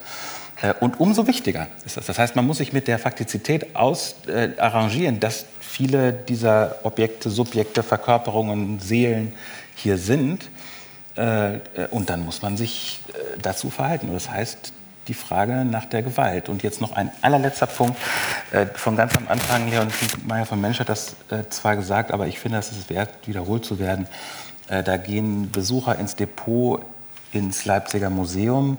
[0.61, 2.07] Äh, und umso wichtiger ist das.
[2.07, 7.31] Das heißt, man muss sich mit der Faktizität aus, äh, arrangieren, dass viele dieser Objekte,
[7.31, 9.33] Subjekte, Verkörperungen, Seelen
[9.75, 10.49] hier sind.
[11.17, 11.61] Äh, äh,
[11.91, 14.09] und dann muss man sich äh, dazu verhalten.
[14.09, 14.73] Und das heißt,
[15.09, 16.49] die Frage nach der Gewalt.
[16.49, 17.97] Und jetzt noch ein allerletzter Punkt.
[18.75, 19.89] Von ganz am Anfang, Leon
[20.27, 21.17] Meyer von Mensch hat das
[21.51, 24.07] zwar gesagt, aber ich finde, es ist wert, wiederholt zu werden.
[24.69, 26.81] Da gehen Besucher ins Depot,
[27.33, 28.79] ins Leipziger Museum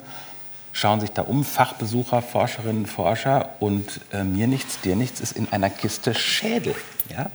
[0.73, 5.47] schauen sich da um, Fachbesucher, Forscherinnen, Forscher und äh, mir nichts, dir nichts ist in
[5.53, 6.75] einer Kiste Schädel.
[7.09, 7.29] Ja?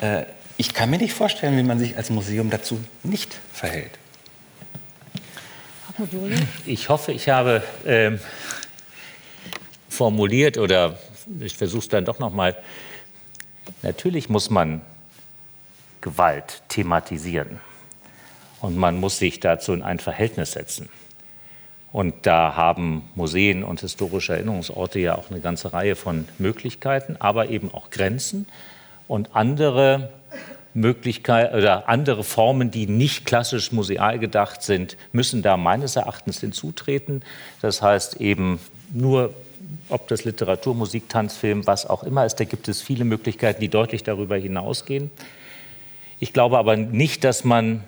[0.00, 0.26] Äh,
[0.58, 3.98] ich kann mir nicht vorstellen, wie man sich als Museum dazu nicht verhält.
[6.66, 8.18] Ich hoffe, ich habe ähm,
[9.88, 10.98] formuliert oder
[11.40, 12.56] ich versuche es dann doch noch mal.
[13.82, 14.80] Natürlich muss man
[16.00, 17.60] Gewalt thematisieren
[18.60, 20.88] und man muss sich dazu in ein Verhältnis setzen.
[21.92, 27.50] Und da haben Museen und historische Erinnerungsorte ja auch eine ganze Reihe von Möglichkeiten, aber
[27.50, 28.46] eben auch Grenzen
[29.08, 30.10] und andere
[30.74, 37.22] Möglichkeiten oder andere Formen, die nicht klassisch museal gedacht sind, müssen da meines Erachtens hinzutreten.
[37.60, 38.58] Das heißt eben
[38.92, 39.34] nur
[39.88, 43.68] ob das Literatur, Musik, Tanzfilm, was auch immer ist, da gibt es viele Möglichkeiten, die
[43.68, 45.10] deutlich darüber hinausgehen.
[46.18, 47.84] Ich glaube aber nicht, dass man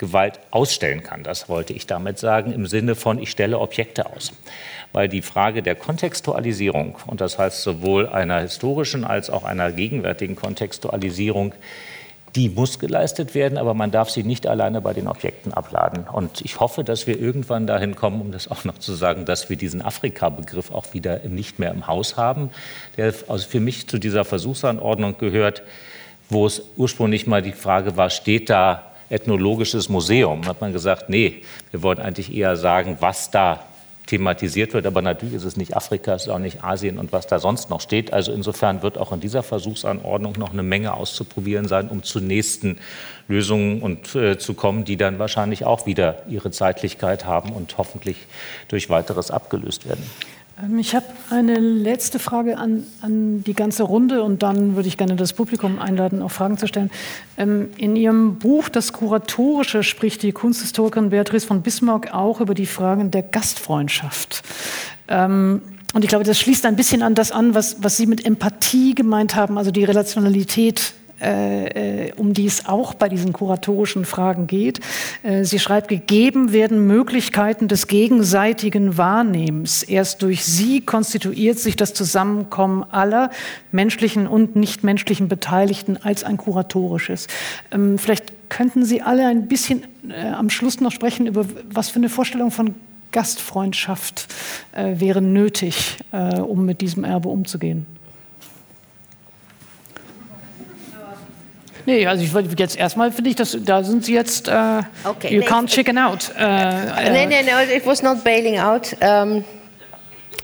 [0.00, 1.22] Gewalt ausstellen kann.
[1.22, 4.32] Das wollte ich damit sagen, im Sinne von, ich stelle Objekte aus.
[4.92, 10.36] Weil die Frage der Kontextualisierung, und das heißt sowohl einer historischen als auch einer gegenwärtigen
[10.36, 11.52] Kontextualisierung,
[12.34, 16.04] die muss geleistet werden, aber man darf sie nicht alleine bei den Objekten abladen.
[16.10, 19.50] Und ich hoffe, dass wir irgendwann dahin kommen, um das auch noch zu sagen, dass
[19.50, 22.50] wir diesen Afrika-Begriff auch wieder nicht mehr im Haus haben,
[22.96, 25.62] der für mich zu dieser Versuchsanordnung gehört,
[26.30, 30.42] wo es ursprünglich mal die Frage war, steht da ethnologisches Museum?
[30.42, 33.66] Da hat man gesagt, nee, wir wollen eigentlich eher sagen, was da
[34.10, 34.86] thematisiert wird.
[34.86, 37.70] Aber natürlich ist es nicht Afrika, es ist auch nicht Asien und was da sonst
[37.70, 38.12] noch steht.
[38.12, 42.78] Also insofern wird auch in dieser Versuchsanordnung noch eine Menge auszuprobieren sein, um zu nächsten
[43.28, 48.16] Lösungen und, äh, zu kommen, die dann wahrscheinlich auch wieder ihre Zeitlichkeit haben und hoffentlich
[48.66, 50.04] durch weiteres abgelöst werden.
[50.62, 54.96] Ähm, ich habe eine letzte Frage an, an, die ganze Runde und dann würde ich
[54.96, 56.90] gerne das Publikum einladen, auch Fragen zu stellen.
[57.36, 62.66] Ähm, in Ihrem Buch Das Kuratorische spricht die Kunsthistorikerin Beatrice von Bismarck auch über die
[62.66, 64.42] Fragen der Gastfreundschaft.
[65.08, 65.62] Ähm,
[65.92, 68.94] und ich glaube, das schließt ein bisschen an das an, was, was Sie mit Empathie
[68.94, 74.46] gemeint haben, also die Relationalität äh, äh, um die es auch bei diesen kuratorischen Fragen
[74.46, 74.80] geht.
[75.22, 79.82] Äh, sie schreibt, gegeben werden Möglichkeiten des gegenseitigen Wahrnehmens.
[79.82, 83.30] Erst durch sie konstituiert sich das Zusammenkommen aller
[83.72, 87.26] menschlichen und nichtmenschlichen Beteiligten als ein kuratorisches.
[87.70, 91.96] Ähm, vielleicht könnten Sie alle ein bisschen äh, am Schluss noch sprechen über was für
[91.96, 92.74] eine Vorstellung von
[93.12, 94.28] Gastfreundschaft
[94.72, 97.86] äh, wäre nötig, äh, um mit diesem Erbe umzugehen.
[101.90, 105.34] Nee, also ich jetzt erstmal finde ich, dass da sind Sie jetzt, uh, okay.
[105.34, 106.30] you can't chicken out.
[106.38, 106.42] Uh,
[107.10, 108.96] nee, nee, nee, it was not bailing out.
[109.00, 109.44] Um, ähm,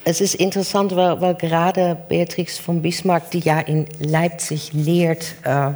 [0.02, 5.74] es ist interessant, weil, weil, gerade Beatrix von Bismarck, die ja in Leipzig lehrt, uh,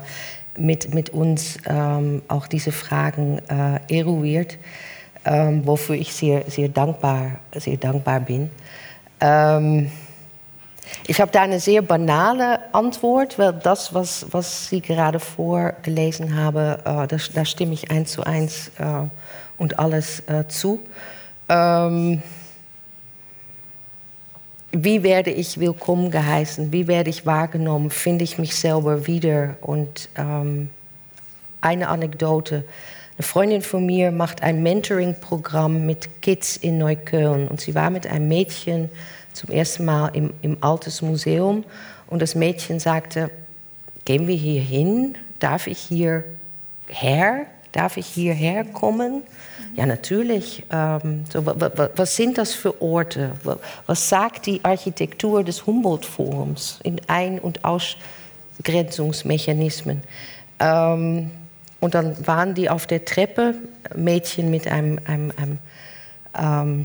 [0.58, 3.40] mit, mit uns ähm, auch diese Fragen
[3.88, 4.58] eruiert,
[5.24, 8.50] um, ähm, wofür ich sehr, sehr, dankbar, sehr dankbar bin.
[11.06, 16.78] Ich habe da eine sehr banale Antwort, weil das, was, was Sie gerade vorgelesen haben,
[16.84, 19.08] äh, das, da stimme ich eins zu eins äh,
[19.58, 20.80] und alles äh, zu.
[21.48, 22.22] Ähm,
[24.72, 26.72] wie werde ich willkommen geheißen?
[26.72, 27.90] Wie werde ich wahrgenommen?
[27.90, 29.56] Finde ich mich selber wieder?
[29.60, 30.70] Und ähm,
[31.60, 32.64] eine Anekdote.
[33.16, 37.48] Eine Freundin von mir macht ein Mentoring-Programm mit Kids in Neukölln.
[37.48, 38.90] Und sie war mit einem Mädchen
[39.40, 41.64] zum ersten Mal im, im Altes Museum
[42.08, 43.30] und das Mädchen sagte,
[44.04, 45.16] gehen wir hier hin?
[45.38, 46.24] Darf ich hier
[46.88, 47.46] her?
[47.72, 49.22] Darf ich hierher kommen?
[49.76, 50.64] Ja, natürlich.
[50.70, 53.32] Ähm, so, was sind das für Orte?
[53.86, 60.02] Was sagt die Architektur des Humboldt-Forums in Ein- und Ausgrenzungsmechanismen?
[60.58, 61.30] Ähm,
[61.80, 63.54] und dann waren die auf der Treppe,
[63.94, 65.58] Mädchen mit einem, einem, einem
[66.38, 66.84] ähm,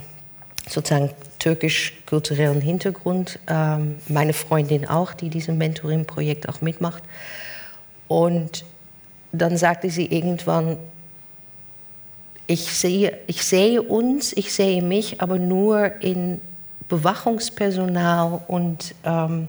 [0.69, 1.09] sozusagen
[1.45, 3.37] türkisch-kulturellen Hintergrund.
[3.47, 7.03] Ähm, meine Freundin auch, die diesem Mentoring-Projekt auch mitmacht.
[8.07, 8.65] Und
[9.31, 10.77] dann sagte sie irgendwann,
[12.47, 16.41] ich sehe, ich sehe uns, ich sehe mich, aber nur in
[16.89, 19.47] Bewachungspersonal und ähm,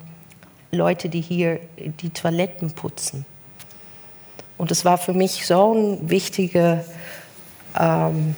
[0.73, 3.25] Leute, die hier die Toiletten putzen.
[4.59, 6.85] Und das war für mich so ein wichtiger
[7.79, 8.37] ähm,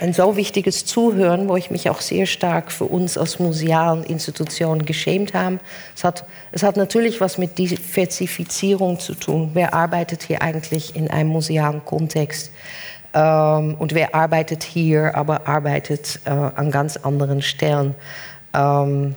[0.00, 4.86] ein so wichtiges Zuhören, wo ich mich auch sehr stark für uns als musealen Institutionen
[4.86, 5.58] geschämt habe.
[5.94, 9.50] Es hat, es hat natürlich was mit Diversifizierung zu tun.
[9.52, 12.50] Wer arbeitet hier eigentlich in einem musealen Kontext?
[13.12, 17.94] Ähm, und wer arbeitet hier, aber arbeitet äh, an ganz anderen Stellen?
[18.54, 19.14] Ähm,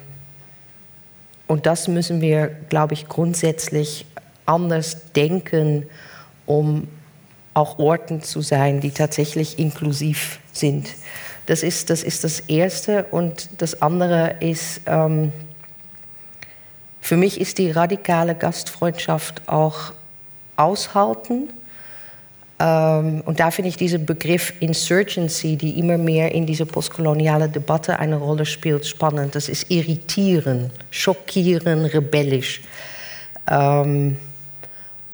[1.47, 4.05] und das müssen wir, glaube ich, grundsätzlich
[4.45, 5.85] anders denken,
[6.45, 6.89] um
[7.53, 10.89] auch Orten zu sein, die tatsächlich inklusiv sind.
[11.45, 13.05] Das ist das, ist das Erste.
[13.05, 15.31] Und das andere ist, ähm,
[17.01, 19.93] für mich ist die radikale Gastfreundschaft auch
[20.55, 21.49] aushalten.
[22.59, 27.99] Ähm, und da finde ich diesen Begriff Insurgency, die immer mehr in dieser postkoloniale Debatte
[27.99, 29.35] eine Rolle spielt, spannend.
[29.35, 32.61] Das ist irritieren, schockieren, rebellisch.
[33.49, 34.17] Ähm,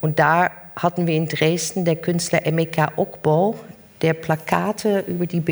[0.01, 3.59] und da hatten wir in Dresden der Künstler Emeka Okbo,
[4.01, 5.43] der Plakate über die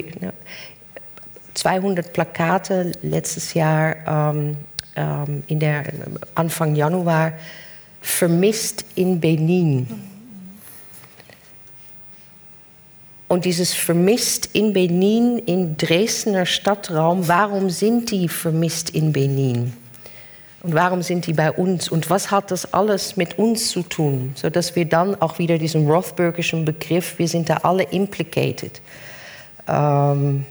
[1.54, 4.58] 200 Plakate letztes Jahr ähm,
[4.96, 5.84] ähm, in der
[6.36, 7.34] Anfang Januar
[8.02, 9.88] vermisst in Benin.
[13.28, 19.74] Und dieses vermisst in Benin, im Dresdner Stadtraum, warum sind die vermisst in Benin?
[20.68, 21.88] Und warum sind die bei uns?
[21.88, 24.34] Und was hat das alles mit uns zu tun?
[24.36, 28.82] Sodass wir dann auch wieder diesen Rothbergischen Begriff, wir sind da alle implicated.
[29.66, 30.46] Ähm,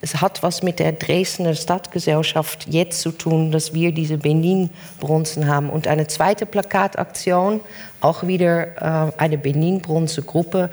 [0.00, 5.70] es hat was mit der Dresdner Stadtgesellschaft jetzt zu tun, dass wir diese Benin-Bronzen haben.
[5.70, 7.60] Und eine zweite Plakataktion,
[8.00, 10.70] auch wieder äh, eine Benin-Bronze-Gruppe,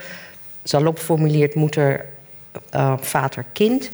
[0.63, 1.99] salopp formuliert Mutter,
[2.71, 3.91] äh, Vater, Kind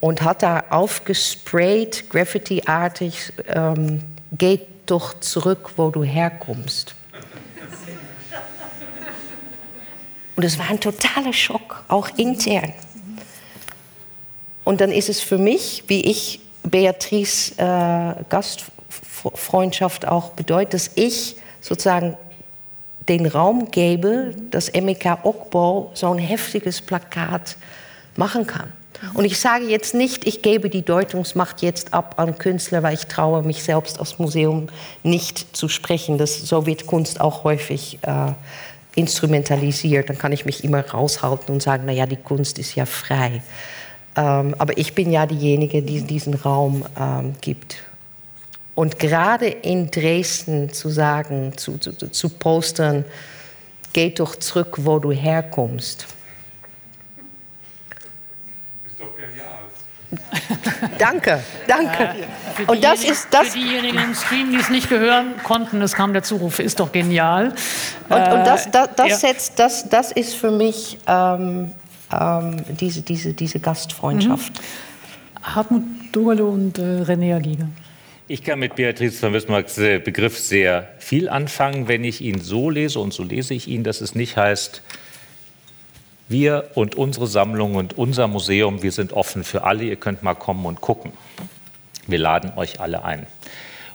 [0.00, 4.02] und hat da aufgesprayt, graffiti-artig, ähm,
[4.32, 6.94] geht doch zurück, wo du herkommst.
[10.36, 12.72] Und es war ein totaler Schock, auch intern.
[14.64, 21.36] Und dann ist es für mich, wie ich Beatrice äh, Gastfreundschaft auch bedeutet, dass ich
[21.60, 22.16] sozusagen
[23.08, 27.56] den Raum gebe, dass MEK Okbo so ein heftiges Plakat
[28.16, 28.72] machen kann.
[29.14, 33.06] Und ich sage jetzt nicht, ich gebe die Deutungsmacht jetzt ab an Künstler, weil ich
[33.06, 34.68] traue mich selbst aus Museum
[35.02, 36.18] nicht zu sprechen.
[36.18, 38.32] Das, so wird Kunst auch häufig äh,
[38.94, 40.10] instrumentalisiert.
[40.10, 43.42] Dann kann ich mich immer raushalten und sagen, naja, die Kunst ist ja frei.
[44.16, 47.76] Ähm, aber ich bin ja diejenige, die diesen Raum ähm, gibt.
[48.74, 53.04] Und gerade in Dresden zu sagen, zu, zu, zu postern,
[53.92, 56.06] geh doch zurück, wo du herkommst
[60.98, 62.02] danke, danke.
[62.58, 63.48] Äh, und das ist das.
[63.48, 66.92] Für diejenigen im Stream, die es nicht gehören konnten, es kam der Zuruf, ist doch
[66.92, 67.54] genial.
[68.08, 69.16] Und, und das, das, das, ja.
[69.16, 71.72] setzt, das, das ist für mich ähm,
[72.12, 74.52] ähm, diese, diese, diese Gastfreundschaft.
[74.52, 75.44] Mhm.
[75.54, 75.82] Hartmut
[76.12, 77.68] Dogerle und äh, René Agiga.
[78.28, 82.70] Ich kann mit Beatrice von Bismarcks äh, Begriff sehr viel anfangen, wenn ich ihn so
[82.70, 84.82] lese, und so lese ich ihn, dass es nicht heißt,
[86.30, 89.84] wir und unsere Sammlung und unser Museum, wir sind offen für alle.
[89.84, 91.12] Ihr könnt mal kommen und gucken.
[92.06, 93.26] Wir laden euch alle ein,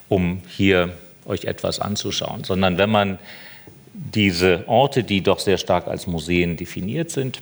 [0.08, 0.92] um hier
[1.24, 2.44] euch etwas anzuschauen.
[2.44, 3.18] Sondern wenn man
[3.94, 7.40] diese Orte, die doch sehr stark als Museen definiert sind,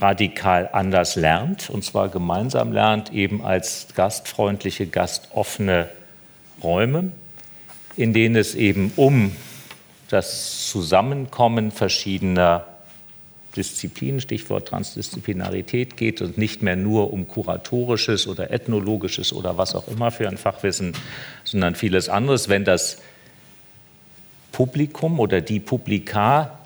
[0.00, 5.90] radikal anders lernt, und zwar gemeinsam lernt, eben als gastfreundliche, gastoffene
[6.62, 7.12] Räume,
[7.96, 9.36] in denen es eben um
[10.08, 12.64] das Zusammenkommen verschiedener
[13.58, 19.88] Disziplinen, Stichwort Transdisziplinarität geht und nicht mehr nur um kuratorisches oder ethnologisches oder was auch
[19.88, 20.92] immer für ein Fachwissen,
[21.42, 22.98] sondern vieles anderes, wenn das
[24.52, 26.58] Publikum oder die Publika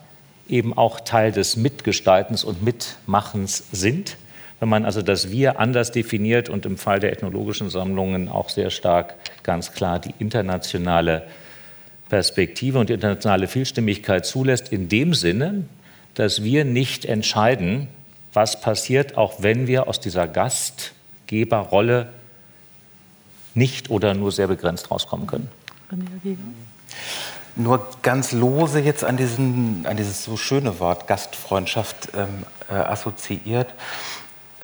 [0.48, 4.18] eben auch Teil des Mitgestaltens und Mitmachens sind.
[4.60, 8.70] Wenn man also das Wir anders definiert und im Fall der ethnologischen Sammlungen auch sehr
[8.70, 11.24] stark ganz klar die internationale
[12.10, 15.64] Perspektive und die internationale Vielstimmigkeit zulässt, in dem Sinne,
[16.14, 17.88] dass wir nicht entscheiden,
[18.32, 22.08] was passiert, auch wenn wir aus dieser Gastgeberrolle
[23.54, 25.48] nicht oder nur sehr begrenzt rauskommen können.
[27.54, 33.74] Nur ganz lose jetzt an, diesen, an dieses so schöne Wort Gastfreundschaft ähm, äh, assoziiert.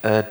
[0.02, 0.22] Äh,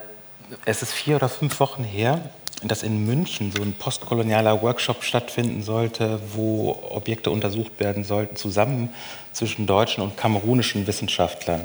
[0.65, 2.21] es ist vier oder fünf Wochen her,
[2.63, 8.89] dass in München so ein postkolonialer Workshop stattfinden sollte, wo Objekte untersucht werden sollten, zusammen
[9.31, 11.61] zwischen deutschen und kamerunischen Wissenschaftlern.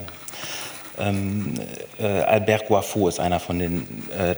[0.98, 1.54] Ähm,
[1.98, 4.34] äh, Albert Guafo ist einer von den äh,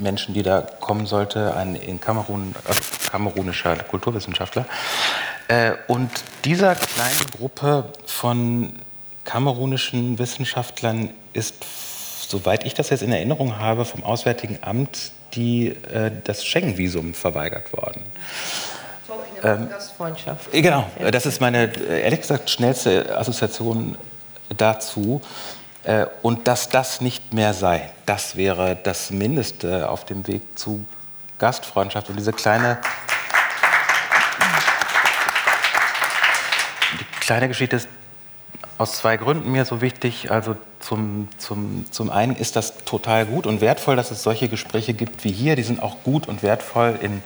[0.00, 4.66] Menschen, die da kommen sollte, ein in Kamerun, äh, kamerunischer Kulturwissenschaftler.
[5.48, 6.10] Äh, und
[6.44, 8.74] dieser kleinen Gruppe von
[9.24, 11.64] kamerunischen Wissenschaftlern ist,
[12.28, 17.72] soweit ich das jetzt in Erinnerung habe, vom Auswärtigen Amt die, äh, das Schengen-Visum verweigert
[17.72, 18.02] worden.
[19.42, 20.52] Ähm, Gastfreundschaft.
[20.52, 23.96] Äh, genau, das ist meine, äh, ehrlich gesagt, schnellste Assoziation
[24.56, 25.20] dazu.
[25.84, 30.84] Äh, und dass das nicht mehr sei, das wäre das Mindeste auf dem Weg zu
[31.38, 32.10] Gastfreundschaft.
[32.10, 32.78] Und diese kleine,
[37.00, 37.88] die kleine Geschichte ist
[38.78, 40.30] aus zwei Gründen mir so wichtig.
[40.30, 44.94] Also zum, zum, zum einen ist das total gut und wertvoll, dass es solche Gespräche
[44.94, 45.56] gibt wie hier.
[45.56, 47.22] Die sind auch gut und wertvoll in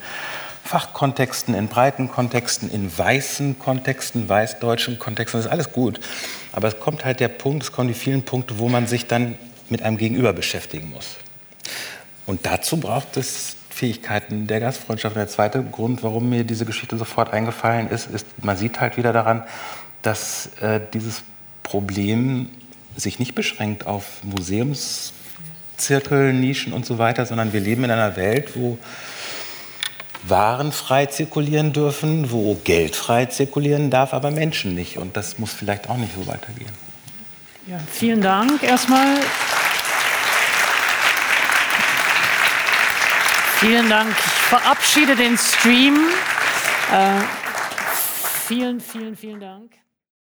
[0.65, 5.39] Fachkontexten, in breiten Kontexten, in weißen Kontexten, weißdeutschen Kontexten.
[5.39, 6.01] Das ist alles gut.
[6.53, 9.37] Aber es kommt halt der Punkt, es kommen die vielen Punkte, wo man sich dann
[9.69, 11.17] mit einem Gegenüber beschäftigen muss.
[12.25, 15.17] Und dazu braucht es Fähigkeiten der Gastfreundschaft.
[15.17, 19.13] Der zweite Grund, warum mir diese Geschichte sofort eingefallen ist, ist, man sieht halt wieder
[19.13, 19.43] daran,
[20.03, 21.23] dass äh, dieses
[21.63, 22.49] Problem
[22.97, 28.53] sich nicht beschränkt auf Museumszirkel, Nischen und so weiter, sondern wir leben in einer Welt,
[28.55, 28.79] wo
[30.25, 34.99] Waren frei zirkulieren dürfen, wo Geld frei zirkulieren darf, aber Menschen nicht.
[34.99, 36.71] Und das muss vielleicht auch nicht so weitergehen.
[37.67, 39.19] Ja, vielen Dank erstmal.
[43.59, 44.11] Vielen Dank.
[44.11, 45.97] Ich verabschiede den Stream.
[46.93, 47.21] Äh,
[48.47, 49.73] vielen, vielen, vielen Dank.